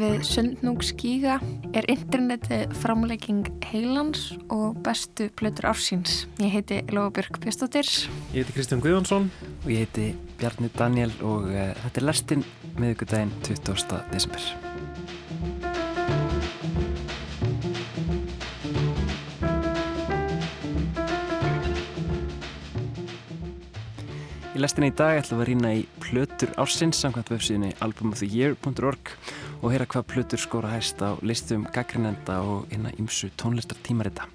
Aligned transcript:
við 0.00 0.22
Sundnúk 0.24 0.84
skíga 0.84 1.36
er 1.76 1.86
interneti 1.92 2.62
framlegging 2.80 3.48
heilans 3.68 4.30
og 4.52 4.78
bestu 4.84 5.28
plötur 5.36 5.68
ársins. 5.70 6.24
Ég 6.40 6.54
heiti 6.54 6.80
Lofabjörg 6.88 7.40
Björnstóttir. 7.42 7.88
Ég 8.32 8.40
heiti 8.40 8.56
Kristján 8.56 8.80
Guðjónsson. 8.84 9.28
Og 9.64 9.68
ég 9.68 9.84
heiti 9.84 10.14
Bjarni 10.40 10.70
Daniel 10.76 11.12
og 11.20 11.50
uh, 11.52 11.70
þetta 11.84 12.00
er 12.00 12.08
lestinn 12.08 12.44
miðugudaginn 12.80 13.34
20. 13.44 14.00
desember. 14.14 14.48
Í 24.50 24.62
lestinni 24.64 24.90
í 24.90 24.96
dag 24.96 25.20
ætlum 25.20 25.38
við 25.40 25.44
að 25.44 25.52
rýna 25.52 25.76
í 25.76 25.84
plötur 26.02 26.50
ársins 26.60 26.98
samkvæmt 27.00 27.30
vefsíðinni 27.32 27.70
albumoftheyear.org 27.84 29.14
og 29.60 29.72
heyra 29.72 29.86
hvað 29.88 30.06
plötur 30.08 30.40
skóra 30.40 30.72
hæst 30.72 31.00
á 31.04 31.16
listum 31.22 31.66
gaggrinenda 31.74 32.40
og 32.40 32.70
einna 32.72 32.92
ymsu 32.98 33.30
tónlistar 33.36 33.78
tímarita. 33.84 34.26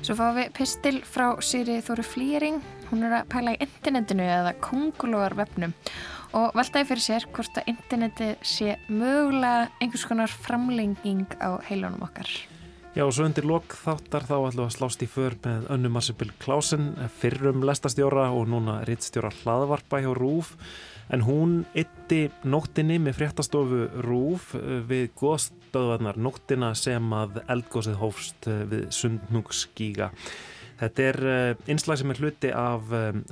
Svo 0.00 0.16
fáum 0.16 0.38
við 0.38 0.52
pistil 0.56 1.00
frá 1.04 1.34
Sýri 1.44 1.80
Þóru 1.84 2.04
Flýring. 2.06 2.62
Hún 2.88 3.04
er 3.04 3.18
að 3.20 3.28
pæla 3.30 3.52
í 3.54 3.60
internetinu 3.66 4.24
eða 4.24 4.54
kongulóarvefnum 4.64 5.74
og 6.38 6.56
veltaði 6.56 6.88
fyrir 6.88 7.04
sér 7.04 7.26
hvort 7.34 7.60
að 7.60 7.68
interneti 7.74 8.30
sé 8.46 8.78
mögulega 8.88 9.68
einhvers 9.82 10.06
konar 10.08 10.32
framlenging 10.32 11.28
á 11.44 11.60
heilunum 11.68 12.06
okkar. 12.06 12.30
Já 12.96 13.04
og 13.04 13.12
svo 13.14 13.28
undir 13.28 13.46
lok 13.46 13.76
þáttar 13.78 14.24
þá 14.26 14.34
ætlum 14.34 14.64
við 14.64 14.64
að 14.64 14.72
slást 14.74 15.02
í 15.04 15.06
för 15.06 15.36
með 15.44 15.68
önnu 15.70 15.90
Marsebill 15.94 16.32
Klausen, 16.42 16.88
fyrrum 17.20 17.62
lestastjóra 17.62 18.30
og 18.34 18.48
núna 18.50 18.80
rittstjóra 18.88 19.30
hlaðvarpa 19.42 20.00
hjá 20.02 20.10
Rúf 20.16 20.56
en 21.10 21.24
hún 21.26 21.58
ytti 21.78 22.28
nóttinni 22.46 23.00
með 23.02 23.18
fréttastofu 23.18 23.82
Rúf 24.06 24.54
eh, 24.58 24.78
við 24.86 25.10
góðstöðvarnar 25.18 26.20
nóttina 26.20 26.72
sem 26.78 27.12
að 27.16 27.42
eldgóðsið 27.50 28.00
hófst 28.00 28.48
eh, 28.50 28.64
við 28.70 28.88
Sundnúkskíga. 28.94 30.10
Þetta 30.80 31.06
er 31.10 31.18
einslag 31.68 31.98
eh, 31.98 32.00
sem 32.00 32.12
er 32.14 32.20
hluti 32.22 32.50
af 32.56 32.86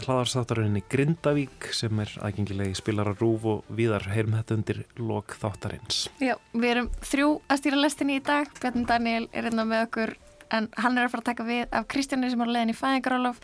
hlaðarsþáttaröðinni 0.04 0.82
Grindavík 0.92 1.70
sem 1.72 2.02
er 2.04 2.12
aðgengilegi 2.20 2.76
spilar 2.76 3.14
að 3.14 3.22
rúf 3.24 3.46
og 3.48 3.74
viðar 3.78 4.10
heyrum 4.12 4.36
þetta 4.36 4.58
undir 4.58 4.82
lok 5.00 5.38
þáttarins. 5.40 6.06
Já, 6.20 6.34
við 6.52 6.72
erum 6.74 6.90
þrjú 7.00 7.34
að 7.46 7.62
stýra 7.62 7.82
lestinni 7.84 8.18
í 8.18 8.24
dag. 8.26 8.50
Bjarni 8.60 8.88
Daniel 8.88 9.28
er 9.32 9.48
einnig 9.48 9.70
með 9.70 9.86
okkur 9.86 10.16
en 10.54 10.68
hann 10.80 10.96
er 10.96 11.06
að 11.06 11.12
fara 11.12 11.22
að 11.22 11.30
taka 11.30 11.46
við 11.48 11.64
af 11.76 11.86
Kristjáni 11.92 12.30
sem 12.32 12.42
er 12.44 12.52
leðin 12.52 12.72
í 12.72 12.76
fæðingarálof. 12.76 13.40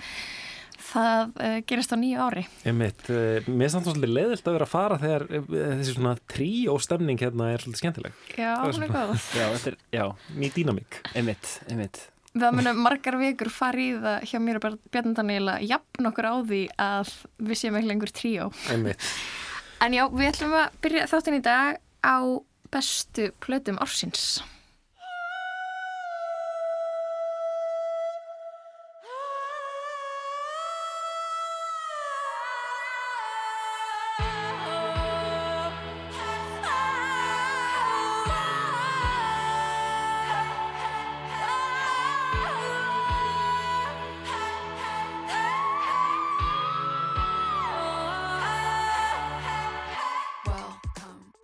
Það 0.84 1.36
uh, 1.40 1.58
gerist 1.68 1.94
á 1.94 1.96
nýju 1.96 2.24
ári. 2.26 2.44
Ég 2.66 2.74
mitt, 2.76 3.04
uh, 3.08 3.46
mér 3.48 3.66
er 3.66 3.72
samt 3.72 3.88
svolítið 3.88 4.12
leiðilt 4.12 4.48
að 4.48 4.56
vera 4.58 4.66
að 4.68 4.72
fara 4.74 4.98
þegar 5.00 5.26
uh, 5.28 5.46
þessi 5.80 5.94
svona 5.96 6.14
trí 6.30 6.50
og 6.70 6.82
stemning 6.84 7.20
hérna 7.24 7.52
er 7.54 7.64
svolítið 7.64 7.82
skemmtileg. 7.82 8.18
Já, 8.36 8.50
hún 8.60 8.86
er 8.86 8.92
góð. 8.92 9.14
Já, 9.32 9.46
þetta 9.56 9.72
er, 9.72 9.78
já. 9.96 10.04
Mýt 10.36 10.58
dýnamík. 10.58 11.00
Einmitt, 11.14 11.54
einmitt. 11.70 12.02
Það 12.34 12.56
munum 12.58 12.80
margar 12.82 13.14
vikur 13.20 13.50
fara 13.54 13.78
í 13.78 13.90
það 14.02 14.24
hjá 14.26 14.38
mér 14.42 14.58
og 14.58 14.78
Bjarni 14.90 15.14
Daniel 15.14 15.52
að 15.52 15.66
jafn 15.70 16.08
okkur 16.10 16.26
á 16.26 16.34
því 16.42 16.62
að 16.82 17.12
við 17.46 17.60
séum 17.60 17.78
ekki 17.78 17.90
lengur 17.92 18.10
tríó. 18.14 18.48
Einmitt. 18.74 19.12
En 19.84 19.94
já, 19.94 20.04
við 20.10 20.32
ætlum 20.32 20.56
að 20.58 20.80
byrja 20.82 21.06
þáttinn 21.12 21.38
í 21.38 21.44
dag 21.44 21.78
á 22.02 22.18
bestu 22.74 23.30
plötum 23.44 23.78
ársins. 23.82 24.42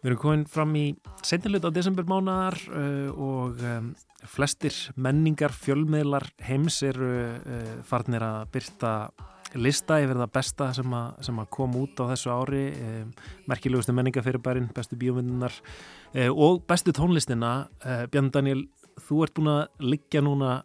Við 0.01 0.09
erum 0.09 0.21
komin 0.21 0.43
fram 0.49 0.71
í 0.81 0.85
setnilut 1.29 1.67
á 1.69 1.77
desembermánaðar 1.77 2.55
uh, 2.73 3.09
og 3.21 3.59
um, 3.69 3.91
flestir 4.33 4.73
menningar 4.97 5.53
fjölmiðlar 5.53 6.25
heims 6.47 6.79
eru 6.89 7.11
uh, 7.37 7.75
farnir 7.85 8.25
að 8.25 8.47
byrta 8.55 8.93
lista 9.61 9.99
yfir 10.01 10.17
það 10.17 10.31
besta 10.33 10.69
sem 10.79 10.95
að, 10.97 11.19
sem 11.27 11.41
að 11.43 11.51
kom 11.53 11.77
út 11.77 12.01
á 12.01 12.09
þessu 12.15 12.33
ári 12.33 12.63
um, 12.81 13.11
merkilegustu 13.51 13.93
menningafyrirbærin, 13.99 14.71
bestu 14.73 14.97
bíómyndunar 14.97 15.59
uh, 15.61 16.31
og 16.33 16.63
bestu 16.71 16.95
tónlistina. 16.97 17.53
Björn 18.15 18.31
Daniel, 18.33 18.63
þú 19.05 19.21
ert 19.27 19.35
búin 19.37 19.51
að 19.53 19.85
liggja 19.85 20.23
núna 20.25 20.63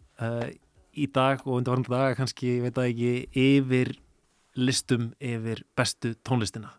í 0.96 1.10
dag 1.12 1.42
og 1.44 1.58
undir 1.58 1.74
varandi 1.74 1.92
daga 1.92 2.16
kannski, 2.16 2.54
veit 2.64 2.80
að 2.80 2.88
ekki 2.94 3.12
yfir 3.36 3.92
listum 4.56 5.10
yfir 5.20 5.60
bestu 5.76 6.14
tónlistina 6.24 6.72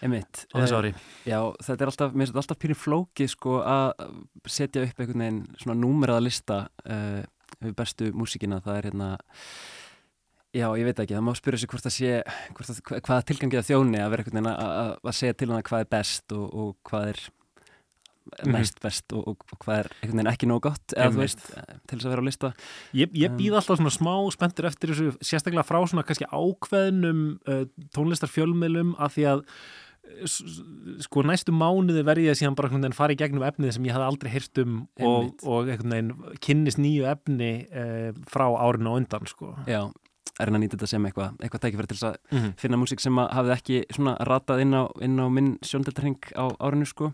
Einmitt. 0.00 0.46
á 0.52 0.56
þessu 0.60 0.78
ári. 0.78 0.94
Já, 1.28 1.38
þetta 1.66 1.84
er 1.84 1.92
alltaf, 1.92 2.14
mér 2.14 2.24
finnst 2.24 2.32
þetta 2.32 2.44
alltaf 2.44 2.60
pyrinn 2.62 2.80
flóki 2.80 3.28
sko 3.30 3.58
að 3.64 4.06
setja 4.48 4.86
upp 4.86 5.02
einhvern 5.02 5.26
veginn 5.26 5.42
svona 5.60 5.78
númeraða 5.80 6.24
lista 6.24 6.62
uh, 6.86 7.20
við 7.60 7.76
bestu 7.76 8.10
músíkina, 8.16 8.62
það 8.64 8.78
er 8.78 8.88
hérna 8.90 9.10
já, 10.56 10.66
ég 10.78 10.86
veit 10.88 11.02
ekki, 11.02 11.16
það 11.16 11.26
má 11.26 11.34
spyrja 11.38 11.62
sig 11.62 11.72
hvort 11.72 11.86
það 11.86 11.96
sé, 11.96 12.14
hvort 12.56 12.70
það, 12.70 12.80
hvaða 13.08 13.26
tilgangið 13.28 13.60
að 13.60 13.68
þjóni 13.68 14.00
að 14.00 14.14
vera 14.14 14.24
einhvern 14.24 14.40
veginn 14.40 14.54
að, 14.54 14.94
að 15.04 15.18
segja 15.20 15.36
til 15.36 15.50
hana 15.50 15.66
hvað 15.68 15.84
er 15.84 15.92
best 15.96 16.34
og, 16.36 16.46
og 16.48 16.72
hvað 16.90 17.12
er 17.12 17.22
mest 18.50 18.80
best 18.82 19.14
og, 19.16 19.28
og, 19.32 19.44
hvað 19.62 19.82
er 19.82 19.90
einhvern 19.92 20.20
veginn 20.20 20.32
ekki 20.32 20.48
nóg 20.50 20.62
gott 20.66 20.94
eða 20.96 21.12
þú 21.14 21.22
veist, 21.22 21.44
til 21.50 21.98
þess 21.98 22.08
að 22.08 22.14
vera 22.14 22.24
á 22.24 22.28
lista 22.28 22.50
Ég, 22.96 23.14
ég 23.18 23.36
býð 23.38 23.58
alltaf 23.58 23.80
svona 23.80 23.94
smá 23.94 24.14
spenntur 24.34 24.70
eftir 24.70 24.94
þessu 24.94 25.14
sérstaklega 25.18 25.66
frá 25.66 25.80
svona 25.82 26.06
kannski 26.06 26.28
ákveðnum 26.30 27.22
uh, 27.50 27.62
tónlistarfjölmiðlum 27.96 28.96
að 28.98 29.16
því 29.16 29.28
að 29.34 29.44
sko 31.04 31.24
næstu 31.26 31.54
mánuði 31.54 32.04
verði 32.06 32.28
ég 32.28 32.36
að 32.36 32.40
síðan 32.42 32.58
bara 32.58 32.68
einhvern 32.68 32.86
veginn 32.86 32.98
fara 32.98 33.14
í 33.14 33.18
gegnum 33.20 33.46
efnið 33.46 33.74
sem 33.76 33.88
ég 33.88 33.96
hafði 33.96 34.08
aldrei 34.10 34.30
hýrt 34.34 34.62
um 34.64 34.76
og, 35.00 35.32
og 35.44 35.70
einhvern 35.70 35.96
veginn 35.96 36.38
kynnist 36.44 36.80
nýju 36.82 37.08
efni 37.10 37.50
eh, 37.70 38.10
frá 38.30 38.46
árinu 38.50 38.94
og 38.94 39.02
undan 39.02 39.30
sko. 39.30 39.54
Já, 39.70 39.86
er 40.40 40.50
hann 40.50 40.58
að 40.58 40.64
nýta 40.64 40.78
þetta 40.78 40.90
sem 40.94 41.06
eitthvað 41.08 41.40
eitthvað 41.44 41.64
tækifæri 41.66 41.90
til 41.90 41.98
þess 42.00 42.08
að 42.10 42.18
mm 42.18 42.38
-hmm. 42.38 42.52
finna 42.64 42.80
músík 42.80 43.00
sem 43.04 43.22
hafði 43.22 43.56
ekki 43.56 43.80
svona 43.94 44.16
ratað 44.28 44.66
inn 44.66 44.74
á, 44.74 44.82
inn 45.00 45.16
á 45.20 45.26
minn 45.28 45.50
sjóndeldarheng 45.62 46.20
á 46.36 46.44
árinu 46.60 46.86
sko 46.86 47.12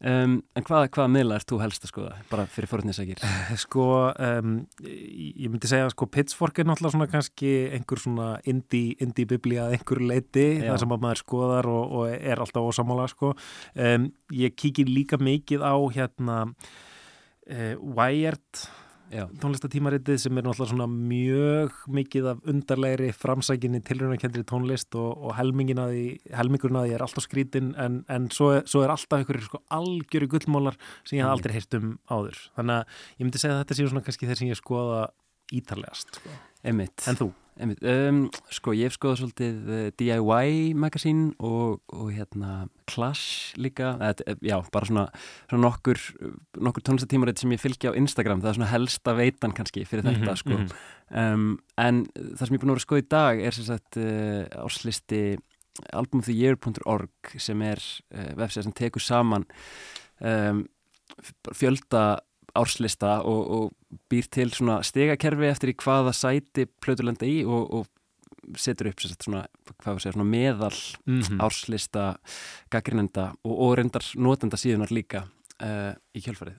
Um, 0.00 0.38
en 0.56 0.64
hvaða, 0.64 0.88
hvaða 0.94 1.10
miðla 1.12 1.36
ert 1.36 1.50
þú 1.50 1.58
helst 1.60 1.82
að 1.84 1.90
skoða 1.90 2.12
bara 2.30 2.46
fyrir 2.48 2.70
forðnisækir? 2.70 3.20
Sko, 3.64 3.84
um, 4.16 4.54
ég 4.80 5.50
myndi 5.52 5.68
segja 5.68 5.90
sko 5.92 6.08
Pitchfork 6.08 6.62
er 6.62 6.70
náttúrulega 6.70 6.94
svona 6.94 7.08
kannski 7.12 7.50
einhver 7.76 8.00
svona 8.00 8.28
indie-biblía 8.48 9.66
að 9.66 9.76
einhver 9.76 10.00
leiti, 10.00 10.46
Já. 10.56 10.70
það 10.70 10.78
sem 10.84 10.94
að 10.96 11.04
maður 11.04 11.20
skoðar 11.20 11.68
og, 11.68 11.96
og 11.98 12.14
er 12.16 12.40
alltaf 12.40 12.70
ósamála 12.70 13.10
sko 13.12 13.34
um, 13.34 14.08
ég 14.40 14.56
kíkir 14.56 14.88
líka 14.88 15.20
mikið 15.20 15.68
á 15.68 15.76
hérna 15.92 16.38
uh, 16.48 17.74
Wired 17.76 18.64
tónlistatímaritið 19.10 20.18
sem 20.22 20.38
er 20.38 20.44
náttúrulega 20.46 20.70
svona 20.70 20.86
mjög 20.90 21.78
mikið 21.90 22.28
af 22.32 22.44
undarlegri 22.50 23.10
framsækinni 23.16 23.80
tilröðunarkendri 23.86 24.44
tónlist 24.46 24.94
og, 24.98 25.10
og 25.18 25.34
helmingurinn 25.38 25.82
að 26.80 26.86
því 26.86 26.94
er 26.94 27.04
alltaf 27.06 27.26
skrítinn 27.26 27.72
en, 27.80 28.02
en 28.12 28.28
svo, 28.34 28.52
svo 28.70 28.84
er 28.84 28.94
alltaf 28.94 29.18
einhverjir 29.18 29.48
sko 29.48 29.62
algjöru 29.80 30.30
gullmólar 30.36 30.78
sem 31.02 31.18
ég 31.18 31.26
haf 31.26 31.38
aldrei 31.38 31.56
heyrt 31.58 31.80
um 31.80 31.96
áður. 32.10 32.38
Þannig 32.58 32.76
að 32.76 33.02
ég 33.16 33.26
myndi 33.26 33.42
segja 33.42 33.56
að 33.56 33.64
þetta 33.64 33.80
séu 33.80 33.90
svona 33.90 34.06
kannski 34.06 34.30
þeir 34.30 34.42
sem 34.42 34.52
ég 34.52 34.62
skoða 34.62 35.02
ítarlegast 35.58 36.20
sko. 36.20 36.38
En 37.10 37.16
þú? 37.18 37.32
Um, 37.60 38.22
sko 38.48 38.72
ég 38.72 38.88
hef 38.88 38.94
skoðað 38.96 39.18
svolítið 39.20 39.72
eh, 39.74 39.88
DIY 40.00 40.70
magasín 40.80 41.34
og, 41.44 41.82
og 41.92 42.06
hérna 42.14 42.70
Clash 42.88 43.52
líka 43.60 43.98
eða, 44.00 44.36
já, 44.40 44.54
bara 44.72 44.88
svona, 44.88 45.02
svona 45.50 45.66
nokkur 45.66 46.00
nokkur 46.56 46.86
tónlistatímarið 46.86 47.42
sem 47.42 47.52
ég 47.52 47.60
fylgja 47.60 47.92
á 47.92 47.98
Instagram 48.00 48.40
það 48.40 48.52
er 48.52 48.58
svona 48.60 48.70
helsta 48.70 49.14
veitan 49.18 49.52
kannski 49.56 49.84
fyrir 49.84 50.06
þetta 50.08 50.22
mm 50.22 50.30
-hmm, 50.30 50.40
sko. 50.40 50.56
mm 50.56 50.66
-hmm. 50.66 51.34
um, 51.34 51.58
en 51.76 52.06
það 52.16 52.46
sem 52.46 52.54
ég 52.54 52.58
er 52.58 52.64
búin 52.64 52.70
að 52.70 52.78
vera 52.78 52.86
skoða 52.86 53.04
í 53.04 53.08
dag 53.10 53.40
er 53.44 53.52
sem 53.52 53.64
sagt 53.64 53.96
uh, 53.96 54.64
áslisti 54.64 55.38
albumoftheyear.org 55.92 57.36
sem 57.36 57.62
er 57.62 57.78
uh, 58.14 58.32
vefsið 58.40 58.62
sem 58.62 58.72
tekur 58.72 59.02
saman 59.02 59.44
um, 60.20 60.64
fjölda 61.52 62.20
árslista 62.58 63.20
og, 63.26 63.40
og 63.50 63.98
býr 64.10 64.28
til 64.32 64.52
svona 64.54 64.80
stegakerfi 64.86 65.48
eftir 65.50 65.72
í 65.72 65.78
hvaða 65.80 66.14
sæti 66.16 66.66
plöturlenda 66.82 67.28
í 67.28 67.40
og, 67.46 67.66
og 67.80 68.56
setur 68.58 68.90
upp 68.90 69.02
svona, 69.02 69.44
segja, 69.84 70.12
svona 70.12 70.26
meðal 70.26 70.76
mm 71.06 71.20
-hmm. 71.20 71.42
árslista 71.44 72.16
gaggrinenda 72.70 73.34
og, 73.44 73.54
og 73.60 73.76
reyndar 73.78 74.04
notenda 74.16 74.56
síðunar 74.56 74.90
líka 74.90 75.26
uh, 75.62 75.94
í 76.14 76.22
kjölfarið. 76.24 76.58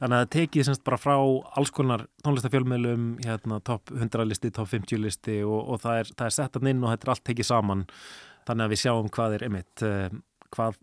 Þannig 0.00 0.16
að 0.16 0.22
það 0.22 0.30
tekið 0.36 0.64
semst 0.64 0.84
bara 0.84 0.96
frá 0.96 1.16
alls 1.56 1.70
konar 1.70 2.06
tónlistafjölmjölum, 2.24 3.18
hérna 3.24 3.60
top 3.60 3.90
100 3.90 4.24
listi, 4.24 4.50
top 4.50 4.68
50 4.68 4.98
listi 4.98 5.42
og 5.44 5.80
það 5.80 5.98
er, 5.98 6.06
er 6.26 6.30
sett 6.30 6.56
inn 6.56 6.84
og 6.84 6.90
þetta 6.90 7.06
er 7.06 7.10
allt 7.14 7.24
tekið 7.24 7.44
saman 7.44 7.86
þannig 8.48 8.64
að 8.64 8.72
við 8.72 8.82
sjáum 8.82 9.10
hvað 9.12 9.36
er 9.36 9.44
einmitt 9.48 9.84
uh, 9.84 10.08
hvað 10.54 10.78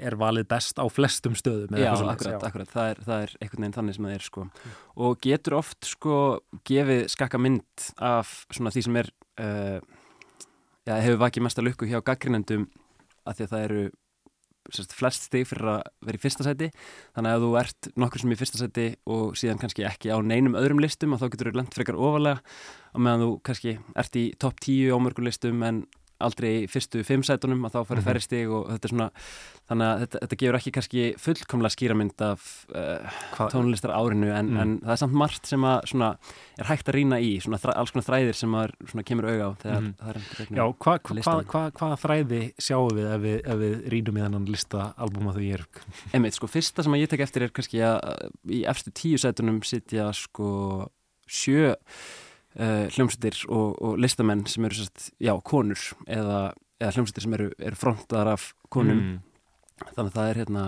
er 0.00 0.16
valið 0.20 0.48
best 0.50 0.80
á 0.80 0.84
flestum 0.92 1.36
stöðum 1.38 1.78
Já, 1.78 1.92
akkurat, 1.94 2.44
akkurat, 2.48 2.70
það 2.70 2.92
er, 2.92 3.00
það 3.06 3.24
er 3.24 3.34
einhvern 3.38 3.64
veginn 3.64 3.76
þannig 3.78 3.96
sem 3.96 4.08
það 4.08 4.16
er 4.16 4.26
sko. 4.26 4.44
Og 5.06 5.22
getur 5.26 5.56
oft 5.60 5.88
sko 5.88 6.18
gefið 6.68 7.06
skakka 7.12 7.40
mynd 7.40 7.88
af 7.96 8.34
svona 8.50 8.72
því 8.74 8.84
sem 8.86 9.00
er 9.02 9.10
uh, 9.40 9.78
já, 10.88 10.94
hefur 10.96 11.24
vakið 11.24 11.46
mesta 11.46 11.64
lukku 11.64 11.88
hjá 11.90 12.00
gaggrinendum 12.04 12.68
að 13.28 13.36
því 13.36 13.46
að 13.46 13.52
það 13.54 13.66
eru 13.68 13.84
sérst, 14.70 14.94
flest 14.96 15.26
stig 15.28 15.46
fyrir 15.48 15.68
að 15.72 15.80
vera 16.06 16.18
í 16.18 16.22
fyrsta 16.22 16.46
sæti. 16.46 16.68
Þannig 17.16 17.36
að 17.36 17.44
þú 17.44 17.50
ert 17.60 17.88
nokkur 18.00 18.22
sem 18.22 18.34
í 18.34 18.38
fyrsta 18.38 18.60
sæti 18.60 18.86
og 19.10 19.38
síðan 19.38 19.60
kannski 19.62 19.86
ekki 19.88 20.12
á 20.12 20.18
neinum 20.22 20.58
öðrum 20.58 20.82
listum 20.82 21.14
og 21.14 21.22
þá 21.22 21.30
getur 21.32 21.50
þú 21.50 21.60
lengt 21.60 21.76
frekar 21.76 21.98
ofalega. 21.98 22.42
Og 22.94 23.04
meðan 23.04 23.24
þú 23.24 23.30
kannski 23.48 23.76
ert 24.02 24.20
í 24.20 24.26
topp 24.40 24.60
tíu 24.64 24.96
ámörgulistum 24.96 25.64
en 25.66 25.82
aldrei 26.20 26.66
fyrstu 26.70 27.02
fimm 27.06 27.24
sætunum 27.26 27.64
að 27.66 27.74
þá 27.74 27.80
farið 27.80 28.00
-hmm. 28.00 28.08
færri 28.08 28.22
stig 28.24 28.50
og 28.50 28.68
þetta 28.70 28.88
er 28.88 28.94
svona 28.94 29.08
þannig 29.70 29.86
að 29.86 30.00
þetta, 30.02 30.20
þetta 30.24 30.38
gefur 30.40 30.58
ekki 30.58 30.72
kannski 30.74 31.02
fullkomlega 31.20 31.74
skýramynd 31.74 32.22
af 32.26 32.46
uh, 32.74 33.18
tónlistar 33.52 33.92
árinu 33.94 34.30
en, 34.34 34.50
mm. 34.50 34.60
en 34.62 34.72
það 34.82 34.94
er 34.94 35.00
samt 35.02 35.16
margt 35.22 35.50
sem 35.50 35.66
að 35.66 35.78
svona, 35.92 36.10
er 36.58 36.70
hægt 36.70 36.90
að 36.90 36.96
rýna 36.98 37.20
í 37.22 37.30
svona 37.42 37.60
alls 37.74 37.94
konar 37.94 38.06
þræðir 38.08 38.38
sem 38.40 38.56
að 38.58 38.74
svona, 38.90 39.04
kemur 39.06 39.28
auga 39.30 39.46
á 39.46 39.52
þegar 39.62 39.80
mm. 39.80 39.92
það 40.00 40.10
er 40.10 40.18
Já, 40.60 40.64
hva, 40.84 40.96
hva, 41.52 41.64
hva, 41.78 41.90
þræði 42.02 42.42
sjáum 42.58 42.96
við 42.98 43.10
ef 43.14 43.22
við, 43.26 43.36
ef 43.44 43.60
við 43.60 43.76
rýnum 43.94 44.18
í 44.18 44.24
þannan 44.26 44.48
lista 44.50 44.88
albúma 44.98 45.36
þau 45.36 45.44
ég 45.44 45.60
er? 45.60 45.66
Einmitt, 46.14 46.38
sko, 46.38 46.50
fyrsta 46.50 46.86
sem 46.86 46.96
að 46.96 47.04
ég 47.04 47.12
tek 47.12 47.22
eftir 47.26 47.46
er 47.46 47.54
kannski 47.54 47.84
að 47.86 48.26
í 48.50 48.64
efstu 48.70 48.94
tíu 48.96 49.20
sætunum 49.20 49.62
sitja 49.66 50.10
sko 50.16 50.50
sjö 51.30 51.76
uh, 52.58 52.86
hljómsveitir 52.94 53.42
og, 53.48 53.78
og 53.78 53.98
listamenn 54.02 54.46
sem 54.50 54.66
eru 54.68 54.80
sérst, 54.80 55.10
já, 55.22 55.34
konur 55.46 55.80
eða, 56.06 56.52
eða 56.80 56.92
hljómsveitir 56.96 57.26
sem 57.26 57.36
eru, 57.38 57.50
eru 57.58 57.78
frontar 57.78 58.30
af 58.34 58.52
konum. 58.72 59.00
Mm. 59.00 59.18
þannig 59.94 60.10
að 60.10 60.16
það 60.18 60.30
er 60.30 60.40
hérna 60.42 60.64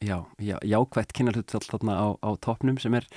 já, 0.00 0.18
já, 0.40 0.56
jákvægt 0.64 1.14
kynarhut 1.16 1.54
þarna 1.68 1.98
á, 1.98 2.06
á 2.22 2.30
topnum 2.40 2.78
sem 2.80 2.94
er 2.94 3.08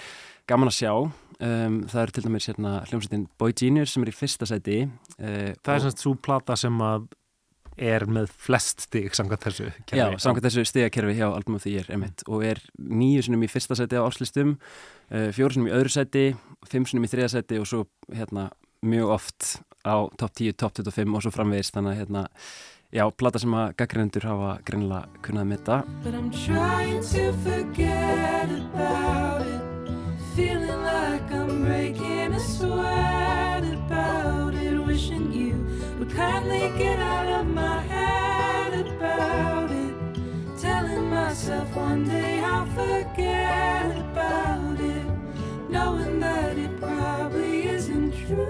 gaman 0.50 0.72
að 0.72 0.80
sjá. 0.82 0.94
Um, 1.42 1.80
það 1.90 2.04
eru 2.04 2.14
til 2.14 2.24
dæmis 2.28 2.48
hérna, 2.52 2.72
hljómsveitin 2.90 3.24
Boy 3.42 3.54
Genius 3.58 3.96
sem 3.96 4.04
er 4.06 4.12
í 4.12 4.14
fyrsta 4.14 4.46
sæti. 4.46 4.84
Uh, 5.18 5.54
Það 5.64 5.74
er 5.74 5.84
semst 5.88 6.04
svo 6.04 6.14
plata 6.14 6.58
sem 6.60 6.76
að 6.86 7.08
er 7.82 8.06
með 8.10 8.32
flest 8.42 8.86
stig 8.86 9.16
samkvæmt 9.18 9.46
þessu 9.48 9.68
kerfi. 9.90 10.00
Já, 10.00 10.06
samkvæmt 10.22 10.48
þessu 10.48 10.66
stigakerfi 10.70 11.18
hjá 11.18 11.28
albumum 11.30 11.62
því 11.62 11.76
ég 11.76 11.86
er 11.88 11.96
emitt 11.98 12.24
og 12.28 12.46
er 12.46 12.62
nýju 12.78 13.26
sinum 13.28 13.46
í 13.46 13.50
fyrsta 13.52 13.78
seti 13.80 13.98
á 13.98 14.06
áslistum, 14.06 14.58
uh, 15.10 15.30
fjóru 15.36 15.58
sinum 15.58 15.72
í 15.72 15.76
öðru 15.76 15.94
seti, 15.94 16.26
fimm 16.70 16.86
sinum 16.90 17.08
í 17.08 17.12
þriða 17.12 17.32
seti 17.36 17.62
og 17.62 17.70
svo 17.70 17.86
hérna 18.14 18.50
mjög 18.86 19.16
oft 19.18 19.50
á 19.86 19.98
top 20.18 20.36
10, 20.38 20.54
top 20.62 20.78
25 20.78 21.18
og 21.18 21.26
svo 21.26 21.34
framvegist 21.34 21.76
þannig 21.78 21.96
að 21.96 22.02
hérna, 22.04 22.24
já, 22.94 23.06
plata 23.18 23.42
sem 23.42 23.58
að 23.58 23.76
gaggrindur 23.82 24.30
hafa 24.30 24.56
greinlega 24.68 25.22
kunnað 25.26 25.50
með 25.50 25.62
þetta. 25.62 25.82
But 26.06 26.18
I'm 26.18 26.32
trying 26.32 27.02
to 27.14 27.34
forget 27.46 28.50
about 28.58 29.48
it 29.48 29.62
Feeling 30.36 30.84
like 30.84 31.30
I'm 31.34 31.66
breaking 31.66 32.34
a 32.34 32.40
sweat 32.40 33.01
kindly 36.22 36.66
get 36.78 37.00
out 37.00 37.30
of 37.40 37.46
my 37.48 37.78
head 37.94 38.74
about 38.88 39.70
it. 39.84 39.94
Telling 40.62 41.06
myself 41.10 41.68
one 41.76 42.04
day 42.06 42.40
I'll 42.52 42.70
forget 42.80 43.92
about 44.06 44.80
it. 44.80 45.08
Knowing 45.70 46.20
that 46.20 46.58
it 46.66 46.74
probably 46.80 47.54
isn't 47.78 48.14
true. 48.26 48.48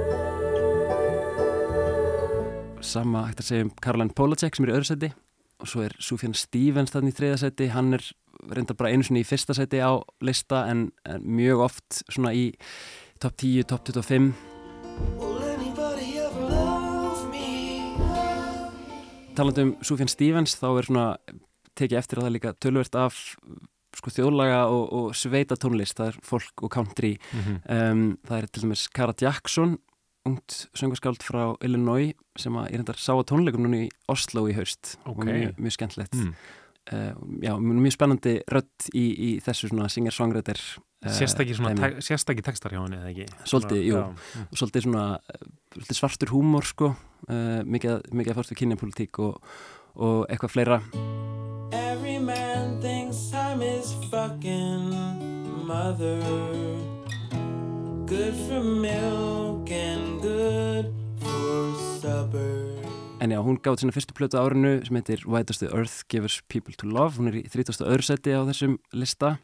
Sama 2.82 3.28
hægt 3.30 3.40
að 3.40 3.48
segja 3.48 3.68
um 3.68 3.74
Caroline 3.84 4.16
Polacek 4.16 4.58
sem 4.58 4.68
er 4.68 4.74
í 4.74 4.78
öðru 4.80 4.90
seti 4.90 5.12
og 5.62 5.70
svo 5.70 5.84
er 5.86 5.94
Sufjan 6.02 6.34
Stevens 6.36 6.92
þannig 6.92 7.14
í 7.14 7.18
þriða 7.20 7.42
seti. 7.46 7.70
Hann 7.72 7.94
er 7.96 8.04
reynda 8.52 8.76
bara 8.76 8.92
einu 8.92 9.06
sinni 9.06 9.22
í 9.24 9.28
fyrsta 9.28 9.56
seti 9.56 9.80
á 9.80 10.02
lista 10.26 10.66
en, 10.72 10.90
en 11.06 11.24
mjög 11.24 11.68
oft 11.70 12.02
svona 12.10 12.34
í 12.36 12.50
top 13.22 13.38
10, 13.38 13.70
top 13.70 13.86
25 13.94 15.31
talandu 19.42 19.68
um 19.68 19.76
Sufjan 19.86 20.12
Stevens 20.12 20.56
þá 20.60 20.68
er 20.72 20.88
svona 20.90 21.06
tekið 21.78 22.00
eftir 22.02 22.20
að 22.20 22.28
það 22.28 22.36
líka 22.38 22.56
tölvert 22.62 22.98
af 23.00 23.20
sko 23.98 24.12
þjóðlaga 24.16 24.60
og, 24.72 24.84
og 24.96 25.16
sveita 25.18 25.58
tónlist 25.60 25.98
það 26.00 26.14
er 26.14 26.20
folk 26.24 26.64
og 26.64 26.72
country 26.72 27.16
mm 27.18 27.40
-hmm. 27.42 27.58
um, 27.92 28.04
það 28.28 28.38
er 28.38 28.48
til 28.48 28.64
dæmis 28.64 28.88
Cara 28.88 29.14
Jackson 29.20 29.78
ungt 30.26 30.68
söngarskáld 30.78 31.24
frá 31.26 31.56
Illinois 31.66 32.14
sem 32.38 32.54
að 32.54 32.70
ég 32.70 32.78
reyndar 32.78 33.00
sá 33.02 33.14
að 33.16 33.28
tónleikum 33.32 33.66
núni 33.66 33.88
í 33.88 33.92
Oslo 34.08 34.48
í 34.48 34.54
haust 34.54 34.98
okay. 35.06 35.12
og 35.12 35.26
mjög, 35.26 35.56
mjög 35.58 35.74
skemmtlegt 35.78 36.14
mm. 36.14 36.34
Uh, 36.90 37.12
já, 37.44 37.54
mjög 37.60 37.96
spennandi 37.96 38.38
rött 38.52 38.88
í, 38.94 39.06
í 39.12 39.30
þessu 39.44 39.70
svona 39.72 39.90
singer-songwriter 39.92 40.60
uh, 40.60 41.12
sérstakki 41.14 42.46
tekstar 42.46 42.76
hjá 42.76 42.82
henni 42.82 43.00
eða 43.00 43.12
ekki? 43.14 43.28
Svolítið, 43.46 43.84
jú, 43.88 44.04
svolítið 44.56 44.88
svona 44.88 45.06
svolítið 45.72 46.00
svartur 46.00 46.34
húmor 46.36 46.68
sko. 46.68 46.94
Uh, 47.30 47.62
mikið, 47.68 48.08
mikið 48.12 48.34
að 48.34 48.40
fórstu 48.42 48.58
kynjapolitík 48.60 49.22
og, 49.22 49.38
og 49.96 50.26
eitthvað 50.32 50.56
fleira. 50.56 50.82
Every 51.72 52.18
man 52.18 52.82
thinks 52.82 53.32
I'm 53.34 53.62
his 53.62 53.94
fucking 54.10 54.92
mother. 55.68 56.20
Good 58.06 58.36
for 58.48 58.64
milk 58.64 59.72
and 59.72 60.22
good 60.22 60.92
for 61.22 61.76
supper 61.78 61.91
En 63.22 63.30
já, 63.30 63.38
hún 63.38 63.60
gáði 63.62 63.84
sína 63.84 63.94
fyrstu 63.94 64.16
plötu 64.18 64.40
árinu 64.42 64.80
sem 64.82 64.98
heitir 64.98 65.22
Why 65.30 65.44
Does 65.46 65.60
the 65.62 65.68
Earth 65.70 66.08
Give 66.10 66.26
Us 66.26 66.40
People 66.50 66.74
to 66.82 66.88
Love 66.90 67.20
hún 67.20 67.30
er 67.30 67.36
í 67.38 67.44
30. 67.46 67.78
öðru 67.86 68.02
seti 68.02 68.34
á 68.34 68.42
þessum 68.48 68.80
lista 68.98 69.36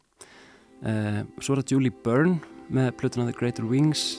uh, 0.82 1.22
Svo 1.38 1.54
er 1.54 1.62
það 1.62 1.74
Julie 1.76 1.94
Byrne 1.94 2.40
með 2.74 2.96
plötuna 2.98 3.28
The 3.30 3.38
Greater 3.38 3.70
Wings 3.70 4.18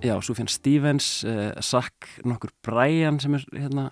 Já, 0.00 0.16
Sufjan 0.24 0.48
Stevens, 0.48 1.12
uh, 1.28 1.52
Zach 1.60 2.08
nokkur 2.24 2.56
Brian 2.64 3.20
sem 3.20 3.36
er 3.36 3.44
hérna 3.52 3.90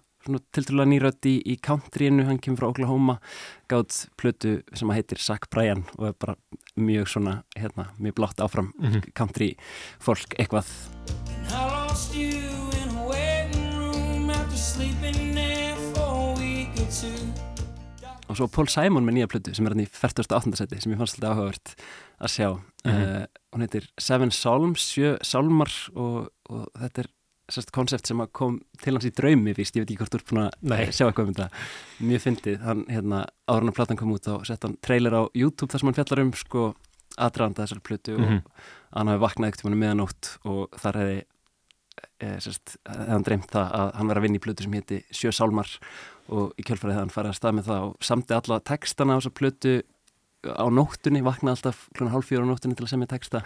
tiltrúlega 0.52 0.90
nýrödd 0.92 1.28
í, 1.28 1.34
í 1.48 1.56
countryinu, 1.64 2.26
hann 2.28 2.40
kemur 2.42 2.60
frá 2.60 2.68
Oklahoma, 2.68 3.18
gátt 3.70 4.08
plötu 4.20 4.58
sem 4.76 4.90
að 4.90 5.00
heitir 5.00 5.22
Zach 5.22 5.48
Bryan 5.52 5.84
og 5.96 6.10
er 6.10 6.16
bara 6.20 6.36
mjög 6.78 7.08
svona, 7.14 7.42
hérna, 7.56 7.88
mjög 7.98 8.18
blátt 8.20 8.40
áfram 8.44 8.72
mm 8.78 8.90
-hmm. 8.92 9.12
country 9.14 9.56
fólk 9.98 10.34
eitthvað. 10.38 10.66
Og 18.28 18.36
svo 18.36 18.46
Paul 18.46 18.68
Simon 18.68 19.04
með 19.04 19.14
nýja 19.16 19.26
plötu 19.26 19.54
sem 19.54 19.66
er 19.66 19.70
hann 19.70 19.84
í 19.84 19.88
48. 19.88 20.56
seti 20.56 20.80
sem 20.80 20.92
ég 20.92 20.98
fannst 20.98 21.16
alltaf 21.16 21.36
áhugavert 21.36 21.74
að 22.20 22.28
sjá 22.34 22.48
mm 22.52 22.92
-hmm. 22.92 23.22
uh, 23.22 23.26
hún 23.52 23.60
heitir 23.60 23.88
Seven 23.98 24.28
Psalms, 24.28 24.92
sjö 24.92 25.16
salmar 25.22 25.72
og, 25.94 26.28
og 26.50 26.68
þetta 26.78 27.00
er 27.00 27.08
sérst 27.48 27.72
konsept 27.72 28.08
sem 28.08 28.20
kom 28.36 28.58
til 28.82 28.94
hans 28.96 29.06
í 29.08 29.12
draumi 29.14 29.54
víst, 29.56 29.76
ég 29.76 29.84
veit 29.84 29.92
ekki 29.94 30.02
hvort 30.02 30.14
þú 30.14 30.20
ert 30.20 30.28
búin 30.32 30.42
að 30.44 30.92
sjá 30.92 31.06
eitthvað 31.06 31.30
um 31.30 31.32
þetta 31.32 31.48
mjög 32.10 32.24
fyndið, 32.24 32.58
hann 32.64 32.84
hérna 32.92 33.22
ára 33.48 33.62
hann 33.64 33.76
platan 33.76 34.00
kom 34.00 34.12
út 34.12 34.28
og 34.32 34.44
sett 34.48 34.66
hann 34.66 34.76
trailer 34.84 35.16
á 35.16 35.22
YouTube 35.32 35.72
þar 35.72 35.82
sem 35.82 35.90
hann 35.90 35.98
fjallar 35.98 36.22
um 36.24 36.34
sko 36.36 36.66
aðdraðanda 37.16 37.64
þessar 37.64 37.82
plötu 37.88 38.14
mm 38.14 38.24
-hmm. 38.24 38.24
og 38.24 38.30
mhm. 38.30 38.70
hann 38.98 39.08
hafi 39.12 39.24
vaknað 39.24 39.48
ekkert 39.48 39.64
um 39.64 39.70
hann 39.72 39.82
meðanótt 39.82 40.30
og 40.44 40.78
þar 40.78 41.00
hefði 41.00 41.18
e, 42.20 42.26
sérst, 42.44 42.76
hefði 42.88 43.12
hann 43.12 43.26
dreymt 43.26 43.50
það 43.50 43.76
að 43.80 43.92
hann 43.94 44.08
var 44.08 44.16
að 44.16 44.22
vinna 44.22 44.38
í 44.38 44.44
plötu 44.46 44.62
sem 44.62 44.72
hétti 44.72 45.02
Sjö 45.10 45.32
Sálmar 45.32 45.78
og 46.28 46.52
í 46.58 46.62
kjölfarið 46.62 47.00
hann 47.00 47.14
farið 47.14 47.30
að 47.30 47.38
stað 47.40 47.54
með 47.54 47.70
það 47.70 47.84
og 47.88 47.96
samti 48.04 48.34
alla 48.34 48.60
textana 48.60 49.16
á 49.16 49.18
þessar 49.18 49.38
plötu 49.40 49.82
á 50.46 50.66
nóttunni, 50.70 51.24
vaknaði 51.24 51.56
alltaf 51.56 51.88
hálf 51.98 52.28
fjóra 52.28 52.46
á 52.46 52.50
nóttunni 52.50 52.76
til 52.76 52.84
að 52.84 52.92
semja 52.92 53.10
texta 53.10 53.42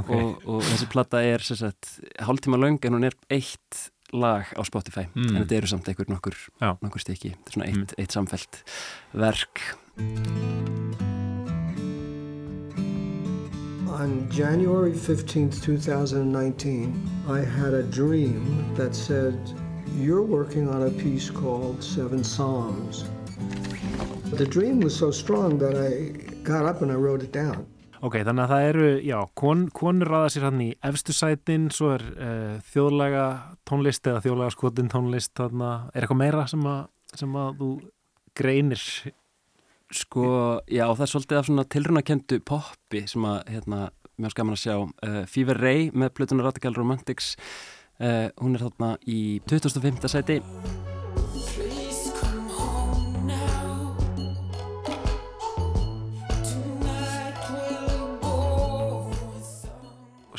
okay. 0.00 0.22
og, 0.22 0.48
og 0.48 0.64
þessi 0.66 0.88
platta 0.92 1.22
er 1.24 1.44
hálf 2.26 2.42
tíma 2.44 2.60
laung 2.60 2.78
en 2.84 2.98
hún 2.98 3.08
er 3.08 3.16
eitt 3.32 3.88
lag 4.12 4.48
á 4.56 4.62
Spotify 4.64 5.06
mm. 5.12 5.28
en 5.28 5.42
þetta 5.42 5.58
eru 5.58 5.70
samt 5.70 5.90
einhver 5.90 6.08
nokkur, 6.08 6.38
nokkur 6.62 7.04
stykki 7.04 7.34
þetta 7.34 7.50
er 7.50 7.56
svona 7.56 7.68
eitt, 7.68 7.92
mm. 7.92 8.00
eitt 8.02 8.16
samfelt 8.16 8.62
verk 9.12 9.64
On 13.98 14.28
January 14.30 14.92
15th, 14.92 15.60
2019 15.64 16.94
I 17.28 17.40
had 17.40 17.74
a 17.74 17.82
dream 17.82 18.64
that 18.76 18.94
said 18.94 19.36
you're 19.96 20.22
working 20.22 20.68
on 20.68 20.86
a 20.86 20.90
piece 20.90 21.30
called 21.30 21.82
Seven 21.82 22.22
Psalms 22.22 23.04
The 24.32 24.46
dream 24.46 24.80
was 24.80 24.94
so 24.94 25.10
strong 25.10 25.58
that 25.58 25.74
I 25.74 26.10
got 26.42 26.66
up 26.66 26.82
and 26.82 26.92
I 26.92 26.94
wrote 26.94 27.22
it 27.22 27.32
down. 27.32 27.66
Ok, 27.98 28.20
þannig 28.22 28.44
að 28.44 28.52
það 28.52 28.64
eru, 28.68 28.88
já, 29.02 29.16
kon, 29.38 29.62
konur 29.74 30.10
raða 30.12 30.30
sér 30.30 30.44
hann 30.46 30.60
í 30.62 30.68
efstu 30.86 31.14
sætin, 31.16 31.66
svo 31.74 31.96
er 31.96 32.04
uh, 32.14 32.58
þjóðlega 32.70 33.24
tónlist 33.66 34.06
eða 34.06 34.22
þjóðlega 34.22 34.54
skotin 34.54 34.90
tónlist, 34.92 35.32
þarna, 35.38 35.70
er 35.90 36.06
eitthvað 36.06 36.20
meira 36.20 36.44
sem 36.50 36.68
að, 36.70 36.84
sem 37.18 37.38
að 37.42 37.48
þú 37.58 37.70
greinir? 38.38 38.84
Sko, 39.98 40.28
já, 40.68 40.84
það 40.84 41.02
er 41.06 41.10
svolítið 41.14 41.40
af 41.40 41.48
svona 41.48 41.64
tilrunakendu 41.74 42.38
poppi 42.46 43.02
sem 43.10 43.26
að, 43.26 43.40
hérna, 43.54 43.80
mjög 44.20 44.36
skaman 44.36 44.58
að 44.58 44.62
sjá 44.62 44.76
uh, 44.78 45.18
Fever 45.30 45.58
Ray 45.64 45.90
með 45.90 46.14
plötuna 46.18 46.46
Radical 46.46 46.76
Romantics 46.78 47.32
uh, 47.98 48.28
hún 48.38 48.54
er 48.54 48.68
þarna 48.68 48.94
í 49.08 49.20
2005. 49.50 50.06
seti 50.12 50.38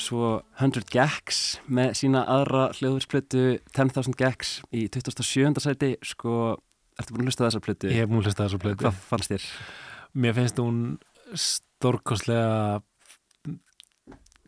svo 0.09 0.29
100 0.59 0.89
Gags 0.91 1.39
með 1.69 1.93
sína 2.01 2.25
aðra 2.25 2.65
hljóðursplötu 2.79 3.43
10.000 3.77 4.17
Gags 4.19 4.55
í 4.73 4.87
2007. 4.91 5.61
seti 5.63 5.93
sko, 6.03 6.57
ertu 6.99 7.13
búin 7.15 7.23
að 7.27 7.31
hlusta 7.31 7.45
þessa 7.47 7.61
plötu? 7.63 7.91
Ég 7.93 8.03
hef 8.03 8.09
múin 8.11 8.23
að 8.23 8.31
hlusta 8.31 8.47
þessa 8.47 8.61
plötu 8.65 8.83
Hvað 8.87 8.99
fannst 9.11 9.33
þér? 9.35 9.47
Mér 10.19 10.33
finnst 10.39 10.57
hún 10.59 10.79
stórkostlega 11.37 12.81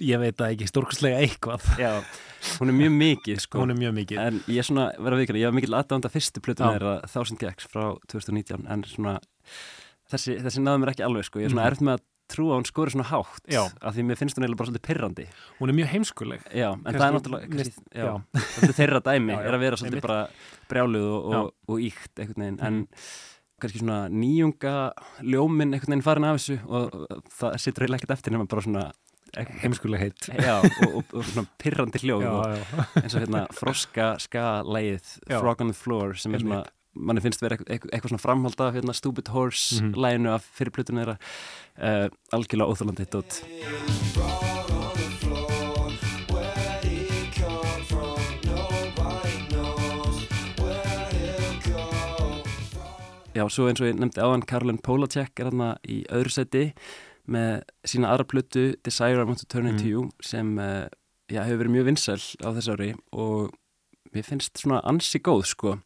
ég 0.01 0.17
veit 0.17 0.39
að 0.41 0.55
ekki 0.55 0.67
stórkostlega 0.69 1.19
eitthvað 1.21 1.65
Já, 1.77 1.91
hún 2.57 2.71
er 2.71 2.77
mjög 2.79 2.93
mikið 2.97 3.41
sko 3.43 3.61
hún 3.61 3.73
er 3.73 3.77
mjög 3.77 3.93
mikið 3.99 4.21
En 4.23 4.39
ég 4.49 4.63
er 4.63 4.65
svona, 4.65 4.87
verða 4.97 5.19
vikina, 5.21 5.41
ég 5.43 5.51
var 5.51 5.57
mikil 5.59 5.75
aðdánda 5.77 6.09
fyrstu 6.09 6.41
plötuna 6.41 6.71
Já. 6.71 6.77
þeirra 6.79 6.93
1000 7.05 7.41
Gags 7.43 7.67
frá 7.69 7.83
2019 8.09 8.65
en 8.73 8.85
svona, 8.89 9.13
þessi, 10.09 10.39
þessi 10.41 10.63
náðu 10.65 10.81
mér 10.81 10.93
ekki 10.95 11.05
alveg 11.05 11.27
sko, 11.29 11.43
ég 11.43 11.51
er 11.51 11.53
svona 11.53 11.67
Mhm. 11.67 11.71
erft 11.75 11.85
með 11.85 11.99
að 11.99 12.07
trúa 12.35 12.51
að 12.53 12.59
hún 12.61 12.67
skori 12.69 12.93
svona 12.93 13.07
hátt 13.11 13.43
Já. 13.51 13.63
af 13.81 13.95
því 13.95 14.05
mér 14.09 14.19
finnst 14.21 14.37
hún 14.37 14.45
eiginlega 14.45 14.61
bara 14.61 14.69
svolítið 14.71 14.87
pirrandi 14.89 15.25
hún 15.59 15.69
er 15.73 15.77
mjög 15.81 15.91
heimskuleg 15.95 16.45
Já, 16.51 16.69
en 16.71 16.83
Kannski- 16.83 16.99
það 17.01 17.07
er 17.07 17.17
náttúrulega 17.17 17.51
kannski, 17.51 17.83
já. 17.91 18.05
já, 18.05 18.45
svolítið 18.55 18.79
þeirra 18.81 19.01
dæmi 19.09 19.35
er 19.47 19.57
að 19.57 19.63
vera 19.65 19.81
svolítið 19.81 20.01
bara 20.07 20.21
brjáluð 20.71 21.09
og, 21.11 21.29
og, 21.41 21.51
og 21.67 21.85
íkt 21.89 22.19
einhvern 22.23 22.43
veginn, 22.47 22.59
en 22.61 22.81
Mhm. 22.81 22.87
kannski 23.61 23.77
svona 23.83 23.97
nýjunga 24.09 24.75
ljóminn 25.21 25.75
einhvern 25.75 25.93
veginn 25.93 26.01
farin 26.07 26.25
af 26.25 26.39
þessu 26.39 26.55
og, 26.65 26.95
og 27.13 27.23
það 27.29 27.57
situr 27.61 27.83
eiginlega 27.85 28.01
ekkert 28.01 28.15
eftir 28.17 28.33
nema 28.33 28.47
bara 28.49 28.63
svona 28.65 28.85
heimskuleg 29.61 30.01
heit 30.01 30.25
já, 30.43 30.55
og, 30.89 31.05
svona 31.29 31.45
pirrandi 31.61 32.01
hljóð 32.01 32.25
eins 32.99 33.13
og 33.15 33.21
hérna 33.21 33.45
froska 33.55 34.15
ska 34.19 34.63
Já. 35.29 35.39
Frog 35.39 35.61
on 35.61 35.69
the 35.71 35.77
Floor 35.77 36.15
sem 36.19 36.33
er 36.35 36.39
svona 36.43 36.63
manni 36.95 37.21
finnst 37.23 37.41
vera 37.41 37.57
eitthvað, 37.67 38.09
svona 38.11 38.19
framhald 38.21 38.59
af 38.61 38.73
hérna, 38.75 38.93
Stupid 38.93 39.27
Horse 39.31 39.81
Mhm. 39.81 39.93
læginu 39.95 40.33
af 40.33 40.43
fyrir 40.57 40.71
plötunum 40.75 41.03
þeirra 41.03 41.17
uh, 41.79 42.09
algjörlega 42.33 42.71
óþólandi 42.71 43.05
dót 43.11 43.41
Já, 53.31 53.45
svo 53.47 53.69
eins 53.69 53.79
og 53.79 53.87
ég 53.87 53.95
nefndi 53.99 54.19
áðan 54.19 54.41
Karolin 54.47 54.79
Polacek 54.83 55.39
er 55.39 55.47
hérna 55.47 55.69
í 55.87 56.01
öðru 56.11 56.33
seti 56.35 56.63
með 57.31 57.61
sína 57.87 58.09
aðra 58.11 58.25
plötu 58.27 58.63
Desire 58.83 59.21
I 59.23 59.27
Want 59.29 59.39
to 59.39 59.47
Turn 59.47 59.69
Into 59.69 59.85
Mhm. 59.85 59.89
You 59.91 60.09
sem 60.21 60.57
uh, 60.59 60.87
já, 61.31 61.43
hefur 61.47 61.61
verið 61.63 61.71
mjög 61.77 61.87
vinsæl 61.87 62.19
á 62.43 62.49
þessu 62.51 62.75
ári 62.75 62.89
og 63.13 63.53
mér 64.13 64.25
finnst 64.27 64.59
svona 64.59 64.81
ansi 64.83 65.19
góð 65.23 65.45
sko. 65.47 65.77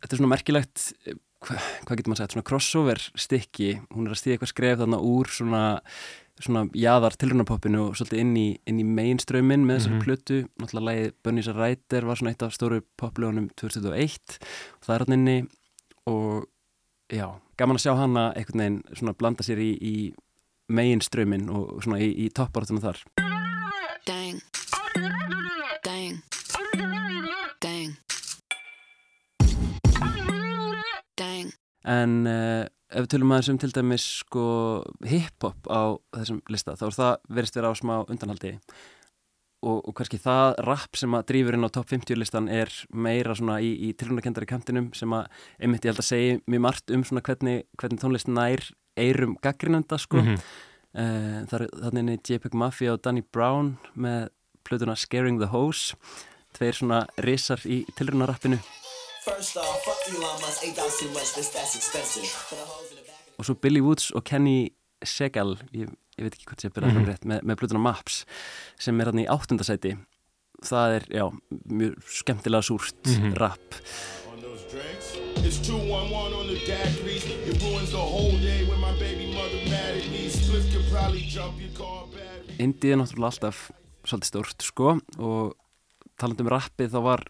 Þetta 0.00 0.14
er 0.16 0.20
svona 0.22 0.32
merkilegt 0.34 0.86
eh, 1.06 1.14
hva, 1.44 1.56
hvað 1.86 1.96
getur 2.00 2.10
maður 2.12 2.22
sagt, 2.24 2.34
svona 2.36 2.48
crossover 2.50 3.00
stykki, 3.20 3.70
hún 3.94 4.06
er 4.08 4.14
að 4.14 4.20
stíða 4.22 4.36
eitthvað 4.38 4.52
skref 4.54 4.78
þarna 4.82 4.98
úr 5.04 5.30
svona 5.32 5.62
svona 6.40 6.62
jaðar 6.72 7.12
tilrunapoppinu 7.20 7.82
og 7.90 7.96
svolítið 7.98 8.20
inn 8.22 8.30
í, 8.40 8.44
inn 8.64 8.78
í 8.80 8.84
mainströmmin 8.88 9.60
með 9.68 9.76
þessari 9.82 9.96
Mhm. 9.98 10.04
plötu 10.06 10.36
náttúrulega 10.56 10.86
lagið 10.88 11.10
Bunny's 11.26 11.48
a 11.50 11.52
Rider 11.52 12.06
var 12.08 12.16
svona 12.16 12.30
eitt 12.32 12.42
af 12.46 12.54
stóru 12.56 12.78
poplögunum 12.96 13.50
2001 13.60 14.38
og 14.40 14.86
það 14.86 14.94
er 14.94 15.04
hann 15.04 15.16
inni 15.18 15.34
og 16.08 16.46
já, 17.12 17.26
gaman 17.60 17.76
að 17.76 17.84
sjá 17.84 17.92
hana 17.98 18.24
einhvern 18.32 18.62
veginn 18.64 18.80
svona 18.96 19.12
blanda 19.20 19.44
sér 19.44 19.60
í, 19.60 19.68
í 19.84 20.14
mainströmmin 20.72 21.50
og 21.52 21.82
svona 21.84 22.00
í, 22.00 22.08
í 22.24 22.30
toppartunum 22.32 22.80
þar. 22.88 23.02
Dang. 24.08 24.40
En 31.88 32.14
uh, 32.28 32.64
ef 32.90 33.04
við 33.04 33.10
tölum 33.14 33.34
aðeins 33.34 33.50
um 33.52 33.58
til 33.60 33.72
dæmis 33.74 34.06
sko 34.20 34.44
hip-hop 35.06 35.68
á 35.70 35.96
þessum 36.18 36.40
lista 36.50 36.76
þá 36.78 36.86
er 36.88 36.96
það 36.96 37.12
verist 37.36 37.58
vera 37.58 37.70
á 37.70 37.74
smá 37.78 37.94
undanhaldi. 38.02 38.56
Og, 39.60 39.82
og 39.84 39.92
kannski 39.98 40.16
það 40.20 40.54
rap 40.64 40.96
sem 40.96 41.12
að 41.12 41.26
drýfur 41.28 41.56
inn 41.56 41.68
á 41.68 41.74
top 41.74 41.90
50 41.90 42.16
listan 42.16 42.48
er 42.48 42.72
meira 42.96 43.34
svona 43.36 43.58
í, 43.60 43.74
í 43.76 43.90
tilhörnakendari 43.92 44.48
kantinum 44.48 44.88
sem 44.96 45.12
að 45.12 45.28
einmitt 45.60 45.84
ég 45.84 45.92
held 45.92 46.00
að 46.00 46.08
segja 46.08 46.38
mjög 46.48 46.64
margt 46.64 46.94
um 46.96 47.04
svona 47.04 47.24
hvernig, 47.26 47.66
hvernig 47.80 48.00
tónlist 48.00 48.32
nær 48.32 48.64
eirum 49.00 49.36
gaggrinanda 49.44 50.00
sko. 50.00 50.24
Mhm. 50.24 50.40
uh, 50.96 51.38
það 51.52 51.56
er 51.60 51.66
þannig 51.84 52.04
inni 52.06 52.18
JPEG 52.24 52.56
Mafia 52.56 52.96
og 52.96 53.04
Danny 53.04 53.22
Brown 53.22 53.76
með 53.94 54.30
plötuna 54.64 54.96
Scaring 54.96 55.40
the 55.40 55.52
Hose 55.52 55.94
tveir 56.56 56.76
svona 56.76 57.04
risar 57.22 57.62
í 57.68 57.84
tilhörnarappinu 57.98 58.58
First 59.24 59.56
off, 59.56 59.84
fuck 59.84 60.00
Elon 60.08 60.40
Musk, 60.40 60.64
eight 60.64 60.76
dollars 60.76 60.96
too 61.00 61.08
much, 61.12 61.34
bitch, 61.36 61.50
that's 61.52 61.74
expensive. 61.76 62.30
Og 63.38 63.44
svo 63.44 63.54
Billy 63.54 63.80
Woods 63.84 64.10
og 64.16 64.24
Kenny 64.24 64.70
Segal 65.04 65.56
ég, 65.72 65.88
ég 66.18 66.24
veit 66.26 66.34
ekki 66.36 66.48
hvort 66.48 66.64
ég 66.64 66.72
byrja 66.76 66.90
mm. 66.90 66.96
-hmm. 66.98 67.08
rétt 67.10 67.24
með, 67.24 67.42
með 67.42 67.56
plötuna 67.60 67.80
Maps 67.80 68.24
sem 68.78 69.00
er 69.00 69.06
hann 69.10 69.18
í 69.22 69.26
áttundasæti 69.28 69.96
það 70.64 70.94
er, 70.96 71.04
já, 71.08 71.24
mjög 71.68 71.94
skemmtilega 72.20 72.62
súrt 72.62 73.00
Mhm. 73.06 73.32
rap 73.40 73.74
on 74.32 74.40
those 74.40 74.64
drinks. 74.70 75.16
It's 75.46 75.58
211 75.66 76.34
on 76.34 76.46
the 76.48 76.58
daiquiris. 76.66 77.24
It 77.48 77.62
ruins 77.62 77.90
the 77.90 77.96
whole 77.96 78.38
day 78.40 78.64
when 78.68 78.78
my 78.80 78.92
baby 79.00 79.32
mother 79.34 79.60
mad 79.70 79.96
at 79.96 80.10
me. 80.12 80.28
Spliff 80.28 80.66
could 80.72 80.86
probably 80.92 81.22
jump 81.28 81.58
your 81.60 81.72
car 81.76 82.04
battery. 82.12 82.56
Indið 82.58 82.92
er 82.92 82.96
náttúrulega 83.00 83.32
alltaf 83.32 83.70
svolítið 84.04 84.28
stórt 84.30 84.62
sko 84.62 85.00
og 85.18 85.54
talandi 86.20 86.40
um 86.44 86.48
rappið 86.52 86.90
þá 86.92 87.00
var 87.02 87.24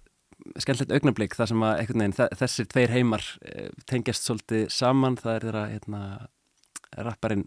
skemmtilegt 0.59 0.93
augnablik 0.99 1.35
þar 1.39 1.47
sem 1.53 1.63
að 1.63 1.79
veginn 1.87 2.17
þe- 2.17 2.33
þessir 2.41 2.67
tveir 2.73 2.91
heimar 2.97 3.25
eh, 3.45 3.71
tengjast 3.87 4.27
svolítið 4.27 4.69
saman. 4.75 5.17
Það 5.21 5.35
er 5.37 5.47
þeirra 5.47 5.65
hérna, 5.71 6.03
rapparinn 7.07 7.45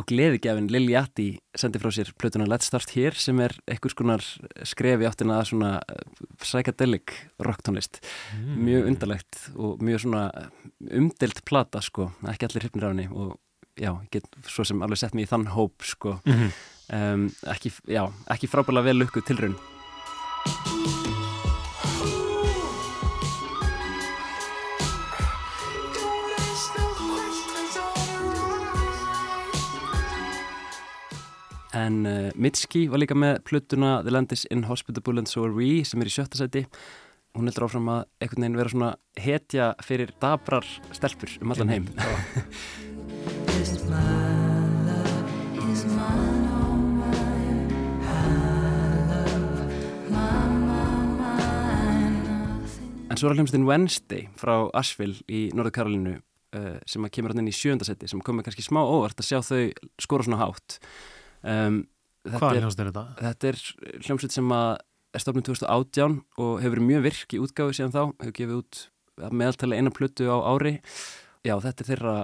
og 0.00 0.06
gleðigjafinn 0.10 0.66
Lil 0.72 0.88
Yachty 0.90 1.26
sendi 1.54 1.78
frá 1.78 1.92
sér 1.94 2.08
plötuna 2.18 2.48
Let's 2.50 2.66
Start 2.66 2.90
Here 2.96 3.14
sem 3.14 3.38
er 3.44 3.52
einhvers 3.70 3.94
konar 3.94 4.24
skref 4.66 5.04
í 5.04 5.06
áttina 5.06 5.36
að 5.38 5.50
svona 5.52 5.72
eh, 5.86 6.00
psychedelic 6.42 7.14
rocktónlist 7.46 8.00
mjög 8.58 8.88
undarlegt 8.90 9.42
og 9.54 9.84
mjög 9.86 10.02
svona 10.06 10.24
umdelt 10.90 11.44
plata 11.46 11.82
sko, 11.84 12.08
ekki 12.32 12.48
allir 12.48 12.66
hrifnir 12.66 12.88
af 12.88 12.94
henni 12.96 13.06
og 13.12 13.36
já, 13.78 13.92
get 14.10 14.26
svo 14.48 14.64
sem 14.66 14.82
alveg 14.82 14.98
sett 14.98 15.14
mig 15.14 15.28
í 15.28 15.30
þann 15.30 15.46
hóp 15.52 15.84
sko. 15.84 16.16
Mhm. 16.26 16.50
um, 16.96 17.24
ekki, 17.52 17.70
já, 17.92 18.02
ekki 18.34 18.48
frábæðlega 18.50 18.88
vel 18.90 18.98
lukkuð 19.04 19.26
tilraun 19.30 19.56
En 31.86 32.06
uh, 32.06 32.30
Mitski 32.34 32.86
var 32.90 32.98
líka 32.98 33.14
með 33.14 33.42
plötuna 33.46 34.00
The 34.02 34.10
Land 34.10 34.32
is 34.34 34.46
Inhospitable 34.50 35.20
and 35.22 35.30
So 35.30 35.44
Are 35.46 35.54
We 35.54 35.84
sem 35.86 36.02
er 36.02 36.10
í 36.10 36.14
sjötta 36.14 36.40
seti. 36.40 36.64
Hún 37.36 37.46
heldur 37.46 37.68
áfram 37.68 37.90
að 37.92 38.02
einhvern 38.24 38.42
veginn 38.46 38.58
vera 38.58 38.72
svona 38.72 38.90
hetja 39.20 39.68
fyrir 39.84 40.10
dabrar 40.22 40.66
stelpur 40.96 41.36
um 41.44 41.54
allan 41.54 41.74
heim. 41.74 41.90
En 53.16 53.20
svo 53.20 53.30
er 53.30 53.38
hljómsdinn 53.38 53.64
Wednesday 53.64 54.26
frá 54.36 54.66
Asheville 54.76 55.22
í 55.24 55.46
Norður 55.56 55.72
Karolínu 55.78 56.18
uh, 56.18 56.74
sem 56.84 57.06
að 57.06 57.14
kemur 57.14 57.32
hann 57.32 57.40
inn 57.40 57.48
í 57.48 57.54
sjöndasetti 57.56 58.10
sem 58.10 58.20
komið 58.20 58.50
kannski 58.50 58.64
smá 58.66 58.82
óvart 58.82 59.22
að 59.22 59.28
sjá 59.30 59.38
þau 59.46 59.62
skora 60.04 60.26
svona 60.26 60.40
hátt. 60.42 60.76
Um, 61.46 61.84
Hvað 62.26 62.56
er- 62.56 62.64
hljóðst 62.64 62.80
er 62.82 62.88
þetta? 62.90 63.04
Þetta 63.22 63.48
er 63.52 63.58
hljómsveit 64.02 64.34
sem 64.34 64.52
er 64.56 65.22
stofnum 65.22 65.44
2018 65.46 66.16
og 66.42 66.56
hefur 66.60 66.74
verið 66.74 66.88
mjög 66.90 67.04
virk 67.06 67.36
í 67.36 67.42
útgáfi 67.44 67.76
síðan 67.78 67.94
þá, 67.94 68.02
hefur 68.24 68.34
gefið 68.40 68.56
út 68.58 68.80
meðaltali 69.32 69.78
eina 69.78 69.92
plötu 69.94 70.26
á 70.28 70.36
ári 70.44 70.74
já 71.46 71.54
þetta 71.62 71.84
er 71.84 71.88
þeirra 71.92 72.16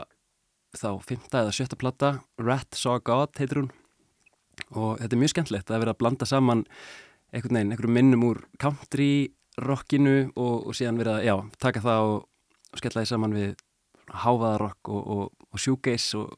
þá 0.77 0.89
fymta 1.07 1.45
eða 1.45 1.55
sjötta 1.57 1.79
plata 1.81 2.11
Rat 2.43 2.75
Saw 2.77 2.99
God 3.05 3.39
heitir 3.39 3.63
hún 3.63 3.71
og 4.77 4.99
þetta 5.01 5.15
er 5.15 5.23
mjög 5.23 5.33
skemmtilegt 5.33 5.71
að 5.73 5.85
vera 5.85 5.95
að 5.95 6.01
blanda 6.03 6.29
saman 6.29 6.65
einhvern 7.33 7.57
veginn, 7.57 7.73
einhverjum 7.73 7.97
minnum 7.97 8.27
úr 8.29 8.43
country 8.61 9.33
rockinu 9.63 10.33
og, 10.37 10.67
og 10.69 10.77
síðan 10.77 11.01
vera 11.01 11.19
að 11.21 11.27
já, 11.29 11.35
taka 11.63 11.81
það 11.85 12.09
og, 12.11 12.19
og 12.73 12.81
skella 12.83 13.05
því 13.05 13.11
saman 13.13 13.37
við 13.37 13.51
hávaðarokk 14.23 14.93
og, 14.93 15.03
og, 15.17 15.42
og 15.53 15.61
shoegaze 15.61 16.19
og 16.19 16.37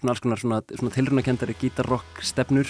svona 0.00 0.14
alls 0.14 0.22
konar 0.24 0.40
svona, 0.42 0.60
svona 0.74 0.94
tilrunakendari 0.94 1.56
gítarrock 1.58 2.22
stefnur. 2.26 2.68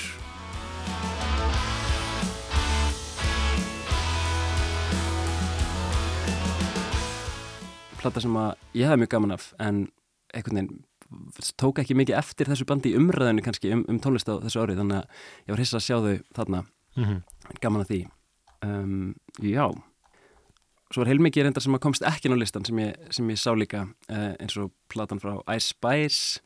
Plata 7.99 8.23
sem 8.23 8.37
að 8.39 8.53
ég 8.79 8.87
hef 8.87 9.01
mjög 9.01 9.15
gaman 9.17 9.35
af 9.35 9.51
en 9.59 9.89
einhvern 10.37 10.61
veginn 10.61 10.85
tók 11.57 11.81
ekki 11.81 11.97
mikið 11.97 12.19
eftir 12.19 12.51
þessu 12.51 12.67
bandi 12.69 12.93
í 12.93 12.99
umræðinu 12.99 13.43
kannski 13.45 13.73
um, 13.73 13.85
um 13.89 13.99
tónlist 14.03 14.29
á 14.29 14.37
þessu 14.45 14.61
árið 14.61 14.83
þannig 14.83 15.01
að 15.01 15.23
ég 15.49 15.55
var 15.55 15.63
hissa 15.65 15.81
að 15.81 15.87
sjá 15.87 15.97
þau 16.05 16.17
þarna. 16.37 16.65
Mhm. 16.99 17.21
gaman 17.63 17.85
að 17.85 17.93
því. 17.93 18.01
Um, 18.63 19.15
Já 19.41 19.71
Svo 20.95 21.03
er 21.05 21.11
heilmikið 21.13 21.45
reyndar 21.45 21.61
sem 21.65 21.75
að 21.77 21.83
komst 21.85 22.03
ekki 22.09 22.31
á 22.33 22.37
listan 22.39 22.65
sem 22.65 22.79
ég, 22.81 22.95
sem 23.13 23.29
ég 23.29 23.37
sá 23.41 23.53
líka 23.53 23.85
uh, 24.09 24.33
eins 24.41 24.57
og 24.57 24.71
platan 24.89 25.21
frá 25.21 25.35
Ice 25.57 25.69
Spice 25.75 26.41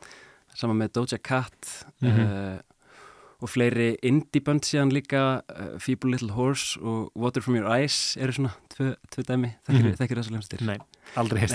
saman 0.59 0.77
með 0.83 0.93
Doja 0.99 1.19
Cat 1.23 1.85
Mhm. 2.03 2.21
uh, 2.27 2.59
og 3.43 3.51
fleiri 3.51 3.97
indie 4.07 4.39
band 4.41 4.63
síðan 4.63 4.93
líka 4.95 5.43
uh, 5.51 5.79
Feeble 5.83 6.13
Little 6.13 6.31
Horse 6.37 6.79
og 6.79 7.11
Water 7.19 7.43
From 7.43 7.57
Your 7.59 7.67
Eyes 7.75 8.17
eru 8.17 8.31
svona 8.37 8.53
tvö, 8.71 8.93
tvö 9.11 9.25
dæmi 9.27 9.51
þekkir, 9.67 9.83
Mhm. 9.89 9.97
þekkir 9.99 10.21
þessar 10.21 10.35
lemstir 10.37 10.63
Nei, 10.67 10.77
aldrei 11.19 11.43
er, 11.43 11.51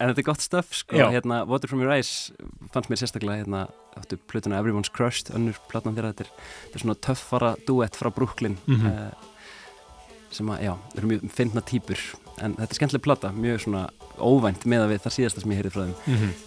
en 0.00 0.10
þetta 0.10 0.18
er 0.22 0.26
gott 0.26 0.40
stöf 0.44 0.72
sko, 0.72 0.96
hérna, 1.12 1.42
Water 1.48 1.68
From 1.68 1.82
Your 1.84 1.92
Eyes 1.92 2.30
fannst 2.72 2.88
mér 2.92 3.00
sérstaklega 3.02 3.42
hérna, 3.42 3.64
áttu 3.98 4.16
plötuna 4.30 4.60
Everyone's 4.60 4.92
Crushed, 4.92 5.32
önnur 5.36 5.56
platan 5.68 5.96
þeirra 5.96 6.12
þetta 6.14 6.24
er, 6.26 6.32
þetta 6.70 6.80
er 6.80 6.84
svona 6.84 6.98
töffara 7.08 7.52
duett 7.68 7.96
frá 8.00 8.12
Brooklyn 8.14 8.56
Mhm. 8.66 8.86
uh, 8.86 9.10
sem 10.30 10.50
að, 10.52 10.62
já, 10.68 10.74
eru 10.96 11.10
mjög 11.10 11.26
fyndna 11.34 11.62
típur 11.66 12.04
en 12.40 12.54
þetta 12.56 12.70
er 12.70 12.78
skemmtileg 12.78 13.04
plata, 13.04 13.32
mjög 13.36 13.64
svona 13.66 13.88
óvænt 14.20 14.64
með 14.68 14.86
að 14.86 14.94
við 14.94 15.02
það 15.04 15.16
síðasta 15.16 15.42
sem 15.42 15.52
ég 15.52 15.60
heyrði 15.60 15.74
frá 15.74 15.84
þeim. 15.84 15.98
Mhm. 16.06 16.38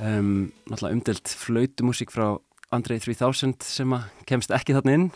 um, 0.00 0.52
náttúrulega 0.68 0.96
umdelt 0.96 1.34
flautumúsík 1.40 2.12
frá 2.14 2.38
Andrei 2.74 3.00
3000 3.02 3.66
sem 3.66 3.92
að 3.96 4.06
kemst 4.30 4.52
ekki 4.54 4.76
þarna 4.76 4.96
inn. 4.96 5.08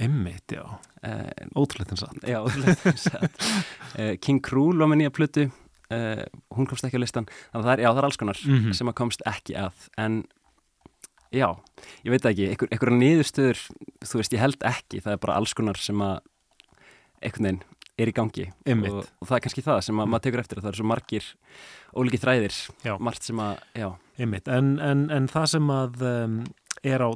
Einmitt, 0.00 0.50
já, 0.50 0.64
uh, 0.66 1.28
ótrúleitt 1.54 1.92
en 1.94 2.00
satt. 2.00 2.24
Já, 2.26 2.40
uh, 2.42 4.14
King 4.24 4.42
Krúl 4.42 4.80
var 4.80 4.90
með 4.90 5.04
nýja 5.04 5.14
plötu 5.14 5.44
uh, 5.90 6.24
hún 6.56 6.66
komst 6.70 6.84
ekki 6.88 6.96
á 6.96 7.04
listan 7.04 7.26
þannig 7.26 7.60
að 7.60 7.68
það 7.68 7.72
er, 7.74 7.82
já, 7.84 7.88
það 7.90 7.98
er 8.02 8.08
alls 8.08 8.16
konar 8.22 8.40
Mhm. 8.46 8.72
sem 8.72 8.88
að 8.88 8.94
komst 8.94 9.22
ekki 9.26 9.54
að. 9.58 9.88
En 9.98 10.24
já, 11.34 11.48
ég 12.04 12.10
veit 12.14 12.24
ekki. 12.30 12.48
Einhver, 12.52 12.68
einhverja 12.70 12.98
niðurstöður, 13.00 13.62
þú 14.04 14.20
veist, 14.20 14.32
ég 14.32 14.40
held 14.44 14.58
ekki. 14.70 15.00
Það 15.02 15.12
er 15.12 15.22
bara 15.24 15.36
alls 15.40 15.54
konar 15.54 15.76
sem 15.76 15.96
að 15.98 16.20
einhvern 17.22 17.44
veginn 17.48 17.62
er 17.98 18.10
í 18.10 18.12
gangi. 18.12 18.48
Og, 18.90 19.06
og 19.22 19.28
það 19.28 19.36
er 19.36 19.42
kannski 19.46 19.62
það 19.64 19.80
sem 19.86 20.00
að 20.02 20.08
maður 20.10 20.24
tekur 20.26 20.40
eftir. 20.42 20.58
Að 20.58 20.64
það 20.66 20.72
eru 20.72 20.80
svo 20.82 20.88
margir 20.90 21.26
ólíki 21.94 22.18
þræðir. 22.22 22.56
Já. 22.84 22.94
margt 22.98 23.22
sem 23.22 23.38
að, 23.38 23.58
Einmitt, 24.18 24.46
en, 24.48 24.78
en, 24.78 25.10
en 25.10 25.26
það 25.30 25.46
sem 25.56 25.70
að 25.74 26.02
um, 26.06 26.34
er 26.86 27.02
á 27.02 27.10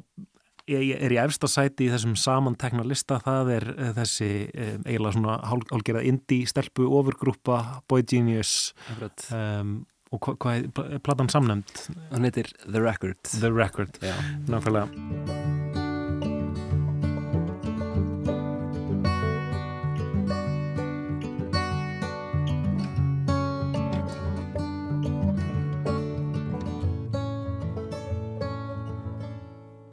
er 0.68 1.04
er 1.08 1.14
í 1.14 1.20
efsta 1.22 1.48
sæti 1.50 1.86
í 1.88 1.92
þessum 1.92 2.16
samantekna 2.18 2.84
lista. 2.86 3.20
Það 3.24 3.52
er 3.56 3.68
uh, 3.74 3.92
þessi 3.98 4.30
um, 4.52 4.82
eiginlega 4.86 5.14
svona 5.18 5.36
hál- 5.50 5.68
hálgerða 5.72 6.04
indie 6.10 6.46
stelpu 6.50 6.88
ofurgrúpa 7.00 7.60
Boy 7.88 8.02
Genius 8.08 8.72
um, 9.32 9.80
og 10.12 10.20
hva, 10.24 10.36
hvað 10.40 10.54
er 10.62 10.68
pl- 10.72 10.98
platan 11.04 11.28
samnefnd? 11.28 11.86
hann 12.12 12.24
heitir 12.28 12.52
The 12.64 12.80
Record. 12.80 13.20
The 13.28 13.52
Record, 13.52 13.98
já, 14.00 14.14
nákvæmlega 14.48 15.57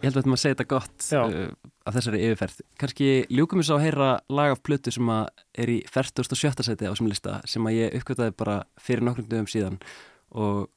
Ég 0.06 0.12
held 0.12 0.20
að 0.22 0.28
maður 0.30 0.42
segja 0.44 0.54
þetta 0.54 0.70
gott 0.70 1.06
uh, 1.18 1.70
af 1.90 1.96
þessari 1.96 2.20
yfirferð. 2.28 2.58
Kannski 2.77 3.06
ljúkum 3.34 3.58
við 3.58 3.66
svo 3.72 3.77
að 3.79 3.86
heyra 3.88 4.10
lag 4.38 4.51
af 4.53 4.60
plötu 4.62 4.92
sem 4.94 5.08
er 5.10 5.72
í 5.74 5.79
47. 5.90 6.62
seti 6.68 6.86
á 6.86 6.94
þessum 6.94 7.10
lista 7.10 7.40
sem 7.50 7.66
að 7.66 7.77
ég 7.79 7.96
uppgötaði 7.98 8.36
bara 8.38 8.60
fyrir 8.77 9.01
nokkrum 9.01 9.25
dögum 9.32 9.50
síðan 9.50 9.79
og 10.29 10.68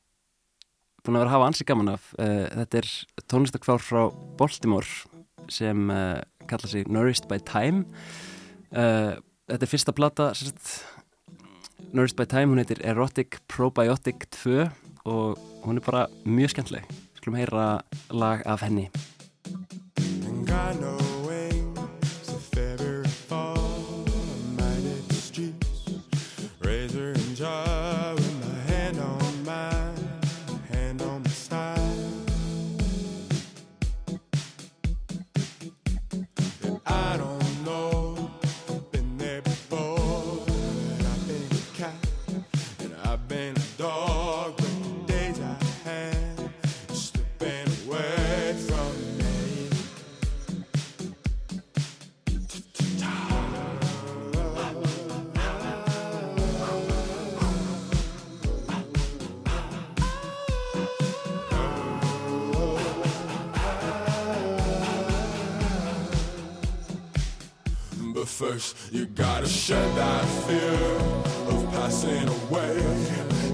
búin 1.04 1.18
að 1.18 1.26
vera 1.26 1.28
að 1.28 1.34
hafa 1.34 1.48
ansi 1.50 1.66
gaman 1.68 1.90
af. 1.92 2.06
Uh, 2.16 2.46
þetta 2.62 2.80
er 2.80 2.88
tónlistakvár 3.28 3.84
frá 3.84 4.00
Baltimore 4.40 5.52
sem 5.52 5.92
uh, 5.92 6.22
kalla 6.48 6.72
sig 6.72 6.88
Nourished 6.88 7.28
by 7.28 7.36
Time. 7.44 7.84
Uh, 8.72 9.12
þetta 9.52 9.68
er 9.68 9.72
fyrsta 9.74 9.96
plata, 9.96 10.30
sérst, 10.40 10.72
Nourished 11.92 12.16
by 12.16 12.24
Time, 12.32 12.54
hún 12.54 12.62
heitir 12.64 12.80
Erotic 12.80 13.42
Probiotic 13.52 14.24
2 14.40 14.70
og 15.04 15.36
hún 15.68 15.76
er 15.76 15.84
bara 15.84 16.08
mjög 16.24 16.56
skemmtileg. 16.56 16.88
Skulum 17.20 17.36
heyra 17.42 17.68
lag 18.08 18.44
af 18.48 18.64
henni. 18.64 18.88
Ain't 20.50 20.80
got 20.80 21.07
first, 68.38 68.76
you 68.92 69.04
gotta 69.04 69.48
shed 69.48 69.96
that 69.96 70.24
fear 70.46 70.78
of 71.52 71.72
passing 71.72 72.28
away 72.28 72.78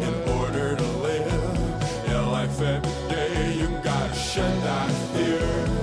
in 0.09 0.15
order 0.39 0.77
to 0.77 0.87
live 0.99 2.07
your 2.07 2.21
life 2.27 2.61
every 2.61 3.09
day. 3.09 3.55
You 3.61 3.69
gotta 3.83 4.15
shed 4.15 4.63
that 4.63 4.91
fear 5.15 5.74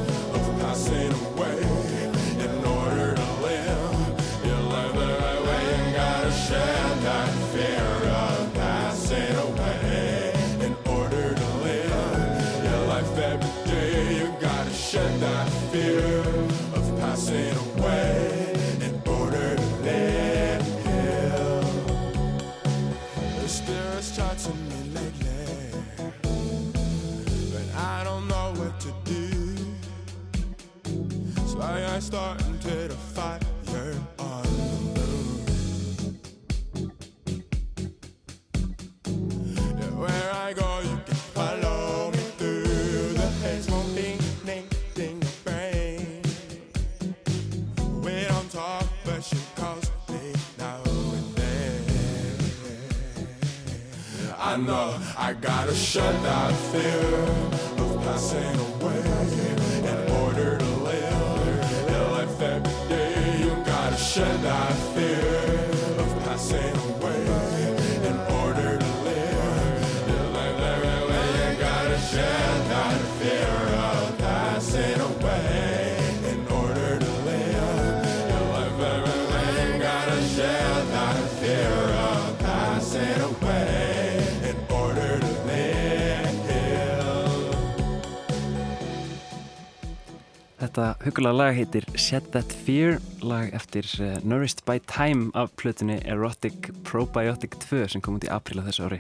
Hugulega 91.21 91.37
lag 91.37 91.53
heitir 91.53 91.85
Shed 92.01 92.31
That 92.33 92.53
Fear, 92.65 92.95
lag 93.21 93.51
eftir 93.53 93.85
uh, 94.01 94.15
Nourished 94.25 94.63
by 94.65 94.79
Time 94.89 95.29
af 95.37 95.51
plötunni 95.53 95.99
Erotic 96.09 96.71
Probiotic 96.81 97.59
2 97.61 97.91
sem 97.93 98.01
kom 98.01 98.17
út 98.17 98.25
í 98.25 98.31
apríla 98.33 98.63
þessu 98.65 98.87
ári 98.87 98.97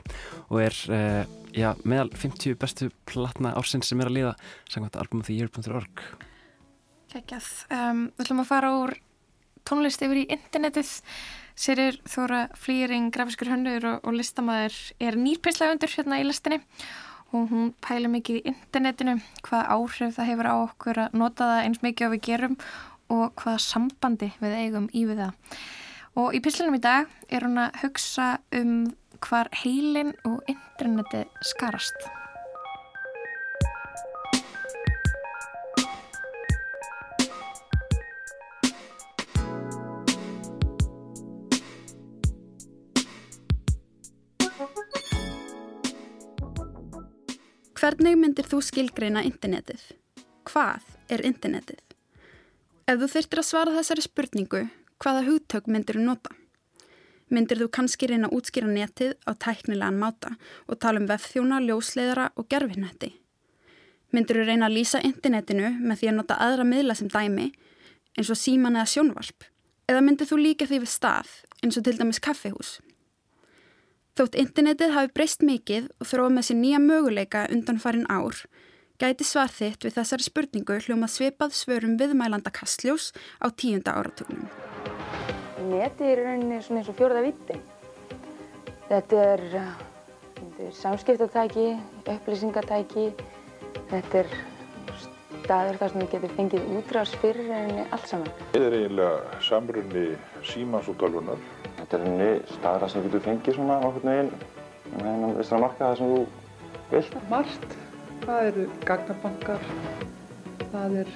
og 0.51 0.59
er 0.61 0.77
uh, 0.93 1.23
já, 1.49 1.71
meðal 1.81 2.13
50 2.13 2.59
bestu 2.61 2.91
platna 3.09 3.55
ársins 3.57 3.89
sem 3.89 4.05
er 4.05 4.11
að 4.11 4.17
liða 4.19 4.35
samkvæmt 4.69 5.01
albumoftheyear.org. 5.01 6.05
Kekjað. 7.15 7.49
Um, 7.73 8.05
við 8.13 8.27
ætlum 8.27 8.45
að 8.45 8.51
fara 8.53 8.73
úr 8.83 8.97
tónlist 9.65 10.05
yfir 10.05 10.21
í 10.21 10.29
internetið. 10.37 10.95
Sirir 11.57 11.97
Þóra 12.05 12.43
Flýring, 12.53 13.09
grafiskur 13.09 13.49
hönnur 13.49 13.95
og, 13.95 14.05
og 14.05 14.21
listamæður 14.21 14.77
er 15.09 15.17
nýrpinslagundur 15.17 15.97
hérna 15.97 16.21
í 16.21 16.29
listinni 16.29 16.61
og 17.31 17.51
hún 17.51 17.73
pæla 17.83 18.11
mikið 18.11 18.39
í 18.39 18.45
internetinu, 18.51 19.17
hvað 19.47 19.69
áhrif 19.75 20.15
það 20.17 20.29
hefur 20.31 20.49
á 20.51 20.55
okkur 20.55 21.01
að 21.05 21.19
nota 21.21 21.49
það 21.51 21.65
eins 21.65 21.83
mikið 21.85 22.07
og 22.07 22.15
við 22.15 22.23
gerum 22.27 22.57
og 23.11 23.43
hvaða 23.43 23.61
sambandi 23.65 24.31
við 24.41 24.57
eigum 24.59 24.89
í 24.93 25.05
við 25.09 25.23
það. 25.25 25.59
Og 26.21 26.35
í 26.35 26.41
pislinum 26.43 26.75
í 26.75 26.83
dag 26.83 27.11
er 27.31 27.47
hún 27.47 27.61
að 27.63 27.83
hugsa 27.85 28.31
um 28.57 28.73
hvar 29.21 29.51
heilin 29.61 30.15
og 30.27 30.41
interneti 30.51 31.23
skarast. 31.53 32.20
Hvernig 47.91 48.15
myndir 48.15 48.47
þú 48.47 48.61
skilgreina 48.63 49.19
internetið? 49.27 49.81
Hvað 50.47 50.85
er 51.11 51.25
internetið? 51.27 51.81
Ef 52.87 53.01
þú 53.01 53.07
þurftir 53.11 53.39
að 53.41 53.45
svara 53.49 53.73
þessari 53.75 54.03
spurningu, 54.05 54.61
hvaða 55.03 55.25
hugtök 55.25 55.65
myndir 55.67 55.97
þú 55.99 56.05
nota? 56.05 56.31
Myndir 57.35 57.59
þú 57.59 57.67
kannski 57.75 58.07
reyna 58.07 58.29
að 58.29 58.37
útskýra 58.37 58.69
netið 58.71 59.17
á 59.27 59.35
tæknilegan 59.35 59.99
máta 59.99 60.31
og 60.71 60.79
tala 60.79 61.01
um 61.01 61.09
vefþjóna, 61.09 61.59
ljósleðara 61.65 62.29
og 62.39 62.47
gerfinnetti? 62.47 63.09
Myndir 64.15 64.39
þú 64.39 64.45
reyna 64.47 64.69
að 64.69 64.77
lýsa 64.77 65.03
internetinu 65.03 65.73
með 65.81 65.99
því 65.99 66.11
að 66.13 66.17
nota 66.21 66.39
aðra 66.47 66.67
miðla 66.71 66.95
sem 66.95 67.11
dæmi, 67.11 67.49
eins 68.15 68.31
og 68.31 68.39
síman 68.39 68.79
eða 68.79 68.87
sjónvarp? 68.93 69.49
Eða 69.91 70.05
myndir 70.07 70.31
þú 70.31 70.39
líka 70.39 70.69
því 70.71 70.85
við 70.85 70.95
stað, 70.95 71.35
eins 71.59 71.75
og 71.75 71.83
til 71.83 71.97
dæmis 71.99 72.23
kaffihús? 72.23 72.77
Þótt 74.11 74.35
internetið 74.35 74.91
hafi 74.91 75.09
breyst 75.15 75.43
mikið 75.47 75.85
og 76.01 76.07
þróið 76.09 76.33
með 76.35 76.45
sér 76.47 76.57
nýja 76.59 76.79
möguleika 76.83 77.43
undan 77.55 77.77
farin 77.79 78.09
ár, 78.11 78.41
gæti 78.99 79.23
svar 79.23 79.53
þitt 79.55 79.85
við 79.87 79.95
þessari 79.95 80.25
spurningu 80.25 80.79
hljómað 80.83 81.13
svipað 81.13 81.55
svörum 81.55 81.95
viðmælanda 82.01 82.51
kastljós 82.51 83.13
á 83.39 83.47
tíunda 83.55 83.95
áratugnum. 83.95 84.49
Netið 85.71 86.11
er 86.11 86.23
rauninni 86.25 86.59
svona 86.59 86.81
eins 86.81 86.91
og 86.91 86.99
fjóraða 86.99 87.23
viti. 87.29 87.59
Þetta 88.89 89.23
er, 89.31 89.47
þetta 90.41 90.67
er 90.67 90.77
samskiptatæki, 90.81 91.67
upplýsingatæki, 92.17 93.07
þetta 93.93 94.25
er 94.25 94.35
staður 95.43 95.79
þar 95.79 95.91
sem 95.91 96.01
þú 96.01 96.07
getur 96.13 96.33
fengið 96.37 96.69
útrás 96.77 97.13
fyrir 97.21 97.49
rauninni 97.49 97.85
allt 97.89 98.07
saman. 98.09 98.31
Þetta 98.53 98.67
er 98.67 98.77
eiginlega 98.77 99.41
samrunni 99.47 100.05
símans 100.51 100.89
og 100.91 100.97
tölvunar. 101.01 101.39
Þetta 101.79 101.97
er 101.97 102.05
henni 102.07 102.29
staðra 102.55 102.89
sem 102.91 103.05
getur 103.07 103.25
fengið 103.25 103.57
svona 103.57 103.79
okkur 103.87 104.07
neginn 104.07 104.31
með 104.91 105.07
hennan 105.07 105.37
vistra 105.39 105.61
marka 105.61 105.89
það 105.89 105.97
sem 106.01 106.13
þú 106.13 106.21
vilt. 106.91 107.17
Margt. 107.31 107.77
Það 108.21 108.47
eru 108.51 108.63
gagnabankar, 108.85 109.63
það 110.69 110.97
er 111.01 111.07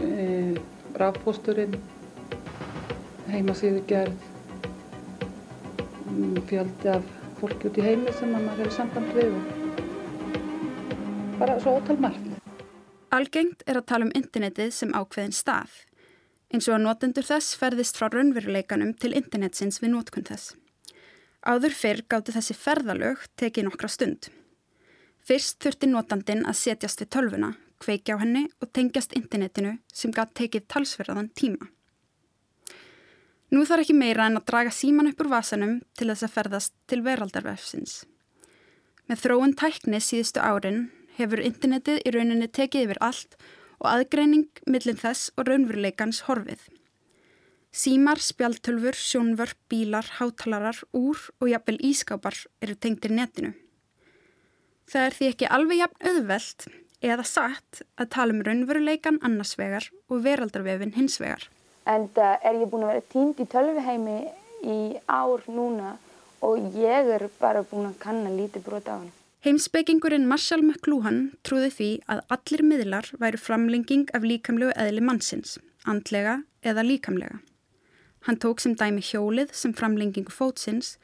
e, 0.00 0.26
rafpósturinn, 1.02 1.76
heimasýðu 3.28 3.82
gerð, 3.90 4.24
fjöldi 6.48 6.88
af 6.94 7.12
fólki 7.42 7.68
út 7.68 7.76
í 7.76 7.84
heimi 7.84 8.16
sem 8.16 8.32
maður 8.32 8.64
hefur 8.64 8.74
samband 8.78 9.12
við 9.18 9.36
og 9.36 9.42
bara 11.42 11.60
svo 11.60 11.76
ótal 11.76 12.00
margt. 12.00 12.29
Algengt 13.10 13.64
er 13.66 13.80
að 13.80 13.88
tala 13.90 14.06
um 14.06 14.12
internetið 14.14 14.68
sem 14.74 14.92
ákveðin 14.94 15.34
stað, 15.34 15.72
eins 16.54 16.68
og 16.68 16.76
að 16.76 16.84
notendur 16.84 17.26
þess 17.26 17.56
ferðist 17.58 17.96
frá 17.98 18.06
raunveruleikanum 18.12 18.92
til 19.02 19.16
internetsins 19.18 19.80
við 19.82 19.96
notkun 19.96 20.28
þess. 20.28 20.52
Áður 21.42 21.74
fyrr 21.74 22.04
gáttu 22.06 22.34
þessi 22.36 22.54
ferðalög 22.54 23.24
tekið 23.40 23.66
nokkra 23.66 23.90
stund. 23.90 24.28
Fyrst 25.26 25.58
þurfti 25.64 25.88
notandin 25.90 26.44
að 26.46 26.60
setjast 26.60 27.02
við 27.02 27.10
tölvuna, 27.16 27.50
kveikja 27.82 28.14
á 28.14 28.22
henni 28.22 28.44
og 28.60 28.70
tengjast 28.76 29.16
internetinu 29.18 29.74
sem 29.92 30.14
gætt 30.14 30.36
tekið 30.38 30.68
talsverðan 30.70 31.32
tíma. 31.34 31.66
Nú 33.50 33.64
þarf 33.66 33.88
ekki 33.88 33.98
meira 33.98 34.28
en 34.30 34.38
að 34.38 34.46
draga 34.52 34.70
síman 34.70 35.10
upp 35.10 35.24
úr 35.24 35.32
vasanum 35.32 35.80
til 35.98 36.12
þess 36.12 36.28
að 36.28 36.34
ferðast 36.36 36.74
til 36.86 37.00
veraldarvefsins. 37.02 38.04
Með 39.10 39.24
þróun 39.24 39.56
tækni 39.58 39.98
síðustu 39.98 40.38
árin 40.38 40.84
hefur 41.20 41.42
internetið 41.44 42.02
í 42.04 42.12
rauninni 42.16 42.48
tekið 42.48 42.88
yfir 42.88 43.00
allt 43.04 43.38
og 43.80 43.88
aðgreining 43.92 44.60
millin 44.66 44.98
þess 45.00 45.30
og 45.36 45.48
raunveruleikans 45.48 46.24
horfið. 46.26 46.60
Símar, 47.70 48.18
spjaltölfur, 48.18 48.96
sjónvörp, 48.98 49.58
bílar, 49.70 50.06
hátalarar, 50.18 50.80
úr 50.90 51.20
og 51.38 51.52
jafnvel 51.52 51.78
ískápar 51.86 52.34
eru 52.64 52.74
tengtir 52.74 53.14
netinu. 53.14 53.52
Það 54.90 55.06
er 55.06 55.16
því 55.16 55.28
ekki 55.30 55.50
alveg 55.54 55.82
jafn 55.84 56.08
auðvelt 56.10 56.66
eða 57.00 57.24
satt 57.24 57.82
að 57.94 58.10
tala 58.16 58.34
um 58.34 58.42
raunveruleikan 58.44 59.20
annarsvegar 59.22 59.86
og 60.10 60.24
veraldarvefin 60.26 60.96
hinsvegar. 60.96 61.46
En 61.86 62.08
það 62.16 62.48
er 62.50 62.58
ég 62.58 62.72
búin 62.72 62.84
að 62.88 62.92
vera 62.92 63.06
tínd 63.14 63.40
í 63.40 63.46
tölvuheimi 63.54 64.18
í 64.66 64.80
ár 65.06 65.46
núna 65.46 65.94
og 66.44 66.76
ég 66.76 67.14
er 67.14 67.28
bara 67.38 67.62
búin 67.62 67.92
að 67.92 68.00
kanna 68.02 68.34
lítið 68.34 68.66
brot 68.66 68.90
á 68.90 68.98
hann. 68.98 69.12
Heimsbyggingurinn 69.40 70.26
Marshall 70.28 70.60
McLuhan 70.60 71.30
trúði 71.48 71.68
því 71.72 71.86
að 72.12 72.18
allir 72.34 72.60
miðlar 72.60 73.06
væru 73.22 73.38
framlenging 73.40 74.02
af 74.12 74.26
líkamlegu 74.28 74.74
eðli 74.76 75.00
mannsins, 75.00 75.54
andlega 75.88 76.34
eða 76.60 76.84
líkamlega. 76.84 77.38
Hann 78.28 78.36
tók 78.36 78.60
sem 78.60 78.74
dæmi 78.76 79.00
hjólið 79.00 79.54
sem 79.56 79.72
framlengingu 79.72 80.28
fótsins, 80.28 80.98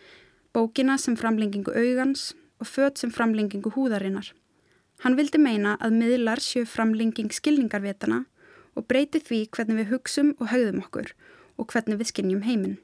bókina 0.53 0.99
sem 1.01 1.16
framlengingu 1.16 1.72
augans 1.72 2.35
og 2.61 2.68
född 2.68 3.01
sem 3.01 3.14
framlengingu 3.14 3.72
húðarinnar. 3.72 4.29
Hann 5.01 5.16
vildi 5.16 5.40
meina 5.40 5.79
að 5.81 5.96
miðlar 5.96 6.44
séu 6.44 6.68
framlenging 6.68 7.33
skilningarvetana 7.33 8.27
og 8.77 8.85
breyti 8.85 9.25
því 9.25 9.46
hvernig 9.49 9.81
við 9.81 9.94
hugsum 9.94 10.35
og 10.37 10.53
haugðum 10.53 10.85
okkur 10.85 11.14
og 11.57 11.72
hvernig 11.72 12.05
við 12.05 12.12
skinnjum 12.12 12.44
heiminn. 12.44 12.77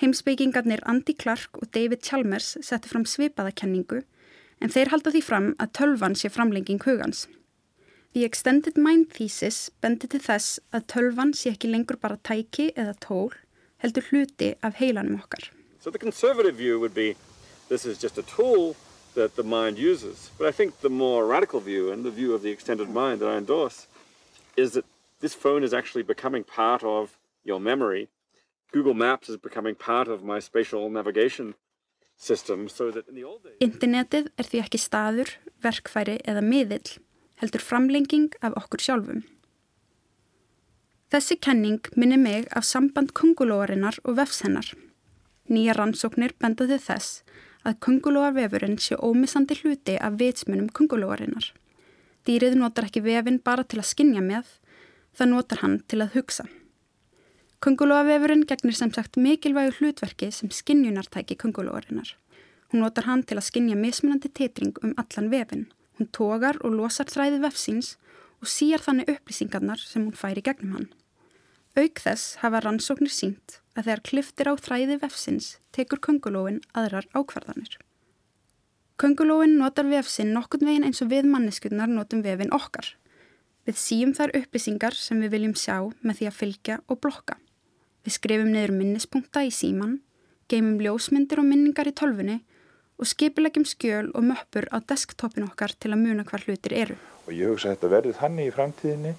Heimsbyggingarnir 0.00 0.80
Andy 0.88 1.12
Clark 1.12 1.58
og 1.60 1.68
David 1.74 2.00
Chalmers 2.06 2.54
settu 2.64 2.88
fram 2.88 3.02
svipaða 3.04 3.50
kenningu 3.52 3.98
en 4.64 4.72
þeir 4.72 4.88
halda 4.94 5.12
því 5.12 5.20
fram 5.26 5.48
að 5.60 5.74
tölvan 5.76 6.14
sé 6.16 6.30
framlenging 6.32 6.80
hugans. 6.86 7.26
The 8.14 8.24
Extended 8.24 8.78
Mind 8.80 9.10
Thesis 9.12 9.68
bendi 9.84 10.08
til 10.08 10.22
þess 10.24 10.56
að 10.72 10.86
tölvan 10.94 11.34
sé 11.36 11.52
ekki 11.52 11.68
lengur 11.68 12.00
bara 12.00 12.16
tæki 12.24 12.70
eða 12.72 12.94
tól, 13.04 13.34
heldur 13.84 14.08
hluti 14.08 14.54
af 14.64 14.80
heilanum 14.80 15.20
okkar. 15.20 15.50
So 15.80 15.90
the 15.90 16.00
conservative 16.00 16.56
view 16.56 16.80
would 16.80 16.94
be 16.94 17.14
this 17.68 17.84
is 17.84 18.00
just 18.00 18.16
a 18.16 18.22
tool 18.22 18.76
that 19.14 19.36
the 19.36 19.44
mind 19.44 19.76
uses. 19.76 20.30
But 20.38 20.48
I 20.48 20.52
think 20.52 20.80
the 20.80 20.88
more 20.88 21.26
radical 21.26 21.60
view 21.60 21.92
and 21.92 22.04
the 22.04 22.10
view 22.10 22.32
of 22.32 22.40
the 22.40 22.50
extended 22.50 22.88
mind 22.88 23.20
that 23.20 23.28
I 23.28 23.36
endorse 23.36 23.86
is 24.56 24.72
that 24.72 24.86
this 25.20 25.34
phone 25.34 25.62
is 25.62 25.74
actually 25.74 26.04
becoming 26.04 26.42
part 26.42 26.82
of 26.82 27.18
your 27.44 27.60
memory. 27.60 28.08
Google 28.72 28.94
Maps 28.94 29.28
is 29.28 29.36
becoming 29.36 29.74
part 29.74 30.08
of 30.08 30.22
my 30.22 30.38
spatial 30.38 30.88
navigation 30.90 31.54
system 32.16 32.68
so 32.68 32.90
that 32.90 33.08
in 33.08 33.14
the 33.14 33.24
old 33.24 33.42
days... 33.42 33.56
Internetið 33.64 34.30
er 34.38 34.46
því 34.46 34.62
ekki 34.62 34.78
staður, 34.78 35.32
verkfæri 35.64 36.20
eða 36.28 36.44
miðill, 36.44 36.98
heldur 37.42 37.64
framlenging 37.64 38.28
af 38.44 38.54
okkur 38.60 38.84
sjálfum. 38.84 39.24
Þessi 41.10 41.40
kenning 41.42 41.80
minni 41.98 42.20
mig 42.20 42.46
af 42.54 42.68
samband 42.68 43.10
kungulóarinnar 43.18 43.98
og 44.04 44.20
vefshennar. 44.20 44.68
Nýja 45.50 45.74
rannsóknir 45.74 46.36
bendaði 46.38 46.78
þess 46.78 47.24
að 47.66 47.80
kungulóarvefurinn 47.86 48.78
sé 48.78 48.94
ómissandi 48.94 49.56
hluti 49.58 49.96
af 49.98 50.20
vitsmunum 50.20 50.70
kungulóarinnar. 50.76 51.50
Dýrið 52.28 52.54
notar 52.60 52.86
ekki 52.86 53.02
vefinn 53.02 53.40
bara 53.42 53.64
til 53.64 53.80
að 53.82 53.90
skinja 53.90 54.22
með, 54.22 54.46
það 55.16 55.32
notar 55.34 55.64
hann 55.64 55.78
til 55.90 56.04
að 56.04 56.14
hugsa. 56.14 56.46
Kungulóavefurinn 57.60 58.46
gegnir 58.48 58.72
sem 58.72 58.88
sagt 58.88 59.18
mikilvægu 59.20 59.74
hlutverki 59.76 60.30
sem 60.32 60.48
skinjunartæki 60.48 61.34
kungulóarinnar. 61.36 62.14
Hún 62.72 62.80
notar 62.80 63.04
hann 63.04 63.20
til 63.20 63.36
að 63.36 63.50
skinja 63.50 63.74
mismunandi 63.76 64.30
titring 64.32 64.78
um 64.80 64.94
allan 64.96 65.28
vefinn. 65.28 65.66
Hún 65.98 66.08
tógar 66.08 66.56
og 66.64 66.72
losar 66.72 67.10
þræði 67.12 67.42
vefsins 67.42 67.98
og 68.40 68.48
síjar 68.48 68.80
þannig 68.80 69.10
upplýsingarnar 69.12 69.82
sem 69.82 70.06
hún 70.06 70.16
færi 70.16 70.40
gegnum 70.46 70.72
hann. 70.78 70.86
Auk 71.76 72.00
þess 72.00 72.38
hafa 72.40 72.62
rannsóknir 72.64 73.12
sínt 73.12 73.58
að 73.76 73.90
þegar 73.90 74.02
kliftir 74.08 74.48
á 74.48 74.54
þræði 74.56 74.96
vefsins 75.04 75.50
tekur 75.76 76.00
kungulóin 76.00 76.62
aðrar 76.72 77.10
ákvarðanir. 77.12 77.76
Kungulóin 78.96 79.58
notar 79.60 79.84
vefsinn 79.92 80.32
nokkund 80.32 80.64
veginn 80.64 80.88
eins 80.88 81.04
og 81.04 81.12
við 81.12 81.28
manneskunnar 81.28 81.92
notum 81.92 82.24
vefinn 82.24 82.56
okkar. 82.56 82.94
Við 83.68 83.76
síum 83.84 84.16
þær 84.16 84.32
upplýsingar 84.40 84.96
sem 84.96 85.20
við 85.20 85.36
viljum 85.36 85.54
sjá 85.54 85.76
með 86.00 86.22
því 86.22 86.32
að 86.32 86.38
fylgja 86.40 86.80
og 86.88 87.04
blokka. 87.04 87.36
Við 88.04 88.16
skrifum 88.16 88.52
niður 88.54 88.72
minnispunkta 88.76 89.42
í 89.44 89.50
síman, 89.52 89.98
geymum 90.48 90.80
ljósmyndir 90.80 91.42
og 91.42 91.48
minningar 91.50 91.90
í 91.90 91.92
tölfunni 91.96 92.40
og 93.00 93.08
skipilegjum 93.08 93.66
skjöl 93.68 94.08
og 94.14 94.24
möppur 94.24 94.66
á 94.72 94.80
desktopin 94.80 95.46
okkar 95.48 95.72
til 95.76 95.92
að 95.94 96.02
muna 96.02 96.24
hvar 96.28 96.44
hlutir 96.46 96.76
eru. 96.76 96.96
Og 97.28 97.32
ég 97.36 97.52
hugsa 97.52 97.70
að 97.70 97.76
þetta 97.76 97.92
verður 97.94 98.18
þannig 98.20 98.48
í 98.48 98.54
framtíðinni 98.56 99.14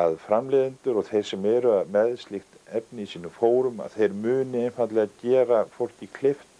að 0.00 0.16
framleiðendur 0.24 0.98
og 1.00 1.08
þeir 1.10 1.28
sem 1.28 1.46
eru 1.50 1.74
með 1.94 2.16
slíkt 2.22 2.58
efni 2.74 3.04
í 3.04 3.10
sínu 3.10 3.30
fórum 3.34 3.82
að 3.84 3.98
þeir 3.98 4.16
muni 4.24 4.64
einfallega 4.64 5.06
að 5.06 5.20
gera 5.22 5.60
fólki 5.76 6.08
klift 6.14 6.50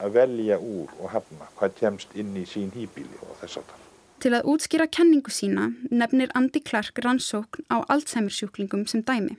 að 0.00 0.16
velja 0.16 0.56
úr 0.58 0.94
og 0.98 1.12
hafna 1.12 1.50
hvað 1.58 1.76
kemst 1.82 2.16
inn 2.18 2.32
í 2.38 2.46
sín 2.48 2.72
hýbíli 2.74 3.20
og 3.26 3.36
þess 3.42 3.60
að 3.60 3.68
það. 3.68 3.86
Til 4.20 4.32
að 4.36 4.48
útskýra 4.52 4.86
kenningu 4.92 5.32
sína 5.32 5.70
nefnir 5.90 6.32
Andy 6.36 6.60
Clark 6.64 6.98
rannsókn 7.04 7.64
á 7.72 7.84
Alzheimer 7.88 8.32
sjúklingum 8.32 8.86
sem 8.88 9.04
dæmi. 9.04 9.36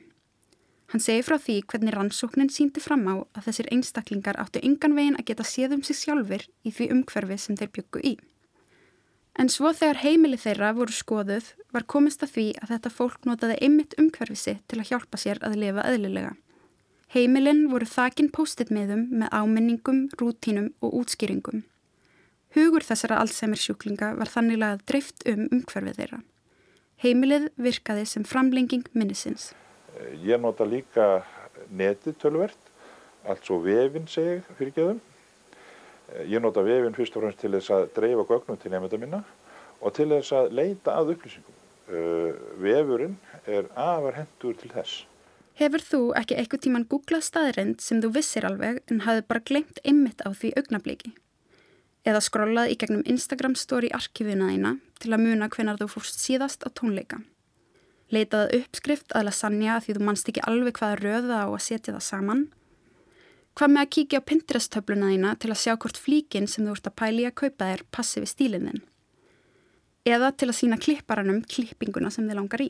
Hann 0.92 1.00
segir 1.00 1.24
frá 1.24 1.38
því 1.40 1.62
hvernig 1.72 1.96
rannsóknin 1.96 2.50
síndi 2.52 2.82
fram 2.84 3.06
á 3.08 3.16
að 3.24 3.46
þessir 3.48 3.70
einstaklingar 3.72 4.40
áttu 4.42 4.60
yngan 4.60 4.98
veginn 4.98 5.16
að 5.16 5.30
geta 5.30 5.46
séð 5.48 5.78
um 5.78 5.84
sig 5.88 5.96
sjálfur 6.02 6.44
í 6.68 6.74
því 6.76 6.90
umhverfi 6.98 7.38
sem 7.40 7.56
þeir 7.56 7.72
byggu 7.78 8.04
í. 8.12 8.14
En 9.40 9.48
svo 9.48 9.72
þegar 9.72 10.02
heimili 10.04 10.36
þeirra 10.36 10.74
voru 10.76 10.92
skoðuð 10.92 11.54
var 11.72 11.88
komist 11.88 12.24
að 12.26 12.34
því 12.36 12.48
að 12.60 12.74
þetta 12.74 12.92
fólk 12.92 13.28
notaði 13.30 13.56
einmitt 13.64 13.96
umhverfi 14.02 14.36
sitt 14.36 14.66
til 14.68 14.82
að 14.82 14.92
hjálpa 14.92 15.20
sér 15.22 15.40
að 15.48 15.56
lifa 15.64 15.86
eðlilega. 15.88 16.34
Heimilinn 17.16 17.66
voru 17.72 17.88
þakin 17.88 18.32
post-it 18.36 18.72
miðum 18.72 19.08
með 19.22 19.32
áminningum, 19.32 20.04
rútínum 20.20 20.74
og 20.84 21.00
útskýringum. 21.02 21.64
Hugur 22.56 22.84
þessara 22.84 23.22
Alzheimer 23.24 23.60
sjúklinga 23.60 24.12
var 24.20 24.32
þannig 24.32 24.64
að 24.68 24.84
dreift 24.92 25.24
um 25.28 25.48
umhverfið 25.48 26.00
þeirra. 26.02 26.22
Heimilið 27.04 27.50
virkaði 27.56 28.06
sem 28.08 28.28
framlenging 28.28 28.88
minnisins. 28.92 29.54
Ég 30.26 30.42
nota 30.42 30.66
líka 30.68 31.22
netið 31.70 32.18
tölvert, 32.22 32.70
allt 33.28 33.46
svo 33.46 33.60
vefinn 33.64 34.08
segi 34.10 34.42
fyrir 34.58 34.74
geðum. 34.76 35.00
Ég 36.28 36.42
nota 36.44 36.64
vefinn 36.66 36.96
fyrst 36.98 37.16
og 37.16 37.26
fremst 37.26 37.40
til 37.42 37.54
þess 37.56 37.72
að 37.76 37.88
dreifa 37.96 38.28
gögnum 38.28 38.60
til 38.60 38.74
nefnda 38.74 39.00
minna 39.00 39.22
og 39.82 39.94
til 39.96 40.10
þess 40.12 40.34
að 40.36 40.52
leita 40.58 40.98
að 40.98 41.16
upplýsingum. 41.16 41.58
Vefurinn 42.62 43.18
er 43.48 43.70
afar 43.76 44.20
hendur 44.20 44.58
til 44.60 44.72
þess. 44.74 45.06
Hefur 45.60 45.84
þú 45.84 46.00
ekki 46.18 46.38
eitthvað 46.40 46.64
tíman 46.66 46.88
googlað 46.90 47.26
staðrind 47.28 47.82
sem 47.84 48.00
þú 48.02 48.14
vissir 48.16 48.48
alveg 48.48 48.80
en 48.90 49.04
hafði 49.06 49.26
bara 49.28 49.44
glemt 49.46 49.82
ymmit 49.88 50.24
á 50.24 50.32
því 50.32 50.54
augnabliki? 50.58 51.12
Eða 52.08 52.24
skrollað 52.26 52.72
í 52.74 52.78
gegnum 52.82 53.04
Instagram 53.06 53.54
story 53.60 53.92
arkífina 53.94 54.48
þína 54.50 54.78
til 55.04 55.12
að 55.14 55.26
muna 55.28 55.50
hvenar 55.54 55.78
þú 55.78 55.90
fórst 55.92 56.24
síðast 56.24 56.66
á 56.66 56.70
tónleika? 56.74 57.20
Leitaði 58.12 58.60
uppskrift 58.60 59.14
að 59.16 59.30
lasagna 59.30 59.78
því 59.80 59.96
þú 59.96 60.08
mannst 60.08 60.28
ekki 60.28 60.44
alveg 60.48 60.80
hvaða 60.82 61.00
röða 61.00 61.38
á 61.44 61.48
að 61.48 61.64
setja 61.64 61.96
það 61.96 62.06
saman? 62.08 62.42
Hvað 63.56 63.72
með 63.72 63.82
að 63.84 63.92
kíkja 63.96 64.20
á 64.20 64.28
Pinterest-töfluna 64.28 65.12
þína 65.12 65.32
til 65.40 65.52
að 65.52 65.62
sjá 65.64 65.74
hvort 65.76 66.00
flíkin 66.00 66.48
sem 66.48 66.68
þú 66.68 66.76
ert 66.76 66.88
að 66.88 66.98
pæli 67.00 67.26
að 67.28 67.38
kaupa 67.42 67.72
þér 67.72 67.84
passi 67.92 68.24
við 68.24 68.32
stílinn 68.32 68.68
þinn? 68.70 68.84
Eða 70.12 70.32
til 70.36 70.48
að 70.50 70.58
sína 70.58 70.80
klipparanum 70.82 71.42
klippinguna 71.48 72.12
sem 72.12 72.28
þið 72.28 72.40
langar 72.40 72.64
í? 72.64 72.70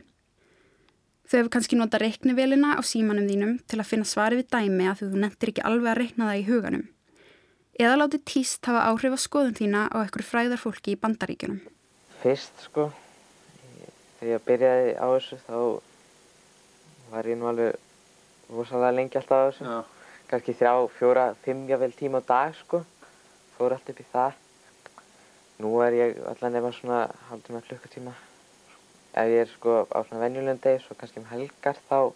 Þau 1.31 1.37
hefur 1.37 1.51
kannski 1.53 1.77
nota 1.79 1.99
reiknivélina 2.01 2.73
á 2.75 2.81
símanum 2.83 3.29
þínum 3.29 3.53
til 3.69 3.77
að 3.79 3.87
finna 3.87 4.09
svari 4.09 4.41
við 4.41 4.49
dæmi 4.51 4.89
að 4.91 5.05
þú 5.05 5.21
nettir 5.21 5.51
ekki 5.53 5.63
alveg 5.63 5.93
að 5.93 6.01
reikna 6.01 6.27
það 6.27 6.41
í 6.41 6.47
huganum. 6.49 6.87
Eða 7.79 7.99
láti 8.01 8.19
tíst 8.27 8.67
hafa 8.67 8.81
áhrif 8.89 9.15
á 9.15 9.19
skoðun 9.21 9.55
þína 9.55 9.85
á 9.89 9.95
einhverju 10.01 10.27
fræðarfólki 10.27 10.91
í 10.91 10.99
bandaríkunum. 10.99 11.61
Fyrst 12.19 12.65
sko, 12.67 12.89
þegar 14.21 14.31
ég 14.31 14.45
byrjaði 14.45 14.93
á 15.01 15.05
þessu 15.17 15.41
þá 15.47 15.57
var 17.11 17.27
ég 17.27 17.39
nú 17.41 17.49
alveg 17.51 18.53
rosalega 18.53 18.95
lengi 18.95 19.19
alltaf 19.19 19.41
á 19.41 19.47
þessu. 19.49 19.67
Já. 19.67 19.81
Kannski 20.31 20.55
þrjá, 20.55 20.73
fjóra, 20.95 21.27
fimm 21.43 21.65
jável 21.67 21.91
tíma 21.91 22.21
á 22.23 22.29
dag 22.29 22.55
sko, 22.55 22.85
fór 23.57 23.75
allt 23.75 23.89
upp 23.91 23.99
í 23.99 24.09
það. 24.13 24.37
Nú 25.61 25.73
er 25.83 25.97
ég 25.97 26.21
allan 26.29 26.55
nefna 26.55 26.71
svona 26.77 27.01
haldum 27.27 27.59
að 27.59 27.67
klukkutíma 27.67 28.13
ef 29.11 29.27
ég 29.27 29.43
er 29.43 29.49
sko 29.51 29.83
á 29.91 29.99
svona 30.07 30.23
venjulegum 30.23 30.61
degi 30.63 30.79
svo 30.85 30.95
kannski 30.95 31.19
um 31.19 31.27
helgar 31.27 31.77
þá 31.89 32.13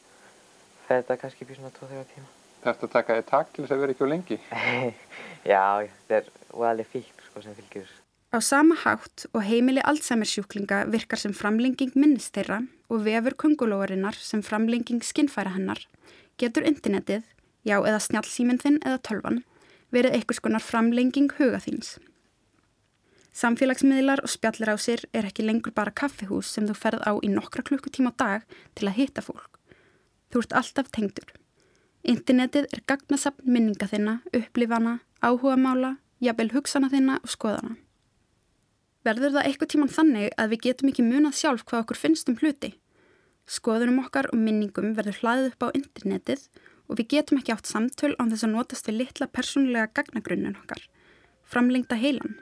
fer 0.88 1.02
þetta 1.02 1.18
kannski 1.26 1.48
í 1.50 1.58
svona 1.58 1.74
2-3 1.76 2.06
tíma. 2.14 2.30
Þetta 2.64 2.92
taka 2.94 3.18
þig 3.20 3.28
takk 3.30 3.52
til 3.54 3.66
þess 3.66 3.76
að 3.76 3.84
vera 3.84 3.96
ekki 3.96 4.08
á 4.08 4.14
lengi? 4.14 4.40
Já, 5.52 5.66
þetta 6.08 6.22
er 6.22 6.30
óaðlega 6.56 6.92
fík 6.94 7.26
sko 7.28 7.44
sem 7.44 7.58
fylgjur. 7.58 7.92
Á 8.36 8.44
sama 8.44 8.76
hátt 8.76 9.30
og 9.32 9.46
heimili 9.48 9.80
Alzheimer 9.80 10.28
sjúklinga 10.28 10.82
virkar 10.92 11.22
sem 11.22 11.32
framlenging 11.32 11.94
minnist 11.96 12.34
þeirra 12.36 12.58
og 12.92 13.06
vefur 13.06 13.32
kongulóarinnar 13.40 14.18
sem 14.20 14.42
framlenging 14.44 15.00
skinnfæra 15.08 15.54
hennar 15.56 15.80
getur 16.36 16.68
internetið, 16.68 17.24
já 17.64 17.78
eða 17.80 18.02
snjálfsíminn 18.04 18.60
þinn 18.60 18.82
eða 18.82 19.00
tölvan, 19.08 19.40
verið 19.96 20.18
einhvers 20.18 20.44
konar 20.44 20.66
framlenging 20.66 21.30
huga 21.38 21.62
þíns. 21.64 21.94
Samfélagsmiðlar 23.32 24.26
og 24.26 24.34
spjallir 24.36 24.74
á 24.76 24.76
sér 24.84 25.06
er 25.16 25.30
ekki 25.32 25.48
lengur 25.48 25.72
bara 25.72 25.96
kaffihús 25.96 26.52
sem 26.52 26.68
þú 26.68 26.76
ferð 26.82 27.08
á 27.08 27.16
í 27.24 27.32
nokkra 27.32 27.64
klukkutíma 27.64 28.12
á 28.12 28.20
dag 28.20 28.60
til 28.76 28.92
að 28.92 29.00
hitta 29.00 29.24
fólk. 29.24 29.62
Þú 30.36 30.44
ert 30.44 30.60
alltaf 30.60 30.92
tengdur. 30.92 31.32
Internetið 32.04 32.68
er 32.68 32.84
gagnasapn 32.84 33.48
minninga 33.48 33.88
þinna, 33.88 34.20
upplifana, 34.36 35.00
áhugamála, 35.24 35.96
jafnvel 36.20 36.52
hugsana 36.52 36.92
þinna 36.92 37.22
og 37.24 37.32
skoðana. 37.32 37.80
Verður 39.06 39.36
það 39.36 39.48
eitthvað 39.48 39.70
tíman 39.70 39.92
þannig 39.94 40.32
að 40.42 40.54
við 40.54 40.62
getum 40.66 40.90
ekki 40.90 41.04
munað 41.06 41.36
sjálf 41.38 41.64
hvað 41.70 41.84
okkur 41.84 42.00
finnst 42.02 42.30
um 42.32 42.38
hluti? 42.42 42.72
Skoðunum 43.46 44.00
okkar 44.02 44.32
og 44.32 44.40
minningum 44.42 44.96
verður 44.98 45.20
hlaðið 45.22 45.52
upp 45.52 45.66
á 45.70 45.76
internetið 45.78 46.48
og 46.90 46.98
við 46.98 47.10
getum 47.14 47.38
ekki 47.38 47.54
átt 47.54 47.70
samtöl 47.70 48.16
án 48.18 48.32
þess 48.32 48.48
að 48.48 48.56
notast 48.56 48.90
við 48.90 48.98
litla 49.04 49.28
persónulega 49.30 49.92
gagnagrunnin 50.00 50.58
okkar. 50.58 50.82
Framlengta 51.46 52.00
heilan. 52.02 52.40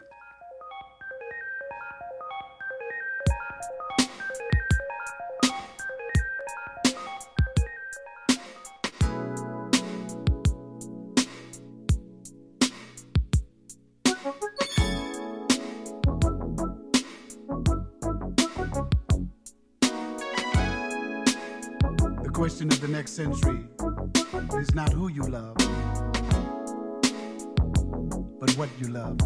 Question 22.63 22.71
of 22.71 22.81
the 22.81 22.97
next 22.97 23.13
century 23.15 23.67
is 24.61 24.73
not 24.73 24.93
who 24.93 25.09
you 25.09 25.23
love, 25.23 25.55
but 28.39 28.51
what 28.57 28.69
you 28.79 28.87
love. 28.87 29.19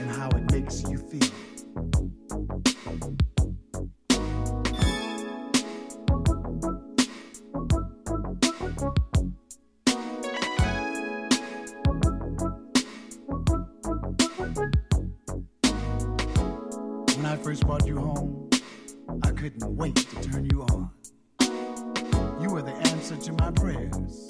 And 0.00 0.10
how 0.10 0.28
it 0.30 0.50
makes 0.52 0.82
you 0.88 0.98
feel. 0.98 1.30
Couldn't 19.40 19.74
wait 19.74 19.96
to 19.96 20.30
turn 20.30 20.46
you 20.52 20.60
on. 20.64 20.90
You 22.42 22.50
were 22.50 22.60
the 22.60 22.74
answer 22.92 23.16
to 23.16 23.32
my 23.32 23.50
prayers. 23.52 24.26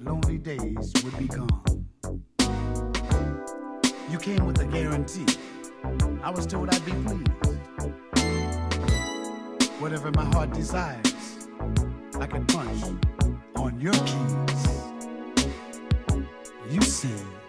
Lonely 0.00 0.38
days 0.38 0.92
would 1.02 1.18
be 1.18 1.26
gone. 1.26 1.84
You 4.08 4.18
came 4.18 4.46
with 4.46 4.60
a 4.60 4.66
guarantee. 4.66 5.26
I 6.22 6.30
was 6.30 6.46
told 6.46 6.72
I'd 6.72 6.84
be 6.84 6.92
pleased. 6.92 7.28
Whatever 9.80 10.12
my 10.12 10.26
heart 10.26 10.52
desires, 10.52 11.48
I 12.20 12.26
can 12.26 12.46
punch 12.46 12.84
on 13.56 13.80
your 13.80 13.94
keys. 13.94 14.78
You 16.70 16.82
said. 16.82 17.41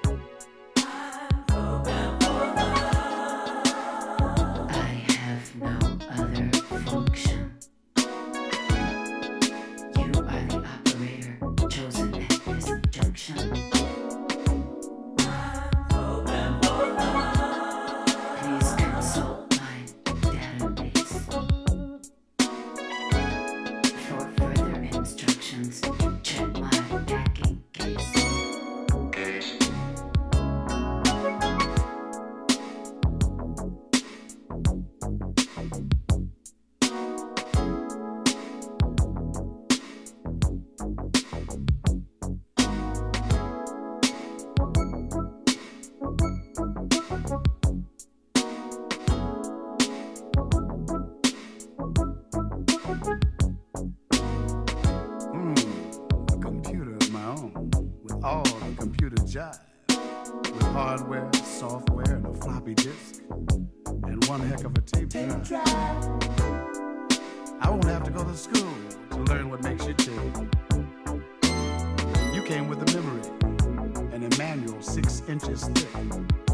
Of 65.15 65.29
a 65.29 65.45
drive. 65.45 66.03
I 67.61 67.69
won't 67.69 67.83
have 67.85 68.03
to 68.03 68.11
go 68.11 68.23
to 68.23 68.35
school 68.35 68.73
to 69.11 69.17
learn 69.17 69.49
what 69.49 69.63
makes 69.63 69.85
you 69.85 69.93
tick. 69.93 70.13
You 72.33 72.41
came 72.41 72.67
with 72.67 72.81
a 72.81 72.93
memory, 72.95 73.21
an 74.13 74.23
Emmanuel 74.23 74.81
six 74.81 75.21
inches 75.27 75.65
thick. 75.65 76.52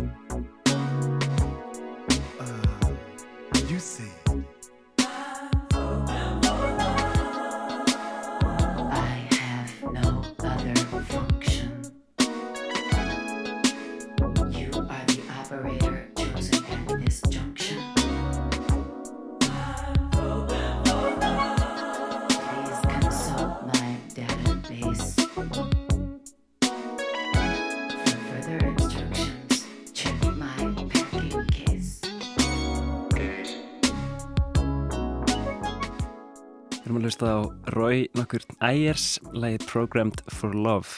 Roy 37.79 38.07
nokkur 38.17 38.43
Ayers, 38.65 39.19
lagið 39.31 39.63
Programmed 39.69 40.21
for 40.35 40.51
Love. 40.55 40.89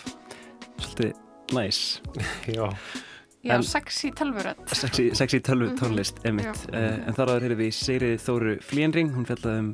Svolítið 0.82 1.12
næs. 1.54 1.80
Já. 2.58 2.68
Já, 3.42 3.56
En- 3.58 3.64
sexy 3.66 4.12
tölvurödd. 4.14 4.60
Sexy, 4.70 5.10
sexy 5.18 5.40
tölvu 5.42 5.72
Mhm. 5.72 5.78
tónlist, 5.80 6.20
emitt. 6.30 6.66
Uh, 6.74 7.02
en 7.08 7.14
þar 7.18 7.32
áður 7.36 7.46
heyrðum 7.48 7.62
við 7.64 7.72
Sigriði 7.78 8.18
Þóru 8.22 8.52
Flíenring, 8.66 9.10
hún 9.16 9.26
fjallaði 9.26 9.60
um 9.64 9.72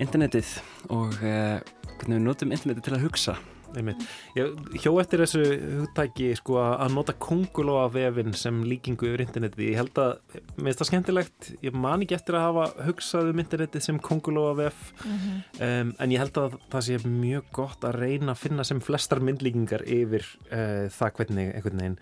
internetið 0.00 0.50
og 0.92 1.14
uh, 1.20 1.60
hvernig 2.00 2.16
við 2.18 2.24
notum 2.26 2.52
internetið 2.52 2.84
til 2.88 2.94
að 2.98 3.04
hugsa. 3.06 3.36
Einmitt. 3.76 4.02
Ég 4.36 4.52
hjó 4.82 4.92
eftir 5.00 5.22
þessu 5.24 5.42
hugtæki 5.80 6.28
sko 6.36 6.58
að 6.60 6.92
nota 6.96 7.14
kongulóa 7.18 7.86
vefin 7.94 8.34
sem 8.36 8.60
líkingu 8.68 9.08
yfir 9.08 9.24
internetið. 9.24 9.64
Ég 9.70 9.78
held 9.80 10.00
að, 10.02 10.12
mér 10.58 10.68
finnst 10.70 10.82
það 10.82 10.90
skemmtilegt, 10.90 11.50
ég 11.64 11.72
man 11.86 12.04
ekki 12.04 12.16
eftir 12.18 12.38
að 12.38 12.46
hafa 12.48 12.86
hugsað 12.88 13.30
um 13.32 13.42
internetið 13.44 13.86
sem 13.88 13.98
kongulóa 13.98 14.54
vef 14.60 14.92
Mhm. 15.02 15.42
um, 15.60 15.94
en 15.98 16.10
ég 16.10 16.18
held 16.22 16.36
að 16.42 16.58
það 16.70 16.86
sé 16.88 16.98
mjög 17.08 17.44
gott 17.52 17.80
að 17.88 17.98
reyna 18.02 18.32
að 18.32 18.42
finna 18.44 18.64
sem 18.64 18.80
flestar 18.80 19.20
myndlíkingar 19.20 19.82
yfir 19.86 20.24
uh, 20.52 20.88
það 20.92 21.12
hvernig 21.18 21.54
einhvern 21.56 21.80
veginn 21.80 21.98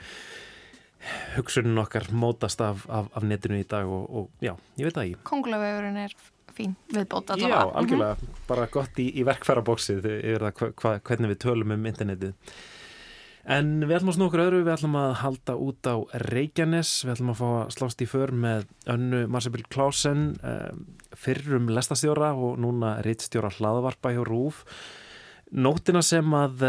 hugsunin 1.36 1.78
okkar 1.80 2.10
mótast 2.12 2.60
af, 2.60 2.82
af, 2.92 3.06
af 3.16 3.24
netinu 3.24 3.60
í 3.62 3.64
dag 3.68 3.88
og, 3.88 4.04
og 4.10 4.44
já, 4.44 4.52
ég 4.76 4.84
veit 4.88 4.96
það 4.98 5.06
ekki. 5.06 5.20
Konglavefurinn 5.30 5.96
er 6.02 6.12
fín 6.60 6.76
viðbót 6.92 7.32
Já, 7.32 7.36
allavega. 7.36 7.62
algjörlega, 7.80 8.34
bara 8.48 8.68
gott 8.72 9.00
í, 9.00 9.08
í 9.16 9.24
verkfærabóksið 9.26 10.06
yfir 10.20 10.44
það 10.46 10.76
hva, 10.82 10.94
hvernig 11.08 11.34
við 11.34 11.42
tölum 11.46 11.74
um 11.76 11.90
internetið. 11.90 12.54
En 13.50 13.80
við 13.80 13.96
ætlum 13.96 14.12
að 14.12 14.24
okkur 14.26 14.42
öðru, 14.44 14.58
við 14.66 14.74
ætlum 14.74 14.96
að 15.00 15.12
halda 15.22 15.54
út 15.64 15.88
á 15.88 15.96
Reykjanes, 16.28 16.90
við 17.06 17.14
ætlum 17.14 17.32
að 17.32 17.38
fá 17.40 17.46
að 17.48 17.70
slást 17.78 18.02
í 18.04 18.08
för 18.10 18.32
með 18.36 18.66
önnu 18.92 19.22
Marsebill 19.32 19.64
Klausen, 19.72 20.26
um, 20.44 20.82
fyrrum 21.16 21.70
lestastjóra 21.72 22.34
og 22.36 22.60
núna 22.60 22.98
rittstjóra 23.06 23.50
hlaðvarpa 23.56 24.12
hjá 24.12 24.20
Rúf. 24.28 24.60
Nótina 25.50 26.02
sem 26.04 26.36
að 26.36 26.66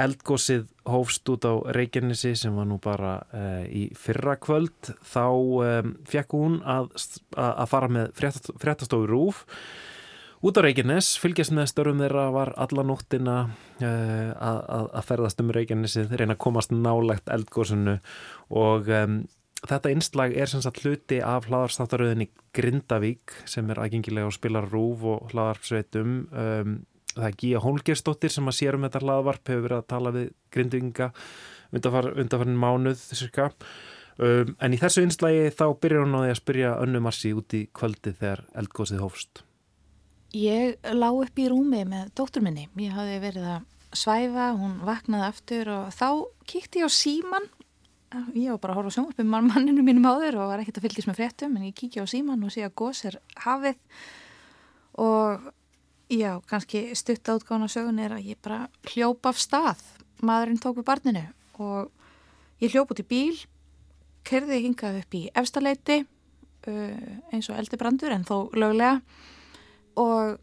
eldgósið 0.00 0.66
hófst 0.90 1.28
út 1.30 1.46
á 1.46 1.54
Reykjanesi 1.76 2.34
sem 2.38 2.54
var 2.56 2.66
nú 2.68 2.80
bara 2.82 3.16
uh, 3.30 3.62
í 3.68 3.86
fyrra 3.98 4.36
kvöld, 4.42 4.92
þá 5.06 5.26
um, 5.30 5.94
fekk 6.10 6.34
hún 6.34 6.60
að, 6.66 6.90
að, 7.38 7.66
fara 7.70 7.90
með 7.92 8.14
fréttast, 8.18 8.50
fréttastofu 8.60 9.06
Rúf 9.10 9.44
út 10.44 10.58
á 10.58 10.64
Reykjanes, 10.66 11.14
fylgjast 11.22 11.54
með 11.56 11.70
störum 11.70 12.02
þeirra 12.02 12.26
var 12.34 12.52
alla 12.60 12.84
nóttina 12.84 13.36
uh, 13.46 13.86
að, 13.86 14.58
að, 14.58 14.90
að 14.90 15.08
ferðast 15.12 15.44
um 15.44 15.54
Reykjanesið, 15.54 16.18
reyna 16.18 16.36
að 16.36 16.42
komast 16.48 16.74
nálegt 16.74 17.30
eldgósinu 17.32 18.00
og 18.50 18.90
um, 18.90 19.22
þetta 19.64 19.92
innslag 19.94 20.34
er 20.36 20.50
sem 20.50 20.62
sagt 20.64 20.82
hluti 20.82 21.20
af 21.24 21.46
hlaðarstáttaröðinni 21.48 22.28
Grindavík 22.54 23.36
sem 23.48 23.70
er 23.70 23.80
aðgengilega 23.82 24.26
á 24.28 24.32
spilar 24.34 24.68
Rúf 24.72 25.06
og 25.14 25.30
hlaðarsveitum 25.32 26.18
um, 26.34 26.74
það 27.14 27.26
er 27.30 27.40
Gíja 27.40 27.64
Hólgersdóttir 27.64 28.34
sem 28.34 28.50
að 28.50 28.58
sér 28.60 28.78
um 28.78 28.86
þetta 28.86 29.02
hlaðvarp 29.04 29.50
hefur 29.52 29.66
verið 29.68 29.80
að 29.80 29.90
tala 29.94 30.14
við 30.14 30.28
Grindavíkinga 30.54 31.10
undanfar, 31.74 32.12
undanfarnin 32.14 32.60
mánuð 32.60 33.00
cirka 33.14 33.48
um, 34.18 34.54
en 34.58 34.76
í 34.76 34.82
þessu 34.82 35.06
innslagi 35.06 35.50
þá 35.54 35.66
byrjar 35.80 36.06
hún 36.06 36.18
á 36.18 36.20
því 36.24 36.30
að 36.34 36.40
spyrja 36.42 36.76
önnu 36.84 37.02
Marsi 37.04 37.34
út 37.34 37.56
í 37.56 37.64
kvöldi 37.74 38.14
þegar 38.18 38.46
eldgósið 38.54 39.02
hófst 39.04 39.44
Ég 40.34 40.80
lá 40.90 41.12
upp 41.14 41.36
í 41.38 41.46
rúmi 41.46 41.84
með 41.86 42.08
dóttur 42.18 42.42
minni. 42.42 42.66
Ég 42.82 42.94
hafði 42.96 43.18
verið 43.22 43.44
að 43.52 43.66
svæfa, 43.94 44.48
hún 44.58 44.80
vaknaði 44.82 45.26
aftur 45.28 45.68
og 45.70 45.92
þá 45.94 46.08
kíkti 46.50 46.82
ég 46.82 46.90
á 46.90 46.90
síman. 46.90 47.46
Ég 48.34 48.50
var 48.50 48.58
bara 48.62 48.74
að 48.74 48.80
horfa 48.80 48.94
sjónvarpið 48.96 49.28
með 49.30 49.46
manninu 49.52 49.84
mínum 49.86 50.08
áður 50.10 50.40
og 50.42 50.50
var 50.50 50.62
ekkert 50.62 50.80
að 50.80 50.86
fylgjast 50.88 51.10
með 51.10 51.20
fréttum 51.20 51.54
en 51.54 51.68
ég 51.68 51.76
kíkja 51.78 52.02
á 52.02 52.10
síman 52.10 52.42
og 52.46 52.50
sé 52.54 52.64
að 52.66 52.74
gós 52.82 53.04
er 53.06 53.20
hafið 53.44 53.78
og 55.02 55.46
já, 56.10 56.40
kannski 56.46 56.94
stutt 56.94 57.28
átgána 57.28 57.68
sögun 57.68 58.00
er 58.02 58.16
að 58.16 58.30
ég 58.32 58.40
bara 58.42 58.68
hljópa 58.92 59.32
af 59.32 59.40
stað. 59.40 59.82
Maðurinn 60.24 60.60
tók 60.62 60.78
við 60.78 60.88
barninu 60.88 61.24
og 61.58 61.90
ég 62.62 62.72
hljóp 62.72 62.92
út 62.94 63.02
í 63.02 63.06
bíl, 63.08 63.36
kerði 64.24 64.62
hingað 64.64 65.00
upp 65.02 65.16
í 65.16 65.22
efstaleiti 65.36 66.00
uh, 66.04 67.12
eins 67.32 67.50
og 67.50 67.58
eldi 67.58 67.78
brandur 67.80 68.14
en 68.14 68.24
þó 68.26 68.48
löglega 68.56 69.00
og 70.00 70.38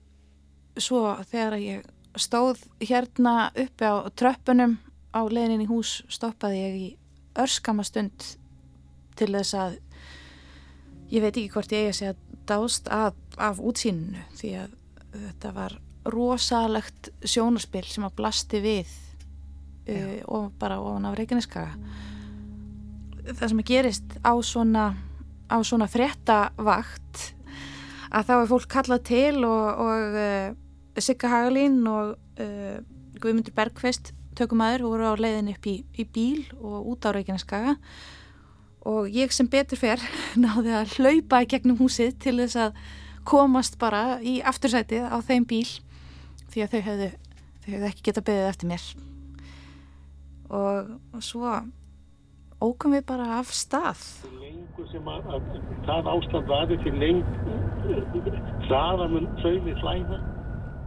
svo 0.80 1.15
þegar 1.32 1.58
ég 1.60 1.88
stóð 2.19 2.62
hérna 2.84 3.52
uppi 3.56 3.88
á 3.88 4.06
tröppunum 4.15 4.78
á 5.15 5.21
leiðinni 5.28 5.65
í 5.65 5.71
hús 5.71 6.02
stoppaði 6.12 6.62
ég 6.62 6.76
í 6.78 6.89
örskama 7.41 7.84
stund 7.88 8.36
til 9.19 9.32
þess 9.34 9.56
að 9.58 9.80
ég 11.12 11.24
veit 11.24 11.36
ekki 11.36 11.50
hvort 11.54 11.74
ég 11.74 11.88
eigi 11.88 11.91
að 11.91 12.00
segja 12.00 12.15
dást 12.52 12.88
af, 12.91 13.15
af 13.38 13.60
útsýninu 13.60 14.24
því 14.39 14.54
að 14.63 14.78
þetta 15.13 15.54
var 15.56 15.78
rosalegt 16.12 17.12
sjónarspil 17.21 17.86
sem 17.89 18.06
að 18.08 18.17
blasti 18.17 18.62
við 18.63 18.89
uh, 19.91 20.17
og 20.32 20.52
bara 20.60 20.80
ofan 20.82 21.10
af 21.10 21.17
Reykjaneskaga 21.19 21.76
það 23.21 23.47
sem 23.47 23.62
að 23.62 23.69
gerist 23.69 24.17
á 24.26 24.34
svona 24.41 24.86
á 25.52 25.58
svona 25.67 25.88
fréttavakt 25.91 27.28
að 28.12 28.26
þá 28.28 28.34
er 28.38 28.50
fólk 28.50 28.71
kallað 28.71 29.04
til 29.12 29.43
og, 29.47 29.84
og 29.84 30.17
uh, 30.17 31.02
Sigga 31.02 31.30
Hagalín 31.32 31.84
og 31.89 32.15
uh, 32.15 32.80
Guðmundur 33.21 33.55
Bergqvist 33.55 34.14
tökumæður 34.39 34.88
voru 34.88 35.12
á 35.12 35.16
leiðin 35.20 35.51
upp 35.53 35.68
í, 35.70 35.78
í 35.93 36.07
bíl 36.07 36.47
og 36.57 36.89
út 36.93 37.05
á 37.07 37.14
Reykjaneskaga 37.14 37.76
og 38.89 39.12
ég 39.14 39.34
sem 39.36 39.49
betur 39.51 39.80
fer 39.80 40.01
náði 40.41 40.74
að 40.76 40.97
hlaupa 40.97 41.43
í 41.43 41.49
gegnum 41.51 41.80
húsið 41.82 42.18
til 42.24 42.39
þess 42.41 42.59
að 42.68 42.82
komast 43.28 43.78
bara 43.82 44.19
í 44.24 44.39
aftursætið 44.45 45.07
á 45.07 45.17
þeim 45.26 45.45
bíl 45.49 45.67
því 46.51 46.65
að 46.65 46.74
þau 46.74 46.82
hefðu, 46.88 47.11
þau 47.63 47.69
hefðu 47.74 47.89
ekki 47.91 48.07
getað 48.09 48.28
beðið 48.30 48.49
eftir 48.49 48.72
mér. 48.72 48.88
Og, 50.51 50.91
og 51.15 51.24
svo 51.24 51.53
ókum 52.61 52.97
við 52.97 53.05
bara 53.09 53.38
af 53.39 53.53
stað. 53.55 54.03
Lengur 54.41 54.89
sem 54.91 55.07
að, 55.07 55.32
að 55.38 55.47
það 55.88 56.11
ástand 56.15 56.51
vaði 56.51 56.78
til 56.84 56.93
leng 56.99 57.24
hraða 58.67 59.07
mun 59.11 59.32
þauði 59.41 59.80
flæða 59.80 60.22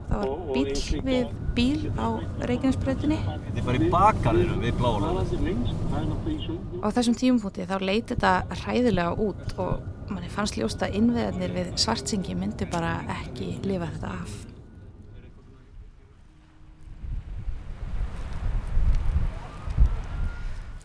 það 0.08 0.28
var 0.28 0.42
bíl 0.54 1.00
við 1.06 1.32
bíl 1.54 1.90
á 1.96 2.06
Reykjanesbrautinni. 2.50 3.18
Þið 3.24 3.60
er 3.60 3.66
bara 3.68 3.80
í 3.80 3.90
bakgarðinum 3.94 4.62
við 4.64 4.80
það 4.82 5.18
er 5.22 6.40
sögum 6.44 6.80
og 6.80 6.86
á 6.86 6.88
þessum 6.98 7.18
tímumfúti 7.18 7.66
þá 7.68 7.76
leiti 7.80 8.14
þetta 8.14 8.32
hræðilega 8.62 9.14
út 9.24 9.54
og 9.62 9.93
manni 10.10 10.30
fannst 10.32 10.58
ljóst 10.58 10.82
að 10.84 10.98
innveðarnir 11.00 11.54
við 11.54 11.70
svartsingi 11.80 12.36
myndu 12.38 12.68
bara 12.72 12.96
ekki 13.20 13.54
lifa 13.66 13.90
þetta 13.94 14.16
af 14.22 14.34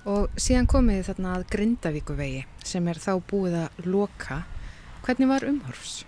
Og 0.10 0.40
síðan 0.42 0.66
komið 0.66 0.96
þið 0.96 1.08
þarna 1.10 1.34
að 1.38 1.44
Grindavíkuvegi 1.54 2.46
sem 2.66 2.88
er 2.90 2.98
þá 2.98 3.12
búið 3.30 3.58
að 3.60 3.90
loka. 3.94 4.40
Hvernig 5.06 5.30
var 5.30 5.46
umhorfs? 5.46 6.00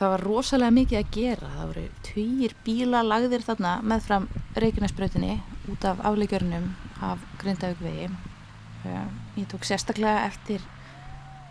það 0.00 0.14
var 0.14 0.22
rosalega 0.24 0.72
mikið 0.72 0.98
að 0.98 1.08
gera 1.12 1.48
það 1.54 1.70
voru 1.70 1.82
týr 2.06 2.52
bíla 2.64 3.00
lagðir 3.04 3.42
þarna 3.44 3.72
meðfram 3.84 4.28
Reykjanesbrautinni 4.56 5.34
út 5.68 5.84
af 5.84 6.00
aflegjörnum 6.08 6.70
af 7.04 7.26
Grindavíkvegi 7.42 8.06
um, 8.08 9.10
ég 9.40 9.48
tók 9.48 9.64
sérstaklega 9.64 10.26
eftir 10.28 10.60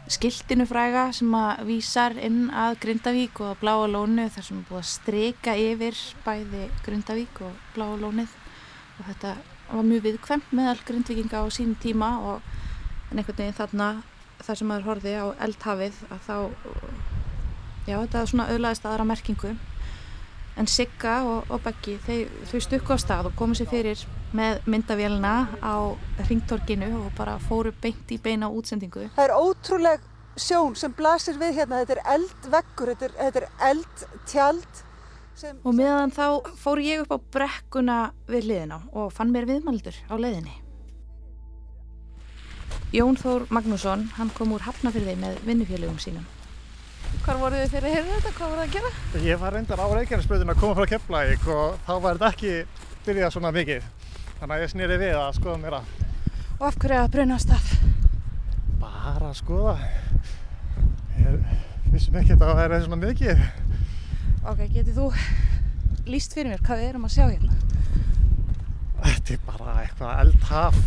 skiltinu 0.09 0.65
fræga 0.69 1.09
sem 1.13 1.33
að 1.37 1.63
vísar 1.69 2.15
inn 2.17 2.49
að 2.53 2.79
Grindavík 2.83 3.39
og 3.41 3.51
að 3.51 3.61
Bláa 3.63 3.87
lónu 3.89 4.25
þar 4.33 4.45
sem 4.45 4.59
er 4.59 4.67
búið 4.69 4.79
að 4.79 4.89
streika 4.89 5.55
yfir 5.57 6.01
bæði 6.25 6.65
Grindavík 6.85 7.41
og 7.45 7.57
Bláa 7.75 7.97
lónið. 8.01 8.35
Og 8.99 9.07
þetta 9.07 9.33
var 9.69 9.85
mjög 9.85 10.05
viðkvæmt 10.07 10.53
meðal 10.57 10.77
grindvikinga 10.85 11.41
á 11.41 11.45
sínum 11.53 11.77
tíma 11.81 12.09
og 12.25 12.45
en 13.11 13.21
einhvern 13.21 13.37
veginn 13.37 13.57
þarna 13.57 13.89
þar 14.41 14.59
sem 14.59 14.69
maður 14.69 14.87
horfi 14.89 15.13
á 15.13 15.25
eldhafið 15.45 15.99
að 16.09 16.23
þá 16.25 16.35
já 17.89 17.95
þetta 17.97 18.21
er 18.21 18.31
svona 18.31 18.47
auðlaðist 18.49 18.87
aðra 18.89 19.09
merkingu. 19.09 19.53
En 20.59 20.67
Sigga 20.67 21.19
og, 21.23 21.45
og 21.53 21.61
Beggi 21.63 21.99
þau, 22.05 22.17
þau 22.49 22.59
stukku 22.65 22.97
á 22.97 22.97
stað 22.99 23.29
og 23.29 23.37
komu 23.39 23.57
sér 23.57 23.69
fyrir 23.71 24.01
með 24.35 24.61
myndavélina 24.69 25.33
á 25.61 25.75
ringtorkinu 26.27 26.89
og 26.99 27.09
bara 27.17 27.37
fóru 27.41 27.73
beint 27.81 28.11
í 28.13 28.19
beina 28.21 28.49
útsendingu 28.53 29.07
Það 29.15 29.25
er 29.25 29.35
ótrúleg 29.35 30.05
sjón 30.39 30.77
sem 30.79 30.93
blasir 30.95 31.39
við 31.39 31.59
hérna, 31.59 31.81
þetta 31.81 31.97
er 31.97 32.03
eldveggur, 32.15 32.93
þetta 32.93 33.09
er, 33.09 33.17
þetta 33.19 33.41
er 33.41 33.49
eldtjald 33.71 34.81
sem... 35.39 35.59
og 35.63 35.75
meðan 35.75 36.15
þá 36.15 36.25
fór 36.59 36.81
ég 36.83 37.03
upp 37.03 37.15
á 37.15 37.19
brekkuna 37.37 37.99
við 38.29 38.49
hliðina 38.49 38.81
og 38.93 39.13
fann 39.15 39.33
mér 39.35 39.49
viðmaldur 39.49 39.97
á 40.07 40.15
leiðinni 40.15 40.57
Jón 42.89 43.19
Þór 43.21 43.45
Magnússon, 43.53 44.07
hann 44.17 44.31
kom 44.33 44.55
úr 44.55 44.63
Hafnafyrði 44.65 45.13
með 45.21 45.41
vinnufélögum 45.45 45.99
sínum 46.01 46.25
Hvar 47.25 47.37
voruð 47.41 47.61
þið 47.61 47.71
þegar 47.73 47.85
þið 47.85 47.95
heyrðu 47.95 48.15
þetta? 48.15 48.31
Hvað 48.37 48.51
voruð 48.51 48.59
það 48.59 48.67
að 48.67 48.75
gera? 48.75 49.23
Ég 49.25 49.41
var 49.41 49.55
reyndar 49.55 49.81
á 49.81 49.87
Reykjanesbröðin 49.93 50.53
að 50.53 50.61
koma 50.61 50.75
frá 50.77 50.89
Keflæk 50.93 51.47
og 51.53 51.79
þá 51.85 51.93
var 52.03 52.19
þetta 52.19 52.29
ekki 52.33 52.53
byrjað 53.05 53.33
svona 53.35 53.51
mikið. 53.55 53.87
Þannig 54.39 54.55
að 54.55 54.61
ég 54.63 54.69
snýri 54.71 54.97
við 55.01 55.17
að 55.19 55.33
skoða 55.35 55.57
mér 55.59 55.73
að. 55.81 55.95
Og 56.59 56.61
af 56.69 56.75
hverju 56.79 56.99
að 56.99 57.09
bruna 57.11 57.35
á 57.35 57.39
stað? 57.43 57.71
Bara 58.79 59.31
að 59.31 59.39
skoða. 59.41 59.73
Ég 61.19 61.41
vissum 61.91 62.15
ekki 62.21 62.37
að 62.37 62.45
það 62.45 62.59
væri 62.61 62.79
svona 62.85 62.99
mikið. 63.01 63.41
Ok, 64.47 64.61
getið 64.71 64.95
þú 64.95 65.09
líst 66.09 66.37
fyrir 66.37 66.53
mér 66.53 66.63
hvað 66.63 66.79
við 66.79 66.91
erum 66.93 67.09
að 67.09 67.15
sjá 67.17 67.25
hérna? 67.25 67.57
Þetta 69.03 69.35
er 69.35 69.43
bara 69.49 69.75
eitthvað 69.83 70.23
eldhaf. 70.23 70.79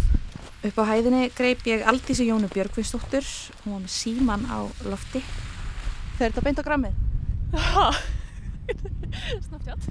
Upp 0.62 0.80
á 0.80 0.84
hæðinni 0.94 1.28
greip 1.36 1.68
ég 1.68 1.84
Aldísi 1.92 2.28
Jónu 2.30 2.48
Björgvinsdóttur, 2.52 3.28
hún 3.66 3.76
var 3.76 3.84
með 3.84 3.94
síman 3.98 4.48
á 4.48 4.64
lofti. 4.88 5.20
Þeir 6.16 6.28
þetta 6.30 6.46
beint 6.48 6.64
á 6.64 6.68
grammið? 6.70 6.98
Snabbt 9.46 9.88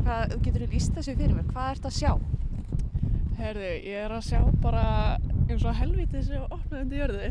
Hvað 0.00 0.34
getur 0.44 0.64
þú 0.64 0.68
líst 0.72 0.94
þessu 0.96 1.14
fyrir 1.18 1.36
mér? 1.36 1.48
Hvað 1.52 1.72
ert 1.74 1.88
að 1.90 1.96
sjá? 1.98 2.12
Herði, 3.40 3.70
ég 3.86 4.04
er 4.04 4.14
að 4.14 4.26
sjá 4.26 4.40
bara 4.62 4.84
eins 5.48 5.64
og 5.64 5.76
helvítið 5.76 6.26
sem 6.26 6.44
opnaði 6.46 6.82
undir 6.84 7.00
jörði. 7.02 7.30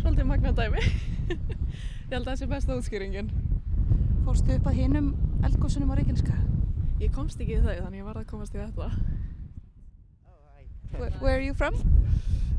Svolítið 0.00 0.28
magna 0.28 0.52
dæmi. 0.56 0.82
ég 2.10 2.14
held 2.14 2.24
að 2.24 2.30
það 2.30 2.38
sé 2.40 2.48
besta 2.50 2.76
útskýringin. 2.76 3.30
Fórstu 4.26 4.56
upp 4.56 4.70
að 4.70 4.80
hinum 4.80 5.12
eldgósunum 5.46 5.92
á 5.92 5.94
Reykjaneska? 6.00 6.36
Ég 7.00 7.12
komst 7.14 7.40
ekki 7.40 7.56
í 7.56 7.62
þau, 7.62 7.74
þannig 7.84 8.02
ég 8.02 8.08
var 8.08 8.20
að 8.20 8.28
komast 8.32 8.56
í 8.56 8.60
þetta. 8.60 8.90
Where, 10.96 11.12
where 11.20 11.36
are 11.36 11.44
you 11.44 11.54
from? 11.54 11.76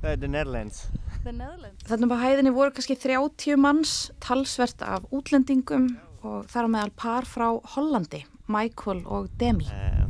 Uh, 0.02 0.16
the 0.16 0.28
Netherlands. 0.28 0.88
The 1.26 1.34
Netherlands. 1.34 1.84
Þannig 1.86 2.16
að 2.16 2.24
hæðinni 2.26 2.56
voru 2.56 2.74
kannski 2.74 2.98
30 2.98 3.60
manns 3.62 3.96
talsvert 4.24 4.82
af 4.86 5.06
útlendingum 5.14 5.92
og 6.24 6.46
þar 6.52 6.68
á 6.68 6.70
meðal 6.76 6.94
par 6.98 7.28
frá 7.28 7.48
Hollandi, 7.76 8.24
Michael 8.52 9.04
og 9.06 9.30
Demi. 9.40 9.66
Uh, 9.68 10.06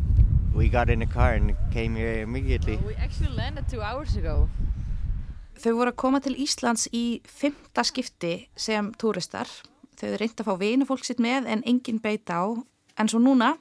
we 0.56 0.70
got 0.70 0.90
in 0.90 1.02
a 1.02 1.08
car 1.08 1.34
and 1.34 1.56
came 1.72 1.96
here 1.96 2.22
immediately. 2.22 2.78
We 2.86 2.96
actually 2.96 3.36
landed 3.36 3.68
two 3.70 3.82
hours 3.82 4.16
ago. 4.16 4.50
Þau 5.62 5.76
voru 5.78 5.92
að 5.92 6.00
koma 6.02 6.20
til 6.24 6.34
Íslands 6.42 6.88
í 6.96 7.22
fymta 7.28 7.84
skipti 7.86 8.48
sem 8.58 8.90
túristar. 8.98 9.50
Þau 9.94 10.08
hefur 10.08 10.24
reynd 10.24 10.42
að 10.42 10.48
fá 10.48 10.56
vinafólk 10.58 11.06
sitt 11.06 11.22
með 11.22 11.50
en 11.54 11.62
enginn 11.70 12.02
beita 12.02 12.40
á. 12.42 12.46
En 12.98 13.12
svo 13.12 13.22
núna, 13.22 13.54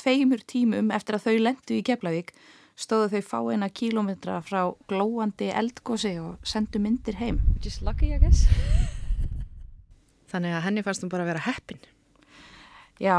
tveimur 0.00 0.40
tímum 0.48 0.88
eftir 0.94 1.18
að 1.18 1.26
þau 1.26 1.36
lendu 1.44 1.76
í 1.76 1.82
Keflavík, 1.84 2.32
stóðu 2.78 3.18
þau 3.18 3.28
fáina 3.28 3.68
kílometra 3.68 4.38
frá 4.40 4.72
glóandi 4.88 5.50
eldgósi 5.52 6.14
og 6.22 6.40
sendu 6.40 6.80
myndir 6.80 7.20
heim. 7.20 7.42
Just 7.60 7.84
lucky, 7.84 8.14
I 8.16 8.22
guess. 8.22 8.46
Þannig 10.32 10.56
að 10.56 10.64
henni 10.64 10.86
fannst 10.86 11.04
hún 11.04 11.12
bara 11.12 11.26
að 11.26 11.34
vera 11.34 11.44
heppin. 11.50 11.82
Já, 13.02 13.18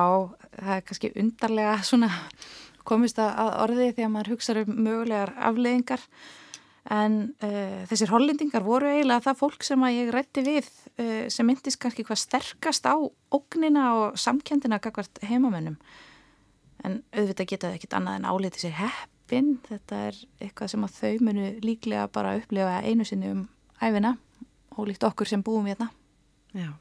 það 0.56 0.76
er 0.78 0.86
kannski 0.88 1.12
undarlega 1.20 1.80
svona 1.84 2.10
komist 2.88 3.20
að 3.20 3.50
orði 3.64 3.90
þegar 3.92 4.12
maður 4.14 4.34
hugsa 4.34 4.56
um 4.62 4.78
mögulegar 4.86 5.34
afleðingar 5.50 6.04
en 6.92 7.18
uh, 7.44 7.84
þessir 7.88 8.12
hollendingar 8.12 8.64
voru 8.64 8.90
eiginlega 8.92 9.24
það 9.30 9.40
fólk 9.40 9.64
sem 9.64 9.84
að 9.88 9.98
ég 9.98 10.12
rætti 10.16 10.44
við 10.44 10.70
uh, 11.00 11.26
sem 11.32 11.48
myndist 11.48 11.80
kannski 11.84 12.04
hvað 12.08 12.22
sterkast 12.24 12.88
á 12.88 12.96
ógnina 13.36 13.86
og 14.00 14.20
samkjöndina 14.20 14.82
kakvart 14.84 15.22
heimamönnum. 15.24 15.78
En 16.84 17.00
auðvitað 17.16 17.50
geta 17.54 17.70
það 17.70 17.78
ekkit 17.80 17.98
annað 18.00 18.20
en 18.20 18.28
álítið 18.28 18.66
sér 18.66 18.76
heppin 18.82 19.54
þetta 19.68 20.02
er 20.10 20.24
eitthvað 20.44 20.74
sem 20.74 20.88
að 20.88 20.98
þau 21.00 21.28
munu 21.28 21.52
líklega 21.64 22.10
bara 22.12 22.36
upplifa 22.40 22.82
einu 22.84 23.08
sinni 23.08 23.32
um 23.32 23.46
æfina 23.80 24.18
og 24.76 24.90
líkt 24.90 25.08
okkur 25.08 25.30
sem 25.30 25.44
búum 25.44 25.68
hérna. 25.68 25.92
Já, 26.56 26.72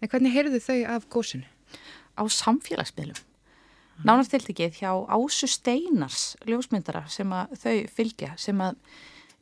en 0.00 0.12
hvernig 0.12 0.36
heyrðu 0.36 0.60
þau 0.64 0.78
af 0.96 1.08
gósinu? 1.12 1.48
Á 2.20 2.22
samfélagsmiðlum. 2.28 3.24
Nánast 4.04 4.32
tiltikið 4.32 4.78
hjá 4.80 4.92
Ásu 5.12 5.48
Steinars 5.50 6.34
ljósmyndara 6.48 7.04
sem 7.12 7.32
að 7.36 7.56
þau 7.60 7.74
fylgja 7.96 8.30
sem 8.40 8.60
að 8.64 8.78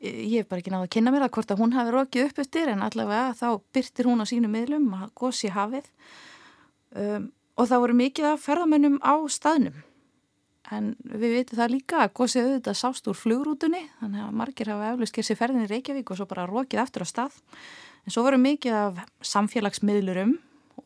ég 0.02 0.40
hef 0.40 0.48
bara 0.50 0.62
ekki 0.62 0.72
náðu 0.72 0.86
að 0.86 0.94
kynna 0.94 1.12
mér 1.14 1.26
að 1.26 1.32
hvort 1.36 1.52
að 1.52 1.60
hún 1.62 1.74
hafi 1.74 1.92
rokið 1.94 2.24
upp 2.26 2.40
eftir 2.42 2.70
en 2.72 2.82
allavega 2.86 3.34
þá 3.38 3.48
byrtir 3.74 4.08
hún 4.10 4.22
á 4.22 4.26
sínu 4.30 4.50
miðlum 4.50 4.88
að 4.98 5.12
gósi 5.18 5.50
hafið. 5.54 5.86
Um, 6.94 7.28
og 7.58 7.68
það 7.70 7.84
voru 7.84 7.98
mikið 7.98 8.28
af 8.32 8.42
ferðamönnum 8.46 8.98
á 9.02 9.14
staðnum. 9.30 9.78
En 10.74 10.90
við 11.00 11.38
veitum 11.38 11.58
það 11.58 11.72
líka 11.72 12.02
að 12.02 12.14
gósið 12.18 12.48
auðvitað 12.48 12.78
sást 12.82 13.08
úr 13.08 13.16
flugrútunni 13.16 13.84
þannig 14.00 14.24
að 14.26 14.34
margir 14.42 14.70
hafa 14.72 14.90
eflust 14.92 15.16
gerð 15.16 15.30
sér 15.30 15.38
ferðin 15.40 15.64
í 15.64 15.70
Reykjavík 15.70 16.10
og 16.12 16.18
svo 16.18 16.26
bara 16.28 16.48
rokið 16.50 16.82
aftur 16.82 17.06
á 17.06 17.08
stað. 17.08 17.38
En 18.04 18.14
svo 18.14 18.26
voru 18.26 18.40
mikið 18.42 18.76
af 18.76 19.00
samfélagsmiðlurum 19.24 20.36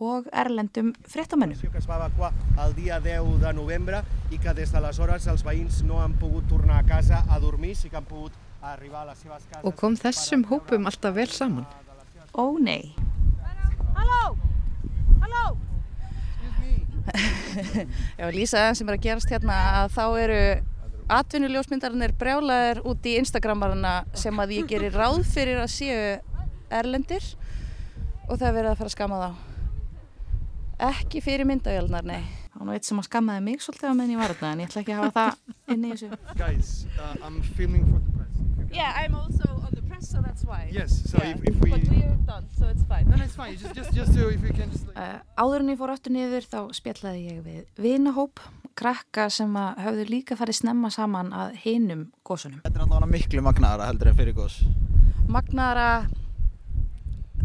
og 0.03 0.26
erlendum 0.32 0.92
fréttamönnum. 1.07 1.59
que 1.70 1.78
es 1.78 1.86
va 1.86 1.96
evacuar 1.96 2.32
el 2.64 2.74
dia 2.74 2.98
10 3.00 3.38
de 3.40 3.53
novembre 3.53 4.03
i 4.30 4.38
que 4.38 4.55
des 4.55 4.72
d'aleshores 4.72 5.26
els 5.28 5.44
veïns 5.44 5.82
no 5.86 6.00
han 6.03 6.14
pogut 6.18 6.48
tornar 6.48 6.78
a 6.80 6.82
casa 6.82 7.24
a 7.28 7.38
dormir, 7.38 7.76
sí 7.76 7.88
que 7.88 7.96
han 7.96 8.05
pogut 8.05 8.32
arribar 8.61 9.03
a 9.03 9.07
les 9.12 9.18
seves 9.18 9.44
cases. 9.44 9.64
Og 9.64 9.76
kom 9.76 9.94
þessum 9.96 10.44
hópum 10.50 10.86
alltaf 10.86 11.14
vel 11.14 11.28
saman? 11.28 11.66
Ó 12.34 12.59
nei. 12.59 12.94
Halló! 13.94 14.36
Halló! 15.22 15.57
Lýsa 18.32 18.59
það 18.59 18.74
sem 18.78 18.88
er 18.88 18.98
að 18.98 19.07
gerast 19.07 19.30
hérna 19.30 19.61
að 19.82 19.94
þá 19.96 20.05
eru 20.24 20.42
atvinnuljósmyndarnir 21.12 22.14
brjálaðir 22.18 22.82
út 22.88 23.07
í 23.07 23.16
Instagramarana 23.20 23.94
sem 24.14 24.34
að 24.40 24.59
ég 24.59 24.68
gerir 24.70 24.94
ráð 24.96 25.22
fyrir 25.30 25.62
að 25.62 25.72
séu 25.76 26.03
erlendir 26.72 27.24
og 28.28 28.38
það 28.38 28.48
er 28.48 28.55
verið 28.61 28.70
að 28.72 28.78
fara 28.80 28.90
að 28.90 28.94
skama 28.96 29.22
þá. 29.22 29.51
Ekki 30.82 31.20
fyrir 31.22 31.46
myndavélnar, 31.46 32.02
nei. 32.02 32.24
Það 32.50 32.58
var 32.58 32.66
nú 32.66 32.72
eitt 32.74 32.86
sem 32.88 32.98
að 32.98 33.04
skammaði 33.06 33.42
mig 33.46 33.60
svolítið 33.62 33.86
á 33.86 33.94
meðan 33.94 34.12
ég 34.12 34.18
var 34.18 34.32
þarna 34.34 34.48
en 34.52 34.62
ég 34.62 34.70
ætla 34.70 34.80
ekki 34.82 34.94
að 34.94 35.02
hafa 35.02 35.12
það 35.14 35.74
inn 35.74 35.84
í 35.86 35.90
þessu. 35.92 36.08
Guys, 36.40 36.70
uh, 36.98 37.12
I'm 37.22 37.36
filming 37.56 37.84
for 37.86 38.00
the 38.02 38.16
press. 38.16 38.40
Yeah, 38.74 38.90
I'm 38.98 39.14
also 39.14 39.46
on 39.62 39.70
the 39.76 39.82
press, 39.82 40.08
so 40.10 40.22
that's 40.24 40.42
why. 40.44 40.66
Yes, 40.74 40.96
so 41.06 41.18
yeah. 41.22 41.36
if, 41.36 41.44
if 41.44 41.60
we... 41.62 41.70
But 41.70 41.86
we're 41.86 42.16
done, 42.26 42.48
so 42.58 42.66
it's 42.66 42.82
fine. 42.88 43.06
No, 43.08 43.14
no, 43.14 43.24
it's 43.24 43.36
fine. 43.36 43.54
Just, 43.56 43.76
just, 43.76 43.92
just 43.94 44.14
so 44.14 44.26
if 44.28 44.42
we 44.42 44.50
can 44.50 44.72
just... 44.72 44.88
Like... 44.88 44.98
Uh, 44.98 45.20
áður 45.38 45.62
en 45.62 45.70
ég 45.70 45.78
fór 45.78 45.92
aftur 45.94 46.16
niður 46.16 46.48
þá 46.50 46.58
spjallaði 46.74 47.22
ég 47.28 47.44
við 47.46 47.84
vinahóp, 47.84 48.42
krakka 48.74 49.28
sem 49.30 49.54
að 49.60 49.84
höfðu 49.84 50.08
líka 50.08 50.38
farið 50.40 50.58
snemma 50.64 50.90
saman 50.90 51.30
að 51.30 51.54
hinum 51.62 52.08
gósunum. 52.26 52.58
Þetta 52.64 52.80
er 52.80 52.86
allavega 52.88 53.12
miklu 53.12 53.44
magnaðara 53.46 53.86
heldur 53.92 54.10
en 54.10 54.18
fyrir 54.18 54.34
gós. 54.40 54.58
Magnaðara, 55.30 55.88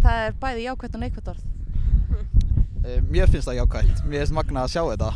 það 0.01 0.23
er 0.25 0.41
bæði 0.41 0.65
jákvæmt 0.65 0.97
og 0.97 1.05
neikvæmt 1.05 1.31
orð. 1.35 1.45
Eh, 2.87 3.01
Mér 3.11 3.27
finnst 3.27 3.49
það 3.49 3.57
jákvæmt. 3.59 4.03
Mér 4.07 4.21
finnst 4.23 4.35
magnað 4.37 4.63
að 4.63 4.71
sjá 4.71 4.83
þetta. 4.87 5.09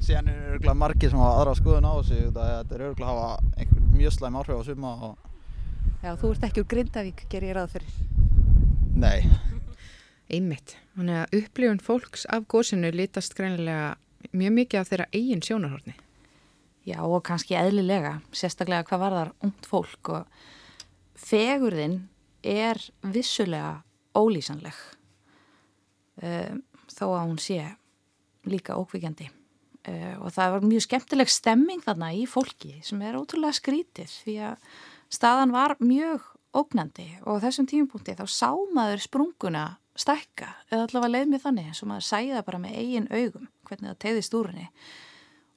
Síðan 0.00 0.28
er 0.32 0.52
örgulega 0.54 0.78
margir 0.80 1.10
sem 1.12 1.20
hafa 1.20 1.40
aðra 1.42 1.54
skoðun 1.58 1.88
á 1.88 1.92
þessu. 1.98 2.20
Þetta 2.38 2.76
er 2.76 2.84
örgulega 2.86 3.12
að 3.12 3.18
hafa 3.18 3.54
einhver 3.60 3.88
mjög 3.98 4.14
slæm 4.16 4.38
áhrif 4.40 4.56
á 4.56 4.62
suma. 4.64 4.92
Og... 5.08 5.16
Já, 6.04 6.10
þú 6.22 6.30
ert 6.32 6.46
ekki 6.48 6.62
úr 6.62 6.68
Grindavík, 6.72 7.24
ger 7.28 7.44
ég 7.44 7.56
ráð 7.58 7.74
fyrir. 7.74 7.98
Nei. 8.96 9.18
Einmitt. 10.32 10.76
Þannig 10.96 11.20
að 11.20 11.36
upplifun 11.42 11.82
fólks 11.84 12.24
af 12.32 12.46
gósinu 12.48 12.92
litast 12.94 13.36
greinilega 13.36 13.96
mjög 14.32 14.54
mikið 14.62 14.80
af 14.80 14.92
þeirra 14.92 15.08
eigin 15.12 15.44
sjónarhorni. 15.44 15.96
Já, 16.88 17.02
og 17.04 17.20
kannski 17.28 17.58
eðlilega, 17.60 18.22
sérstaklega 18.32 18.86
hvað 18.88 19.02
var 19.04 19.18
þar 19.18 19.34
ungt 19.44 19.68
fólk 19.68 20.12
og 20.16 20.40
fegurðin 21.18 21.98
er 22.40 22.80
vissulega 23.04 23.82
ólýsanleg 24.16 24.78
um, 26.22 26.62
þó 26.98 27.06
að 27.08 27.24
hún 27.24 27.40
sé 27.42 27.58
líka 28.48 28.78
ókvíkjandi 28.78 29.28
uh, 29.28 30.14
og 30.22 30.32
það 30.34 30.54
var 30.54 30.68
mjög 30.72 30.86
skemmtileg 30.86 31.32
stemming 31.32 31.84
þarna 31.84 32.12
í 32.16 32.24
fólki 32.30 32.78
sem 32.86 33.02
er 33.06 33.18
ótrúlega 33.18 33.58
skrítið 33.58 34.14
því 34.24 34.38
að 34.50 34.72
staðan 35.18 35.54
var 35.54 35.76
mjög 35.82 36.24
ógnandi 36.58 37.10
og 37.28 37.42
þessum 37.44 37.68
tímupunkti 37.68 38.16
þá 38.18 38.24
sá 38.30 38.50
maður 38.74 39.04
sprunguna 39.04 39.66
stækka 39.98 40.48
eða 40.70 40.86
allavega 40.86 41.14
leið 41.14 41.30
mér 41.32 41.44
þannig 41.44 41.70
eins 41.70 41.82
og 41.84 41.90
maður 41.90 42.08
sæði 42.08 42.34
það 42.36 42.48
bara 42.48 42.62
með 42.64 42.80
eigin 42.82 43.12
augum 43.12 43.52
hvernig 43.68 43.90
það 43.90 44.02
tegðist 44.04 44.36
úr 44.38 44.50
henni 44.52 44.68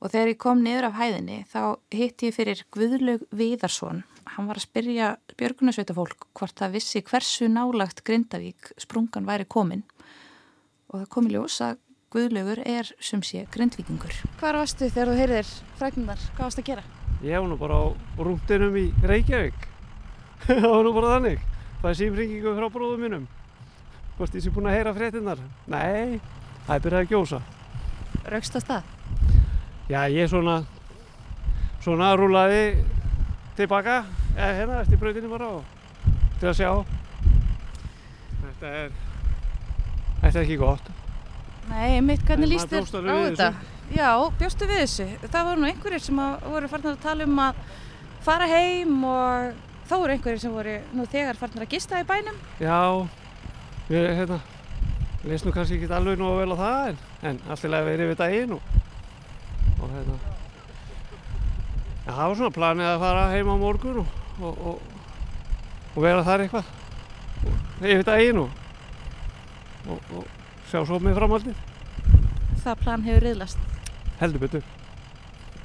Og 0.01 0.09
þegar 0.09 0.31
ég 0.31 0.39
kom 0.41 0.61
niður 0.65 0.87
af 0.87 0.95
hæðinni 0.97 1.35
þá 1.51 1.61
hitti 1.93 2.29
ég 2.31 2.33
fyrir 2.33 2.63
Guðlaug 2.73 3.25
Viðarsson. 3.37 4.01
Hann 4.33 4.47
var 4.49 4.57
að 4.57 4.65
spyrja 4.65 5.09
björgunarsveita 5.37 5.93
fólk 5.93 6.25
hvort 6.37 6.57
það 6.57 6.77
vissi 6.79 7.03
hversu 7.05 7.49
nálagt 7.51 8.01
Grindavík 8.07 8.71
sprungan 8.81 9.29
væri 9.29 9.45
komin. 9.45 9.83
Og 10.91 10.99
það 10.99 11.09
komi 11.15 11.31
ljós 11.31 11.57
að 11.63 11.79
Guðlaugur 12.11 12.59
er 12.67 12.89
sem 12.99 13.21
sé 13.23 13.45
grindvíkingur. 13.53 14.11
Hvar 14.41 14.57
varstu 14.59 14.89
þegar 14.89 15.13
þú 15.13 15.19
heyrðir 15.21 15.51
fræknundar? 15.79 16.23
Hvað 16.35 16.43
varst 16.43 16.59
að 16.59 16.65
gera? 16.67 16.81
Ég 17.23 17.39
var 17.39 17.47
nú 17.47 17.57
bara 17.61 17.77
á 17.79 17.85
rúndinum 18.19 18.75
í 18.75 18.83
Reykjavík. 19.07 19.61
það 20.49 20.65
var 20.67 20.83
nú 20.83 20.91
bara 20.97 21.13
þannig. 21.13 21.45
Það 21.79 21.87
er 21.93 21.97
símringingu 22.01 22.55
frá 22.57 22.67
bróðum 22.73 23.05
mínum. 23.05 23.27
Hvort 24.17 24.35
ég 24.35 24.43
sé 24.43 24.51
búin 24.51 24.67
að 24.67 24.75
heyra 24.75 24.93
fréttinnar? 24.97 25.39
Nei, 25.71 26.19
það 26.67 26.73
er 26.75 26.83
byrjað 26.83 27.05
að 27.05 27.13
gjósa. 27.13 27.39
Raukst 28.33 28.57
að 28.59 28.65
stað? 28.65 28.89
Já, 29.87 30.01
ég 30.11 30.27
svona, 30.33 30.57
svona 31.85 32.11
rúlaði 32.19 32.65
tilbaka, 33.55 34.01
eða 34.35 34.51
hérna 34.59 34.81
eftir 34.83 34.99
brautinni 34.99 35.31
bara 35.31 35.47
og 35.55 35.63
til 36.41 36.51
að 36.51 36.59
sjá. 36.59 36.69
Þetta 38.43 38.75
er, 38.83 38.93
þetta 40.21 40.33
er 40.37 40.43
ekki 40.45 40.59
gott. 40.61 40.91
Nei, 41.71 41.97
einmitt, 41.97 42.23
hvernig 42.27 42.51
líst 42.51 42.71
þér 42.71 42.87
á 42.87 43.15
við 43.15 43.27
þetta? 43.31 43.51
þessu. 43.51 43.77
Já, 43.91 44.09
bjóstu 44.39 44.67
við 44.69 44.81
þessu. 44.85 45.07
Það 45.25 45.49
voru 45.49 45.61
nú 45.61 45.67
einhverjir 45.67 46.05
sem 46.05 46.21
að 46.23 46.47
voru 46.53 46.71
farnir 46.71 46.95
að 46.95 47.03
tala 47.03 47.27
um 47.27 47.43
að 47.43 47.61
fara 48.23 48.47
heim 48.47 49.03
og 49.07 49.51
þá 49.89 49.93
voru 49.97 50.15
einhverjir 50.15 50.41
sem 50.45 50.55
voru 50.55 50.77
nú 50.95 51.05
þegar 51.11 51.39
farnir 51.39 51.65
að 51.65 51.73
gista 51.73 51.99
í 51.99 52.07
bænum. 52.07 52.37
Já, 52.61 52.77
ég, 53.91 54.07
hérna, 54.21 54.39
leist 55.27 55.45
nú 55.45 55.53
kannski 55.55 55.79
ekki 55.79 55.91
alveg 55.95 56.21
nú 56.21 56.31
vel 56.39 56.55
á 56.55 56.57
það 56.61 56.91
en, 56.91 57.01
en 57.29 57.41
alltilega 57.51 57.87
verið 57.89 58.07
yfir 58.07 58.21
daginn 58.21 58.55
og, 58.55 58.77
og 59.81 59.91
hérna, 59.91 60.15
já, 62.05 62.11
það 62.11 62.23
var 62.23 62.39
svona 62.39 62.55
planið 62.57 62.89
að 62.93 63.03
fara 63.05 63.27
heim 63.35 63.51
á 63.51 63.55
morgun 63.65 64.01
og, 64.01 64.15
og, 64.39 64.63
og, 64.71 64.97
og 65.91 66.01
vera 66.07 66.25
þar 66.25 66.45
eitthvað 66.45 67.85
yfir 67.91 68.07
daginn 68.07 68.43
og, 68.45 68.60
og, 69.87 69.99
og 70.17 70.25
sjá 70.69 70.83
svo 70.85 70.99
með 70.99 71.15
framhaldið, 71.19 71.55
Það 72.61 72.75
plan 72.83 73.01
hefur 73.07 73.23
riðlast. 73.25 73.57
heldur 74.19 74.39
betur. 74.43 74.63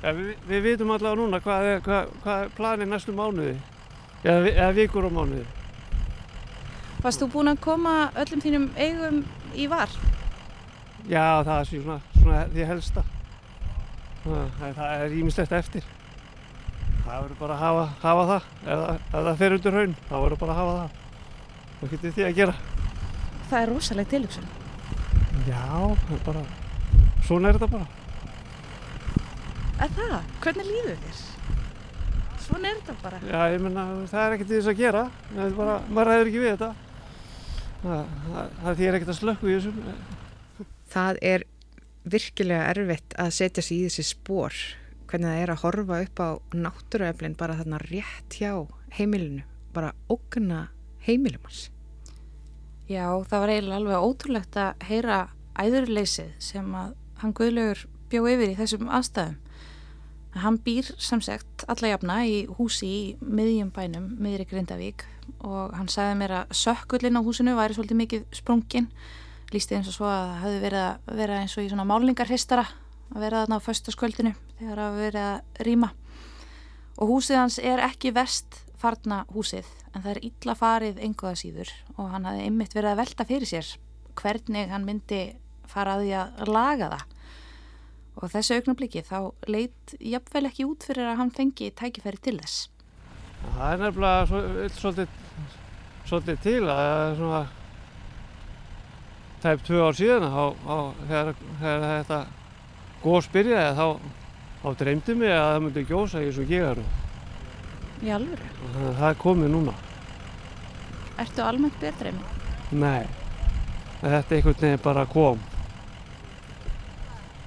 Ja, 0.02 0.12
við, 0.12 0.34
við 0.48 0.62
vitum 0.64 0.90
allavega 0.94 1.20
núna 1.20 1.40
hvað 1.44 1.66
er, 1.72 1.80
hvað, 1.84 2.10
hvað 2.24 2.42
er 2.44 2.50
planið 2.56 2.88
næstu 2.92 3.12
mánuði, 3.16 3.56
eða, 4.24 4.40
vi- 4.46 4.54
eða 4.56 4.72
vikur 4.76 5.08
á 5.08 5.10
mánuði. 5.12 5.44
Varst 7.02 7.20
þú 7.22 7.28
búin 7.32 7.50
að 7.52 7.60
koma 7.60 7.94
öllum 8.16 8.40
þínum 8.42 8.68
eigum 8.76 9.18
í 9.54 9.66
var? 9.68 9.88
Já, 11.08 11.42
það 11.46 11.58
er 11.60 11.68
svona, 11.70 11.98
svona 12.16 12.40
því 12.54 12.66
helsta. 12.66 13.04
Það, 14.26 14.72
það 14.74 15.04
er 15.04 15.12
ímislegt 15.20 15.52
eftir. 15.54 15.84
Það 17.06 17.20
verður 17.22 17.36
bara 17.38 17.54
að 17.54 17.60
hafa, 17.62 17.84
hafa 18.02 18.24
það. 18.32 18.46
Ef, 18.66 18.80
það- 18.80 18.96
ef 18.96 19.26
það 19.28 19.36
fer 19.42 19.52
undir 19.58 19.76
haun, 19.78 19.94
þá 20.08 20.14
verður 20.24 20.40
bara 20.40 20.52
að 20.56 20.60
hafa 20.62 20.78
það. 20.80 20.96
Það 21.80 21.90
getur 21.94 22.16
því 22.16 22.24
að 22.30 22.34
gera. 22.40 22.54
Það 23.46 23.60
er 23.60 23.70
rosaleg 23.70 24.08
tilhugsun. 24.10 24.46
Já, 25.46 25.66
það 26.02 26.14
er 26.16 26.22
bara, 26.26 26.42
svona 27.26 27.50
er 27.50 27.58
þetta 27.58 27.68
bara. 27.76 27.86
Er 29.76 29.92
það? 29.92 30.16
Hvernig 30.42 30.70
líður 30.70 31.02
þér? 31.04 31.20
Svona 32.46 32.70
er 32.70 32.80
þetta 32.80 32.96
bara. 33.02 33.20
Já, 33.26 33.40
ég 33.52 33.62
menna, 33.62 33.84
það 34.10 34.22
er 34.24 34.36
ekkert 34.36 34.50
í 34.50 34.56
þess 34.56 34.72
að 34.72 34.80
gera. 34.80 35.04
Það 35.32 35.44
er 35.44 35.54
bara, 35.60 35.76
maður 35.90 36.10
ræður 36.10 36.30
ekki 36.30 36.42
við 36.42 36.52
þetta. 36.54 36.70
Það, 37.82 38.16
það, 38.24 38.56
það 38.64 38.82
er 38.88 38.98
ekkert 38.98 39.12
að 39.12 39.20
slökku 39.20 39.50
í 39.50 39.54
þessum. 39.58 39.78
Það 40.96 41.22
er 41.30 41.46
virkilega 42.16 42.66
erfitt 42.72 43.16
að 43.20 43.32
setja 43.36 43.64
sig 43.66 43.78
í 43.78 43.86
þessi 43.86 44.06
spór 44.10 44.58
hvernig 45.06 45.30
það 45.30 45.40
er 45.44 45.52
að 45.52 45.62
horfa 45.62 46.00
upp 46.02 46.22
á 46.22 46.28
náttúruöflin 46.54 47.38
bara 47.38 47.56
þarna 47.60 47.78
rétt 47.84 48.38
hjá 48.40 48.52
heimilinu, 48.98 49.44
bara 49.74 49.94
ógna 50.10 50.66
heimilum 51.06 51.46
hans. 51.46 51.68
Já, 52.86 53.06
það 53.26 53.40
var 53.42 53.50
eiginlega 53.50 53.78
alveg 53.80 54.04
ótrúlegt 54.06 54.56
að 54.62 54.84
heyra 54.86 55.16
æðurleysið 55.58 56.28
sem 56.38 56.68
að 56.78 56.92
hann 57.18 57.32
Guðlaugur 57.34 57.80
bjó 58.12 58.20
yfir 58.30 58.52
í 58.52 58.56
þessum 58.60 58.90
aðstæðum. 58.94 59.40
Hann 60.36 60.58
býr 60.62 60.90
sem 61.00 61.22
sagt 61.24 61.64
alla 61.66 61.90
jafna 61.90 62.20
í 62.28 62.36
húsi 62.58 62.86
í 62.86 63.00
miðjum 63.24 63.72
bænum, 63.74 64.10
miðri 64.20 64.46
Grindavík 64.50 65.06
og 65.40 65.72
hann 65.74 65.88
sagði 65.90 66.18
mér 66.20 66.34
að 66.42 66.52
sökkullin 66.60 67.18
á 67.18 67.26
húsinu 67.26 67.56
væri 67.56 67.74
svolítið 67.74 68.00
mikið 68.02 68.26
sprungin. 68.36 68.90
Lýsti 69.50 69.78
eins 69.78 69.90
og 69.90 69.96
svo 69.96 70.06
að 70.10 70.28
það 70.28 70.42
hefði 70.44 70.62
verið 70.66 70.84
að 70.84 71.18
vera 71.22 71.40
eins 71.40 71.56
og 71.56 71.64
í 71.64 71.70
svona 71.72 71.88
málingarhistara 71.88 72.66
að 73.14 73.24
vera 73.24 73.42
þarna 73.42 73.58
á 73.58 73.66
föstaskvöldinu 73.66 74.34
þegar 74.60 74.84
að 74.84 75.00
verið 75.00 75.26
að 75.32 75.64
rýma. 75.66 75.90
Og 77.00 77.16
húsið 77.16 77.40
hans 77.40 77.58
er 77.58 77.82
ekki 77.88 78.14
vest 78.14 78.60
farna 78.80 79.24
húsið 79.32 79.66
en 79.92 80.02
það 80.04 80.12
er 80.12 80.22
illa 80.28 80.54
farið 80.58 81.02
einhverða 81.02 81.40
síður 81.40 81.72
og 81.96 82.08
hann 82.12 82.28
hafði 82.28 82.46
einmitt 82.46 82.76
verið 82.76 82.92
að 82.92 83.02
velta 83.02 83.26
fyrir 83.28 83.50
sér 83.50 83.72
hvernig 84.16 84.72
hann 84.72 84.86
myndi 84.86 85.20
fara 85.68 85.96
að 85.96 86.06
því 86.06 86.14
að 86.20 86.50
laga 86.52 86.88
það. 86.94 87.04
Og 88.16 88.32
þessu 88.32 88.56
augnabliki 88.56 89.02
þá 89.04 89.18
leit 89.52 89.94
jafnvel 90.00 90.46
ekki 90.48 90.64
út 90.64 90.86
fyrir 90.88 91.10
að 91.10 91.20
hann 91.20 91.32
fengi 91.36 91.68
tækifæri 91.76 92.22
til 92.24 92.38
þess. 92.40 92.70
Það 93.44 93.72
er 93.72 93.82
nefnilega 93.82 94.70
svolítið, 94.78 95.08
svolítið 96.08 96.42
til 96.46 96.60
að 96.62 96.80
það 96.80 97.02
er 97.04 97.18
svona 97.20 97.42
tæp 99.44 99.66
tvö 99.66 99.82
ár 99.84 99.98
síðan 99.98 100.28
þá, 100.32 100.44
þá, 100.64 100.78
þegar, 101.08 101.42
þegar 101.60 101.84
þetta 101.90 102.20
góðs 103.04 103.28
byrjaði 103.34 103.74
þá, 103.76 104.14
þá 104.62 104.68
dreymdi 104.80 105.18
mig 105.20 105.34
að 105.34 105.50
það 105.50 105.60
myndi 105.66 105.84
gjósa 105.90 106.22
í 106.22 106.30
þessu 106.30 106.48
gegaru. 106.48 106.86
Í 108.04 108.12
alvöru? 108.12 108.48
Að 108.74 108.88
það 108.98 109.08
er 109.08 109.20
komið 109.20 109.52
núna. 109.54 109.74
Ertu 111.22 111.44
almennt 111.44 111.76
betri 111.80 112.12
með? 112.12 112.32
Nei, 112.76 113.06
þetta 114.02 114.36
einhvern 114.36 114.58
veginn 114.60 114.82
bara 114.84 115.06
kom. 115.08 115.40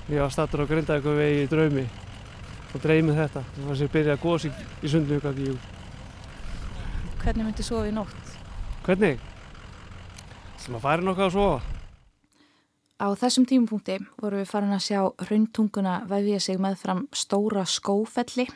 Ég 0.10 0.24
var 0.24 0.32
stattur 0.34 0.64
á 0.66 0.70
Grindavíkur 0.70 1.20
vegi 1.20 1.44
í 1.44 1.50
draumi 1.50 1.84
og 2.74 2.82
dreymið 2.82 3.20
þetta. 3.20 3.44
Það 3.56 3.68
var 3.70 3.78
sér 3.78 3.92
byrjað 3.94 4.16
að 4.16 4.24
góðs 4.24 4.48
í, 4.48 4.54
í 4.82 4.94
sundnugagíu. 4.94 5.58
Hvernig 7.20 7.46
myndi 7.46 7.66
sofa 7.68 7.90
í 7.90 7.94
nótt? 7.94 8.34
Hvernig? 8.88 9.22
Það 10.60 10.72
maður 10.74 10.86
færi 10.88 11.06
nokkuð 11.06 11.28
að 11.28 11.36
sofa. 11.36 11.78
Á 13.00 13.08
þessum 13.16 13.46
tímapunkti 13.48 13.96
vorum 14.20 14.42
við 14.42 14.50
farin 14.50 14.76
að 14.76 14.86
sjá 14.90 15.02
hrauntunguna 15.28 15.96
vefja 16.10 16.40
sig 16.44 16.58
með 16.60 16.82
fram 16.82 17.06
stóra 17.16 17.64
skófelli 17.70 18.50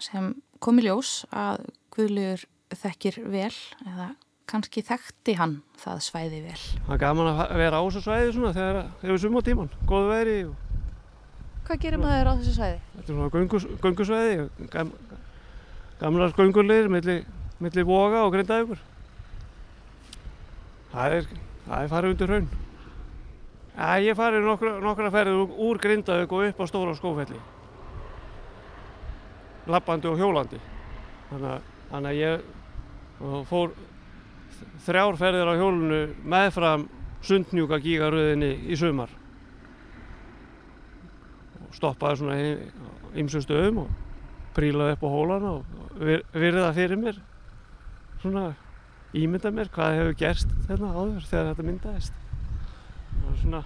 sem 0.00 0.34
kom 0.60 0.80
í 0.80 0.84
ljós 0.86 1.12
að 1.32 1.66
Guðlugur 1.94 2.42
þekkir 2.80 3.16
vel 3.32 3.54
eða 3.86 4.10
kannski 4.50 4.82
þekkti 4.86 5.36
hann 5.38 5.56
það 5.78 6.00
svæði 6.06 6.40
vel. 6.44 6.58
Það 6.86 6.94
er 6.96 7.00
gaman 7.04 7.30
að 7.30 7.54
vera 7.60 7.78
á 7.78 7.82
þessu 7.86 8.02
svæði 8.04 8.32
svona 8.34 8.52
þegar 8.56 8.80
við 9.02 9.20
sumum 9.22 9.40
á 9.42 9.46
tíman, 9.46 9.70
góðu 9.90 10.10
veri 10.10 10.36
og 10.48 10.66
Hvað 11.70 11.82
gerir 11.84 12.00
maður 12.02 12.30
á 12.30 12.32
þessu 12.40 12.54
svæði? 12.56 12.78
þetta 12.96 13.04
er 13.04 13.14
svona 13.14 13.28
göngus, 13.34 13.66
göngusvæði, 13.84 14.38
gam, 14.72 14.88
gamlar 16.00 16.32
göngulegir 16.34 16.88
milli, 16.90 17.14
milli 17.62 17.84
voga 17.86 18.24
og 18.26 18.32
grindaðugur. 18.34 18.80
Það 20.90 21.14
er, 21.20 21.28
það 21.68 21.84
er 21.84 21.92
farið 21.92 22.14
undir 22.16 22.32
hraun. 22.32 22.48
Já, 23.76 23.90
ég 24.02 24.18
farið 24.18 24.48
nokkra, 24.48 24.72
nokkra 24.82 25.12
ferðir 25.14 25.38
úr, 25.44 25.52
úr 25.68 25.78
grindaðug 25.84 26.34
og 26.34 26.48
upp 26.48 26.58
á 26.58 26.64
stóra 26.72 26.96
skófelli. 26.98 27.38
Lappandi 29.68 30.08
og 30.08 30.18
hjólandi. 30.20 30.60
Þannig 31.30 32.08
að, 32.08 32.16
ég 32.16 33.44
fór 33.50 33.74
þrjár 34.86 35.18
ferðir 35.20 35.50
á 35.52 35.54
hjólunu 35.58 36.00
meðfram 36.24 36.86
sundnjúka 37.26 37.80
gígaröðinni 37.82 38.52
í 38.70 38.78
sumar. 38.80 39.12
Og 41.66 41.74
stoppaði 41.76 42.20
svona 42.20 42.38
í 42.40 42.54
ymsum 43.20 43.44
stöðum 43.44 43.82
og 43.84 43.90
prílaði 44.56 44.96
upp 44.96 45.04
á 45.04 45.08
hólana 45.12 45.52
og 45.58 45.98
vir, 46.00 46.24
virða 46.32 46.72
fyrir 46.76 47.00
mér. 47.00 47.20
Svona 48.22 48.50
ímynda 49.16 49.52
mér 49.54 49.70
hvað 49.74 49.98
hefur 49.98 50.18
gerst 50.20 50.56
þarna 50.68 50.94
áður 50.94 51.28
þegar 51.28 51.52
þetta 51.52 51.68
myndaðist. 51.68 52.24
Það 53.10 53.28
var 53.28 53.38
svona 53.44 53.62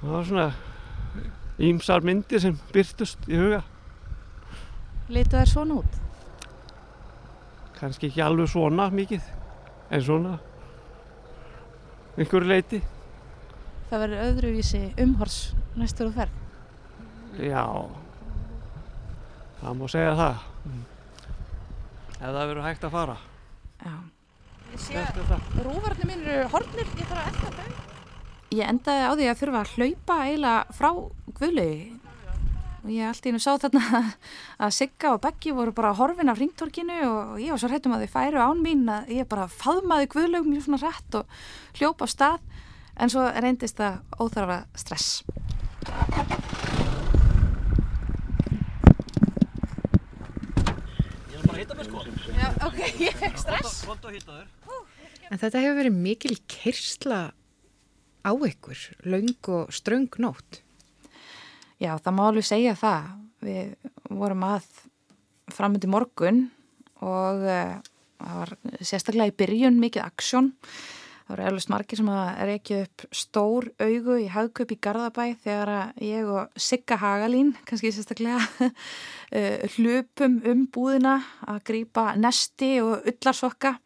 það 0.00 0.12
var 0.12 0.28
svona 0.30 0.50
ímsar 1.66 2.04
myndir 2.04 2.42
sem 2.42 2.58
byrtust 2.74 3.30
í 3.30 3.38
huga 3.38 3.62
Litu 5.12 5.36
þær 5.38 5.50
svona 5.52 5.74
út? 5.82 6.02
kannski 7.76 8.08
ekki 8.08 8.22
alveg 8.24 8.48
svona 8.48 8.86
mikið 8.90 9.24
en 9.92 10.00
svona 10.02 10.38
einhverju 12.16 12.48
leiti 12.48 12.78
Það 13.90 14.00
verður 14.02 14.22
öðruvísi 14.30 14.80
umhors 15.04 15.36
næstur 15.78 16.08
og 16.08 16.14
ferð. 16.16 16.38
já 17.36 17.62
það 19.60 19.76
má 19.76 19.84
segja 19.92 20.14
það 20.16 20.40
ef 22.16 22.32
það 22.32 22.40
verður 22.48 22.64
hægt 22.66 22.84
að 22.88 22.94
fara 22.96 23.16
Já. 23.84 23.92
Ég 24.72 24.80
sé 24.82 24.96
að 24.96 25.60
rúvarnir 25.62 26.08
mín 26.08 26.24
eru 26.26 26.48
hornir, 26.50 26.88
ég 26.96 27.06
þarf 27.06 27.20
að 27.20 27.28
eftir 27.28 27.52
þau. 27.60 27.70
ég 28.56 28.68
endaði 28.72 29.04
á 29.04 29.12
því 29.12 29.28
að 29.30 29.38
þurfa 29.42 29.60
að 29.60 29.72
hlaupa 29.76 30.16
eiginlega 30.24 30.76
frá 30.80 30.90
Guðlaugi 31.36 31.84
og 32.86 32.92
ég 32.94 33.02
allt 33.08 33.24
í 33.26 33.32
hennu 33.32 33.42
sá 33.42 33.56
þarna 33.58 33.82
að 34.62 34.74
Sigga 34.76 35.16
og 35.16 35.22
Beggi 35.24 35.50
voru 35.56 35.72
bara 35.74 35.94
horfin 35.98 36.30
af 36.30 36.38
ringtorkinu 36.38 36.98
og 37.08 37.40
ég 37.42 37.50
var 37.50 37.58
svo 37.58 37.70
hrættum 37.72 37.96
að 37.96 38.04
þau 38.06 38.12
færu 38.14 38.42
án 38.42 38.60
mín 38.62 38.84
að 38.92 39.10
ég 39.16 39.26
bara 39.30 39.48
faðmaði 39.50 40.06
Guðlaug 40.12 40.46
mjög 40.46 40.68
svona 40.68 40.78
hrætt 40.84 41.18
og 41.18 41.40
hljópa 41.80 42.06
á 42.06 42.08
stað 42.12 42.44
en 43.02 43.10
svo 43.12 43.24
reyndist 43.42 43.80
það 43.80 43.98
óþarfa 44.22 44.58
stress. 44.78 45.08
Ég 51.32 51.40
vil 51.40 51.48
bara 51.48 51.58
hitta 51.58 51.78
mig 51.80 51.88
sko. 51.88 52.04
Já, 52.36 52.46
ok, 52.68 52.78
ég 53.08 53.18
fekk 53.18 53.42
stress. 53.42 53.80
Hvort 53.88 54.06
að 54.06 54.20
hitta 54.20 54.38
þér? 54.38 54.52
En 55.26 55.42
þetta 55.42 55.64
hefur 55.64 55.80
verið 55.80 55.98
mikil 56.06 56.38
kyrsla 56.46 57.20
á 58.22 58.30
ykkur, 58.30 58.78
laung 59.10 59.50
og 59.58 59.74
ströng 59.74 60.06
nótt. 60.22 60.62
Já, 61.76 61.92
það 62.00 62.14
má 62.16 62.22
alveg 62.24 62.46
segja 62.48 62.76
það. 62.78 63.08
Við 63.44 63.72
vorum 64.16 64.44
að 64.48 64.68
framöndi 65.52 65.90
morgun 65.92 66.46
og 67.04 67.42
uh, 67.44 67.74
það 68.16 68.38
var 68.40 68.52
sérstaklega 68.80 69.32
í 69.32 69.34
byrjun 69.42 69.82
mikið 69.82 70.06
aksjón. 70.06 70.54
Það 71.26 71.34
voru 71.34 71.44
eflust 71.50 71.70
margir 71.74 72.00
sem 72.00 72.08
að 72.14 72.40
reykja 72.48 72.78
upp 72.86 73.04
stór 73.20 73.68
augu 73.82 74.16
í 74.22 74.28
haugköp 74.30 74.72
í 74.72 74.78
Garðabæ 74.86 75.24
þegar 75.42 75.72
ég 76.06 76.30
og 76.30 76.56
Sigga 76.68 76.96
Hagalín, 77.02 77.52
kannski 77.68 77.92
sérstaklega, 77.92 78.40
uh, 78.62 79.66
hlupum 79.76 80.40
um 80.48 80.64
búðina 80.72 81.18
að 81.44 81.60
grýpa 81.72 82.08
nesti 82.16 82.78
og 82.80 83.04
ullarsokka. 83.04 83.76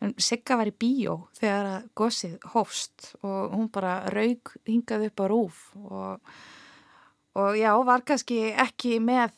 En 0.00 0.16
Sigga 0.16 0.56
var 0.56 0.72
í 0.72 0.76
bíó 0.80 1.20
þegar 1.36 1.70
að 1.74 1.86
gósið 2.00 2.50
hófst 2.56 3.12
og 3.20 3.52
hún 3.52 3.68
bara 3.72 4.00
raug 4.14 4.56
hingað 4.64 5.10
upp 5.10 5.20
á 5.20 5.26
rúf 5.28 5.64
og, 5.84 6.36
og 7.34 7.58
já, 7.58 7.72
var 7.86 8.04
kannski 8.06 8.40
ekki 8.52 8.98
með 9.02 9.32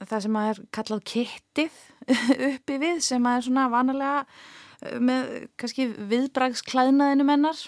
það 0.00 0.24
sem 0.24 0.40
að 0.40 0.48
er 0.50 0.62
kallað 0.74 1.04
kittið 1.12 1.78
uppi 2.50 2.80
við 2.80 3.04
sem 3.04 3.28
að 3.28 3.38
er 3.38 3.46
svona 3.46 3.68
vanalega 3.72 4.90
með 5.00 5.30
kannski 5.60 5.90
viðbragsklæðnaðinu 6.10 7.26
mennar 7.28 7.62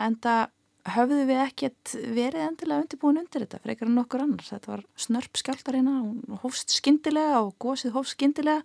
en 0.00 0.16
það 0.24 0.46
höfðu 0.94 1.22
við 1.28 1.40
ekkert 1.40 1.94
verið 2.12 2.44
endilega 2.44 2.82
undirbúin 2.82 3.20
undir 3.22 3.44
þetta 3.44 3.60
frekar 3.64 3.88
en 3.88 3.96
nokkur 3.96 4.24
annars. 4.24 4.50
Þetta 4.52 4.72
var 4.72 4.82
snörp 5.00 5.40
skjáltarina, 5.40 5.94
hún 6.04 6.40
hófst 6.42 6.74
skindilega 6.76 7.40
og 7.40 7.54
gósið 7.62 7.94
hófst 7.96 8.18
skindilega. 8.18 8.64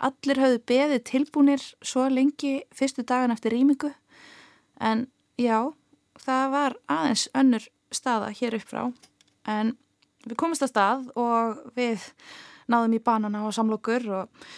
Allir 0.00 0.40
höfðu 0.40 0.62
beðið 0.70 1.02
tilbúinir 1.10 1.64
svo 1.84 2.06
lengi 2.08 2.60
fyrstu 2.74 3.04
dagan 3.06 3.34
eftir 3.34 3.52
rýmingu 3.52 3.90
en 4.80 5.04
já, 5.36 5.74
það 6.22 6.44
var 6.54 6.76
aðeins 6.88 7.26
önnur 7.36 7.66
staða 7.92 8.30
hér 8.32 8.56
upp 8.56 8.70
frá 8.70 8.82
en 9.50 9.74
við 10.26 10.38
komumst 10.38 10.64
að 10.66 10.72
stað 10.72 11.10
og 11.18 11.60
við 11.76 12.06
náðum 12.70 12.96
í 12.96 13.04
banana 13.04 13.44
og 13.48 13.54
samlokur 13.56 14.08
og, 14.20 14.48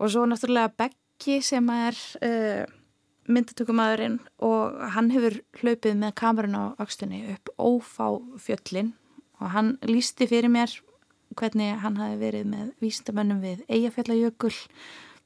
og 0.00 0.12
svo 0.12 0.26
náttúrulega 0.26 0.74
begg 0.78 0.98
Beggi 1.22 1.38
sem 1.46 1.68
er 1.70 1.94
uh, 2.26 2.64
myndatökumæðurinn 3.30 4.16
og 4.42 4.80
hann 4.90 5.12
hefur 5.14 5.36
hlaupið 5.60 6.00
með 6.00 6.14
kamerun 6.18 6.56
á 6.58 6.64
aukstunni 6.82 7.20
upp 7.30 7.52
ófá 7.62 8.08
fjöllin 8.42 8.88
og 9.38 9.52
hann 9.54 9.68
lísti 9.86 10.26
fyrir 10.26 10.50
mér 10.50 10.74
hvernig 11.38 11.78
hann 11.78 12.00
hafi 12.00 12.18
verið 12.18 12.48
með 12.50 12.72
vísindamönnum 12.82 13.38
við 13.44 13.62
Eyjafjallajökull 13.68 14.58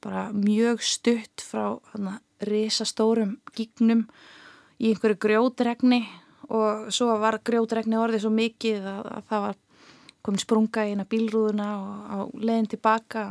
bara 0.05 0.27
mjög 0.37 0.85
stutt 0.85 1.41
frá 1.41 1.79
hana, 1.95 2.19
risastórum 2.45 3.39
gígnum 3.57 4.05
í 4.77 4.91
einhverju 4.91 5.17
grjótregni 5.25 6.03
og 6.53 6.91
svo 6.95 7.17
var 7.21 7.39
grjótregni 7.45 7.97
orðið 7.99 8.23
svo 8.23 8.33
mikið 8.33 8.85
að, 8.87 9.07
að 9.17 9.31
það 9.31 9.45
var 9.47 9.57
komin 10.27 10.43
sprunga 10.43 10.83
í 10.87 10.91
eina 10.91 11.05
bílrúðuna 11.07 11.67
og 11.77 11.89
á 12.11 12.17
leðin 12.35 12.69
tilbaka 12.73 13.23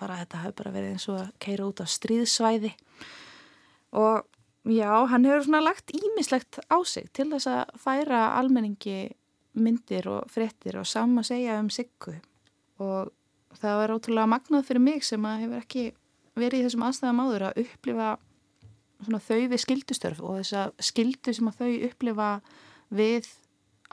bara, 0.00 0.20
þetta 0.22 0.42
hefur 0.44 0.56
bara 0.62 0.74
verið 0.74 0.94
eins 0.94 1.08
og 1.10 1.20
að 1.20 1.30
keira 1.44 1.68
út 1.68 1.82
á 1.84 1.86
stríðsvæði. 1.88 2.72
Og 4.00 4.24
já, 4.72 4.90
hann 5.12 5.28
hefur 5.28 5.44
svona 5.44 5.62
lagt 5.64 5.92
ímislegt 5.96 6.60
á 6.72 6.78
sig 6.88 7.10
til 7.16 7.28
þess 7.34 7.50
að 7.52 7.74
færa 7.82 8.22
almenningi 8.38 9.12
myndir 9.58 10.08
og 10.08 10.28
frettir 10.32 10.78
og 10.80 10.88
saman 10.88 11.26
segja 11.26 11.58
um 11.60 11.68
siggu. 11.72 12.16
Og 12.80 13.12
það 13.58 13.80
var 13.82 13.94
ótrúlega 13.96 14.30
magnað 14.30 14.68
fyrir 14.68 14.84
mig 14.84 15.04
sem 15.04 15.24
að 15.28 15.44
hefur 15.44 15.62
ekki 15.64 15.84
verið 16.38 16.62
í 16.62 16.66
þessum 16.68 16.86
aðstæðum 16.88 17.22
áður 17.24 17.46
að 17.48 17.62
upplifa 17.64 18.10
þau 19.06 19.40
við 19.52 19.62
skildustörf 19.62 20.22
og 20.22 20.40
þess 20.40 20.56
að 20.58 20.86
skildu 20.90 21.34
sem 21.36 21.50
að 21.50 21.60
þau 21.60 21.72
upplifa 21.88 22.28
við 22.90 23.28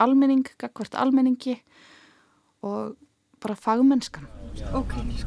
almenning, 0.02 0.46
gagvart 0.58 0.96
almenningi 0.98 1.60
og 2.66 2.96
bara 3.40 3.54
fagmennskan. 3.54 4.26
Ok, 4.74 4.96
ég 5.06 5.26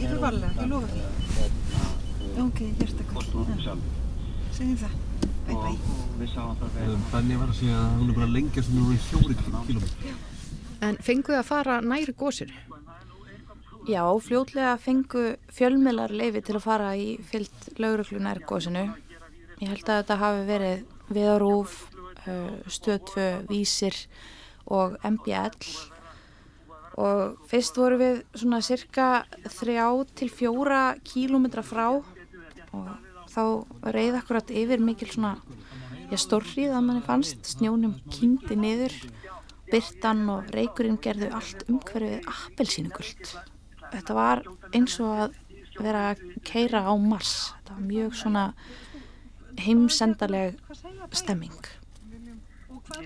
fyrir 0.00 0.20
varlega, 0.22 0.54
ég 0.58 0.70
lofa 0.72 0.88
því. 0.90 2.04
Ok, 2.34 2.60
hjertakall 2.80 3.78
Segjum 4.54 4.76
það, 4.78 4.94
bye 5.46 5.56
bye 5.58 6.28
Benni 7.12 7.36
var 7.38 7.50
að 7.50 7.58
segja 7.60 7.78
að 7.78 7.92
hún 8.00 8.10
er 8.10 8.16
bara 8.18 8.28
lengjast 8.34 8.72
núna 8.74 8.94
í 8.94 8.98
fjóri 9.04 9.36
kilómetri 9.38 10.14
En 10.84 10.98
fenguðu 11.02 11.38
að 11.38 11.46
fara 11.48 11.76
næri 11.82 12.14
gósir? 12.18 12.50
Já, 13.84 14.00
fljótlega 14.24 14.78
fengu 14.80 15.34
fjölmiðlar 15.52 16.12
leifi 16.16 16.40
til 16.40 16.54
að 16.56 16.64
fara 16.64 16.94
í 16.96 17.18
fyllt 17.28 17.66
lauruglu 17.76 18.22
nær 18.22 18.40
gósinu 18.48 18.86
Ég 19.60 19.70
held 19.70 19.84
að 19.86 19.98
þetta 20.00 20.16
hafi 20.18 20.46
verið 20.48 20.80
viðarúf, 21.14 21.74
stöðtvö, 22.74 23.26
vísir 23.50 23.98
og 24.64 24.96
MBL 25.04 25.68
og 27.04 27.44
fyrst 27.50 27.76
voru 27.78 28.00
við 28.00 28.18
svona 28.32 28.62
cirka 28.64 29.08
þrjá 29.58 29.86
til 30.16 30.30
fjóra 30.32 30.82
kílómetra 31.06 31.64
frá 31.66 31.86
og 31.94 32.90
þá 33.30 33.42
reyði 33.94 34.20
akkurat 34.20 34.52
yfir 34.64 34.82
mikil 34.82 35.10
svona 35.12 35.36
já, 36.10 36.18
stórrið 36.18 36.74
að 36.74 36.86
manni 36.88 37.04
fannst. 37.04 37.44
Snjónum 37.52 37.98
kýndi 38.08 38.56
niður 38.58 38.94
byrtan 39.70 40.28
og 40.32 40.54
reykurinn 40.54 41.00
gerðu 41.02 41.32
allt 41.34 41.66
umhverfið 41.68 42.30
appelsínugult 42.30 43.36
þetta 43.94 44.18
var 44.18 44.44
eins 44.74 44.98
og 45.02 45.24
að 45.24 45.38
vera 45.80 46.06
að 46.12 46.24
keira 46.46 46.84
á 46.86 46.92
Mars 47.00 47.34
þetta 47.56 47.78
var 47.78 47.86
mjög 47.88 48.18
svona 48.20 48.44
heimsendaleg 49.64 50.58
stemming 51.14 51.70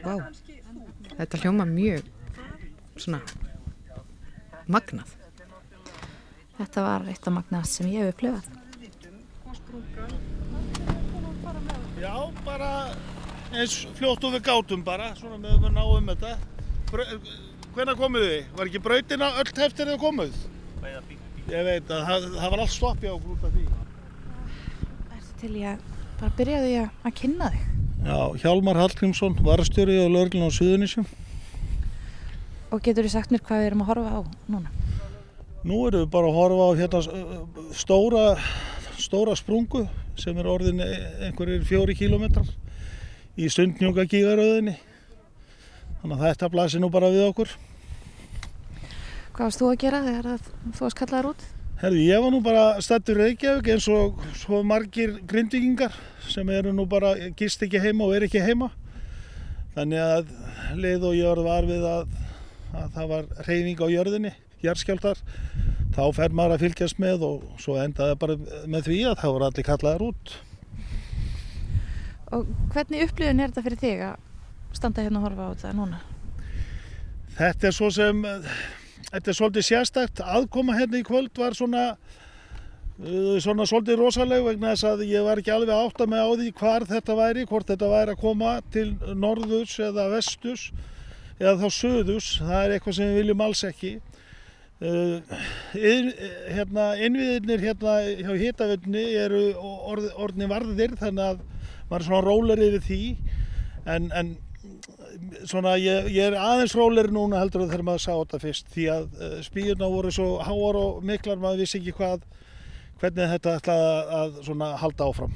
wow. 0.04 0.24
þetta 1.16 1.42
hljóma 1.44 1.68
mjög 1.68 2.08
svona 2.98 3.22
magnað. 4.68 5.14
Þetta 6.58 6.84
var 6.84 7.06
eitt 7.08 7.28
af 7.28 7.34
magnað 7.34 7.68
sem 7.70 7.88
ég 7.92 8.04
hef 8.04 8.16
upplifað. 8.16 8.48
Já, 11.98 12.14
bara 12.46 12.70
eins 13.54 13.78
fljótt 13.98 14.26
og 14.26 14.36
við 14.36 14.44
gátum 14.46 14.84
bara, 14.86 15.12
svona 15.18 15.38
með 15.40 15.68
að 15.70 15.74
ná 15.78 15.82
um 15.86 16.12
þetta. 16.12 16.36
Hvernig 17.74 17.98
komuð 17.98 18.26
þið? 18.26 18.52
Var 18.58 18.70
ekki 18.70 18.84
brautina 18.84 19.32
öll 19.40 19.50
heftir 19.58 19.92
þið 19.92 20.00
komuð? 20.02 20.38
Ég 21.48 21.64
veit 21.64 21.88
að 21.88 22.02
það, 22.04 22.26
það 22.36 22.50
var 22.52 22.60
allt 22.62 22.74
stoppið 22.74 23.12
á 23.12 23.16
grúta 23.24 23.50
því. 23.54 23.62
Ertu 25.16 25.36
til 25.40 25.52
ég 25.56 25.70
að 25.72 25.86
bara 26.20 26.34
byrja 26.38 26.58
því 26.64 26.74
að 26.82 27.14
kynna 27.22 27.48
þig? 27.54 27.64
Já, 28.08 28.18
Hjálmar 28.42 28.78
Hallgrímsson, 28.78 29.38
varastjóri 29.46 29.96
á 29.98 30.06
Lörglun 30.12 30.46
á 30.46 30.52
Suðunísjum. 30.54 31.06
Og 32.68 32.82
getur 32.84 33.08
þú 33.08 33.12
sagt 33.14 33.32
mér 33.32 33.42
hvað 33.46 33.62
við 33.62 33.70
erum 33.70 33.84
að 33.84 33.90
horfa 33.90 34.12
á 34.12 34.22
núna? 34.52 34.72
Nú 35.64 35.80
erum 35.88 36.04
við 36.04 36.10
bara 36.12 36.30
að 36.30 36.36
horfa 36.38 36.68
á 36.68 36.70
hérna 36.78 37.00
stóra, 37.74 38.24
stóra 39.00 39.36
sprungu 39.38 39.86
sem 40.20 40.36
er 40.38 40.50
orðin 40.50 40.84
einhverjir 40.84 41.64
fjóri 41.66 41.96
kílometrar 41.98 42.48
í 43.38 43.48
stundnjunga 43.50 44.04
gígaröðinni. 44.04 44.76
Þannig 46.02 46.20
að 46.20 46.24
þetta 46.28 46.52
blasir 46.52 46.84
nú 46.84 46.92
bara 46.92 47.10
við 47.10 47.24
okkur. 47.30 47.56
Hvað 49.38 49.44
varst 49.46 49.60
þú 49.62 49.70
að 49.70 49.80
gera 49.84 50.02
þegar 50.02 50.40
þú 50.42 50.82
varst 50.82 50.98
kallaður 50.98 51.30
út? 51.30 51.42
Herði, 51.78 52.06
ég 52.08 52.22
var 52.24 52.32
nú 52.34 52.40
bara 52.42 52.62
stættur 52.82 53.20
Reykjavík 53.22 53.68
eins 53.70 53.84
og 53.94 54.18
svo 54.34 54.64
margir 54.66 55.20
grindvikingar 55.30 55.94
sem 56.26 56.48
eru 56.50 56.72
nú 56.74 56.88
bara 56.90 57.12
gist 57.38 57.62
ekki 57.62 57.78
heima 57.78 58.08
og 58.08 58.16
er 58.16 58.26
ekki 58.26 58.42
heima. 58.42 58.72
Þannig 59.76 60.02
að 60.02 60.32
leið 60.82 61.06
og 61.06 61.14
ég 61.14 61.44
var 61.46 61.68
við 61.70 61.86
að 61.86 62.18
að 62.76 62.90
það 62.96 63.12
var 63.12 63.28
reyning 63.46 63.80
á 63.80 63.86
jörðinni, 63.92 64.32
jörgskjáltar, 64.64 65.20
þá 65.96 66.02
fer 66.16 66.34
maður 66.34 66.56
að 66.56 66.64
fylgjast 66.66 67.00
með 67.02 67.24
og 67.28 67.46
svo 67.62 67.78
endaði 67.80 68.18
bara 68.20 68.36
með 68.66 68.90
því 68.90 68.98
að 69.10 69.22
það 69.22 69.34
voru 69.36 69.48
allir 69.48 69.68
kallaðar 69.68 70.06
út. 70.08 70.34
Og 72.36 72.50
hvernig 72.74 73.06
upplifun 73.06 73.40
er 73.40 73.52
þetta 73.52 73.64
fyrir 73.64 73.82
þig 73.82 74.04
að 74.10 74.76
standa 74.76 75.06
hérna 75.06 75.22
og 75.22 75.28
horfa 75.28 75.48
á 75.48 75.52
þetta 75.54 75.76
núna? 75.78 76.02
Þetta 77.38 77.70
er 77.70 77.76
svo 77.76 77.88
sem, 77.94 78.20
þetta 79.08 79.30
er 79.30 79.36
svolítið 79.38 79.66
sérstækt, 79.68 80.22
aðkoma 80.24 80.76
hérna 80.78 81.00
í 81.00 81.06
kvöld 81.06 81.38
var 81.38 81.56
svona 81.56 81.84
uh, 81.92 83.36
svona 83.42 83.66
svolítið 83.68 84.02
rosaleg 84.02 84.44
vegna 84.46 84.74
þess 84.74 84.88
að 84.90 85.06
ég 85.08 85.26
var 85.26 85.40
ekki 85.40 85.54
alveg 85.54 85.74
að 85.74 85.86
átta 85.86 86.08
mig 86.10 86.22
á 86.22 86.28
því 86.30 86.52
hvar 86.60 86.86
þetta 86.88 87.18
væri, 87.18 87.46
hvort 87.48 87.72
þetta 87.72 87.90
væri 87.92 88.14
að 88.14 88.22
koma 88.22 88.54
til 88.74 88.88
norðurs 89.16 89.78
eða 89.88 90.08
vesturs 90.14 90.68
eða 91.38 91.56
þá 91.62 91.68
söðurs, 91.70 92.30
það 92.42 92.60
er 92.60 92.76
eitthvað 92.76 92.98
sem 92.98 93.10
við 93.12 93.20
viljum 93.22 93.44
alls 93.46 93.64
ekki. 93.68 93.92
Uh, 94.78 95.38
hérna, 95.74 96.92
innviðinir 97.02 97.62
hérna 97.62 97.96
hjá 98.22 98.34
hitaveitni 98.38 99.04
eru 99.18 99.40
orð, 99.58 100.12
orðni 100.14 100.46
varðir 100.50 100.94
þannig 101.00 101.32
að 101.32 101.40
maður 101.88 101.98
er 101.98 102.06
svona 102.06 102.26
róler 102.26 102.62
yfir 102.68 102.84
því. 102.86 103.02
En, 103.88 104.10
en 104.14 104.36
svona 105.48 105.76
ég, 105.80 106.08
ég 106.14 106.28
er 106.30 106.36
aðeins 106.38 106.74
róler 106.76 107.10
núna 107.12 107.40
heldur 107.42 107.66
þegar 107.66 107.84
maður 107.86 108.04
sá 108.04 108.12
þetta 108.12 108.42
fyrst 108.42 108.68
því 108.74 108.88
að 108.94 109.06
uh, 109.18 109.38
spíurna 109.46 109.88
voru 109.92 110.12
svo 110.14 110.28
háar 110.44 110.78
og 110.80 111.00
miklar 111.06 111.40
maður 111.40 111.64
vissi 111.64 111.80
ekki 111.80 111.96
hvað 111.98 112.26
hvernig 112.98 113.32
þetta 113.34 113.56
ætlaði 113.60 113.88
að, 113.88 114.12
að 114.18 114.38
svona 114.48 114.70
halda 114.82 115.08
áfram. 115.08 115.34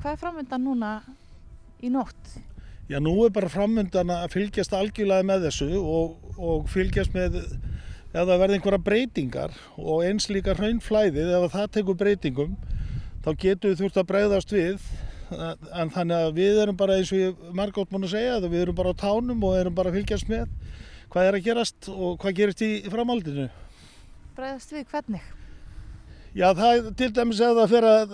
Hvað 0.00 0.12
er 0.12 0.22
framöndan 0.22 0.64
núna 0.66 0.92
í 1.80 1.90
nótt? 1.92 2.38
Já, 2.90 2.98
nú 2.98 3.12
er 3.22 3.30
bara 3.34 3.50
framöndan 3.52 4.10
að 4.10 4.32
fylgjast 4.32 4.72
algjörlega 4.74 5.26
með 5.28 5.44
þessu 5.46 5.68
og, 5.78 6.16
og 6.40 6.64
fylgjast 6.72 7.14
með 7.14 7.36
ef 8.10 8.24
það 8.26 8.40
verði 8.42 8.56
einhverja 8.58 8.82
breytingar 8.82 9.52
og 9.78 10.02
eins 10.08 10.26
líka 10.32 10.56
hraunflæðið 10.58 11.30
ef 11.36 11.52
það 11.52 11.68
tekur 11.76 11.98
breytingum 12.00 12.56
þá 13.22 13.30
getur 13.38 13.70
við 13.70 13.82
þurft 13.84 14.00
að 14.00 14.08
breyðast 14.08 14.54
við 14.56 14.88
en 15.30 15.90
þannig 15.94 16.16
að 16.26 16.38
við 16.38 16.60
erum 16.64 16.78
bara 16.78 16.96
eins 16.98 17.10
og 17.14 17.20
ég 17.20 17.42
margótt 17.56 17.92
múin 17.92 18.06
að 18.08 18.14
segja 18.16 18.38
við 18.44 18.62
erum 18.64 18.78
bara 18.78 18.94
á 18.94 19.00
tánum 19.02 19.44
og 19.46 19.58
erum 19.58 19.76
bara 19.76 19.92
að 19.92 20.00
fylgjast 20.00 20.30
með 20.30 20.48
hvað 21.10 21.26
er 21.26 21.36
að 21.38 21.44
gerast 21.46 21.90
og 21.90 22.16
hvað 22.22 22.36
gerist 22.38 22.64
í 22.64 22.70
framhaldinu. 22.90 23.46
Breyðast 24.38 24.74
við 24.74 24.88
hvernig? 24.90 25.22
Já, 26.30 26.52
það 26.54 26.90
til 26.98 27.10
dæmis 27.14 27.40
ef 27.42 27.56
það 27.58 27.72
fer 27.72 27.86
að, 27.90 28.12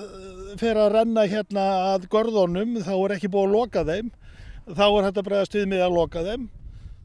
fer 0.61 0.79
að 0.81 0.93
renna 0.95 1.25
hérna 1.29 1.65
að 1.93 2.07
gorðunum 2.13 2.79
þá 2.81 2.95
er 2.97 3.17
ekki 3.19 3.33
búið 3.33 3.49
að 3.49 3.57
loka 3.57 3.83
þeim 3.85 4.13
þá 4.71 4.87
er 4.87 5.09
þetta 5.11 5.25
bregðast 5.27 5.59
við 5.59 5.67
með 5.73 5.85
að 5.85 5.97
loka 5.99 6.23
þeim 6.25 6.47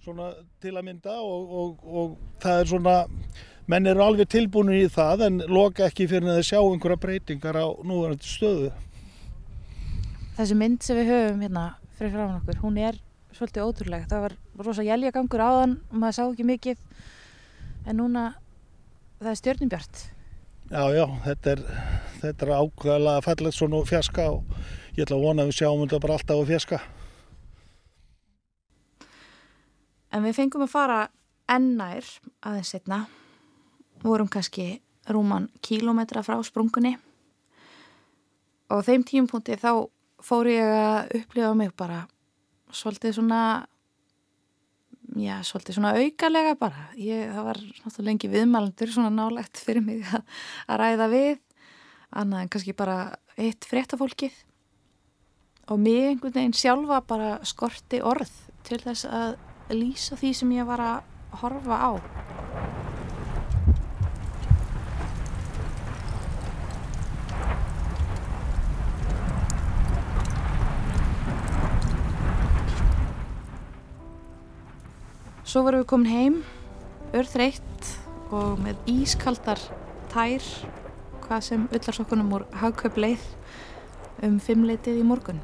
svona 0.02 0.30
til 0.64 0.72
að 0.74 0.86
mynda 0.88 1.18
og, 1.20 1.52
og, 1.62 1.84
og 1.84 2.14
það 2.42 2.62
er 2.62 2.72
svona 2.72 2.96
menn 3.70 3.92
eru 3.92 4.06
alveg 4.06 4.32
tilbúinu 4.32 4.80
í 4.80 4.88
það 4.92 5.26
en 5.28 5.44
loka 5.52 5.86
ekki 5.90 6.08
fyrir 6.10 6.32
að 6.32 6.48
sjá 6.48 6.62
einhverja 6.62 7.04
breytingar 7.04 7.60
á 7.60 7.68
núverandi 7.84 8.32
stöðu 8.32 8.72
Þessi 10.42 10.56
mynd 10.58 10.82
sem 10.82 10.98
við 10.98 11.10
höfum 11.12 11.42
hérna 11.46 11.64
fyrir 12.00 12.16
frá 12.16 12.22
okkur, 12.40 12.56
hún 12.64 12.78
er 12.82 12.96
svolítið 13.30 13.62
ótrúlega, 13.68 14.08
það 14.10 14.24
var 14.24 14.34
rosa 14.66 14.86
jæljagangur 14.88 15.44
áðan 15.46 15.76
og 15.92 16.00
maður 16.02 16.16
sá 16.18 16.22
ekki 16.24 16.46
mikið 16.50 16.80
en 17.86 18.00
núna 18.00 18.24
það 19.20 19.30
er 19.30 19.38
stjörnubjart. 19.38 20.02
Já, 20.72 20.82
já, 20.98 21.06
þetta 21.28 21.54
er, 21.54 21.62
þetta 22.24 22.48
er 22.48 22.54
ákveðalega 22.58 23.26
fallegt 23.28 23.60
svona 23.60 23.84
fjaska 23.92 24.28
og 24.32 24.58
ég 24.96 25.04
ætla 25.06 25.20
að 25.20 25.28
vona 25.28 25.46
að 25.46 25.52
við 25.52 25.60
sjáum 25.60 25.86
þetta 25.86 26.02
bara 26.08 26.18
alltaf 26.18 26.42
á 26.42 26.50
fjaska. 26.50 26.82
En 30.10 30.26
við 30.26 30.38
fengum 30.42 30.66
að 30.66 30.74
fara 30.74 31.00
ennær 31.54 32.12
aðeins 32.42 32.74
setna, 32.74 33.04
vorum 34.02 34.34
kannski 34.34 34.72
rúman 35.06 35.52
kílometra 35.62 36.26
frá 36.26 36.42
sprungunni. 36.42 36.98
Og 38.74 38.88
þeim 38.90 39.06
tímpunkti 39.06 39.62
þá 39.62 39.76
fór 40.26 40.50
ég 40.52 40.66
að 40.66 41.14
upplifa 41.22 41.54
mig 41.58 41.72
bara 41.78 42.04
svolítið 42.72 43.18
svona 43.18 43.42
já, 45.20 45.40
svolítið 45.44 45.78
svona 45.78 45.94
aukalega 45.98 46.56
bara. 46.60 46.88
Ég, 47.00 47.32
það 47.34 47.48
var 47.50 47.60
náttúrulega 47.62 48.08
lengi 48.10 48.32
viðmælandur 48.32 48.94
svona 48.94 49.12
nálegt 49.16 49.62
fyrir 49.62 49.84
mig 49.86 50.06
að, 50.08 50.24
að 50.68 50.82
ræða 50.84 51.10
við, 51.12 51.42
annað 52.22 52.46
en 52.46 52.54
kannski 52.56 52.78
bara 52.78 52.98
eitt 53.40 53.68
fréttafólkið 53.68 54.40
og 55.72 55.80
mig 55.80 56.10
einhvern 56.10 56.36
veginn 56.36 56.58
sjálfa 56.58 57.00
bara 57.08 57.34
skorti 57.48 58.02
orð 58.04 58.32
til 58.68 58.82
þess 58.84 59.08
að 59.08 59.38
lýsa 59.72 60.20
því 60.20 60.34
sem 60.36 60.56
ég 60.58 60.68
var 60.68 60.84
að 60.84 61.40
horfa 61.42 61.80
á. 61.80 61.92
Svo 75.52 75.66
varum 75.66 75.82
við 75.82 75.88
komin 75.92 76.08
heim, 76.08 76.36
örþreytt 77.12 77.88
og 78.32 78.62
með 78.64 78.78
ískaldar 78.88 79.60
tær, 80.14 80.46
hvað 81.26 81.42
sem 81.44 81.66
ullarsokkunum 81.76 82.30
úr 82.38 82.46
hagkaup 82.62 82.96
leið 82.96 83.26
um 84.24 84.38
fimmleitið 84.40 85.02
í 85.02 85.04
morgun. 85.04 85.44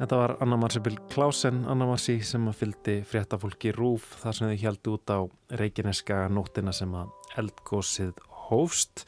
Þetta 0.00 0.18
var 0.24 0.34
Anna 0.42 0.58
Marsibil 0.58 0.98
Klausen, 1.12 1.62
Anna 1.70 1.86
Marsi 1.86 2.18
sem 2.26 2.50
að 2.50 2.64
fyldi 2.64 2.98
fréttafólki 3.06 3.70
Rúf 3.78 4.16
þar 4.24 4.34
sem 4.34 4.50
þau 4.50 4.62
held 4.66 4.90
út 4.96 5.14
á 5.14 5.18
Reykjaneska 5.62 6.24
nóttina 6.34 6.74
sem 6.74 6.90
að 6.98 7.14
eldgósið 7.38 8.18
hófst. 8.50 9.06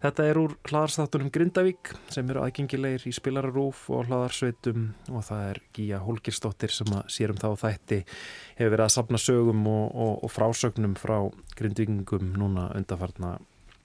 Þetta 0.00 0.24
er 0.30 0.38
úr 0.40 0.54
hlaðarstáttunum 0.64 1.28
Grindavík 1.28 1.90
sem 2.08 2.28
eru 2.32 2.40
aðgengilegir 2.40 3.02
í 3.04 3.12
spilararúf 3.12 3.82
og 3.92 4.08
hlaðarsveitum 4.08 4.86
og 5.12 5.26
það 5.26 5.42
er 5.50 5.60
Gíja 5.76 5.98
Holgirsdóttir 6.00 6.72
sem 6.72 6.88
að 6.96 7.10
sérum 7.12 7.40
þá 7.40 7.50
þætti 7.66 7.98
hefur 8.56 8.72
verið 8.72 8.86
að 8.86 8.94
sapna 8.94 9.20
sögum 9.20 9.68
og, 9.68 9.84
og, 9.92 10.14
og 10.24 10.32
frásögnum 10.32 10.96
frá 10.96 11.18
Grindvíkingum 11.58 12.32
núna 12.40 12.70
undarfarna 12.78 13.36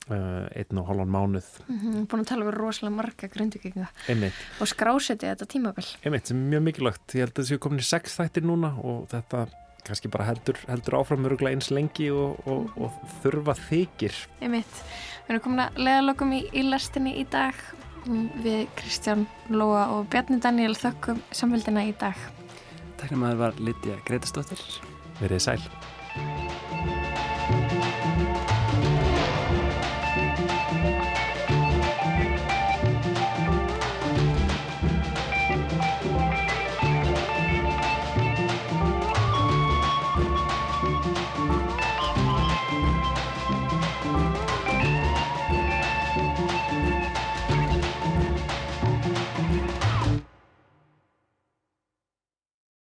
Uh, 0.05 0.45
einn 0.53 0.77
og 0.77 0.85
hálfan 0.85 1.09
mánuð. 1.09 1.45
Mm 1.65 1.77
-hmm, 1.81 2.01
búin 2.05 2.21
að 2.21 2.27
tala 2.29 2.45
um 2.45 2.51
rosalega 2.53 2.95
marga 2.95 3.27
gründvikinga 3.27 3.87
og 4.61 4.67
skráseti 4.69 5.25
þetta 5.25 5.45
tímabill 5.49 5.87
einmitt, 6.05 6.27
sem 6.27 6.37
er 6.37 6.49
mjög 6.51 6.61
mikilvægt, 6.61 7.15
ég 7.15 7.25
held 7.25 7.33
að 7.33 7.41
þessi 7.41 7.53
er 7.53 7.57
komin 7.57 7.79
í 7.79 7.87
sex 7.89 8.19
þættir 8.19 8.45
núna 8.45 8.69
og 8.85 9.09
þetta 9.09 9.47
kannski 9.85 10.11
bara 10.11 10.27
heldur, 10.29 10.59
heldur 10.69 10.99
áfram 10.99 11.25
eins 11.49 11.71
lengi 11.73 12.09
og, 12.11 12.39
og, 12.45 12.69
og 12.77 13.01
þurfa 13.21 13.55
þykir. 13.65 14.21
Einmitt, 14.41 14.79
við 15.25 15.35
erum 15.35 15.45
komin 15.47 15.65
að 15.65 15.81
leðalokum 15.87 16.35
í, 16.37 16.43
í 16.53 16.65
lastinni 16.67 17.17
í 17.21 17.25
dag. 17.31 17.57
Við 18.05 18.67
Kristján 18.77 19.25
Lóa 19.49 19.87
og 19.95 20.09
Bjarni 20.13 20.37
Daniel 20.41 20.75
þökkum 20.77 21.23
samfélgina 21.33 21.87
í 21.89 21.95
dag. 21.97 22.19
Takk 22.99 23.09
fyrir 23.09 23.21
maður 23.23 23.41
var 23.41 23.61
Lítja 23.61 23.99
Gretastóttir 24.05 24.61
Verðið 25.19 25.45
sæl 25.47 25.61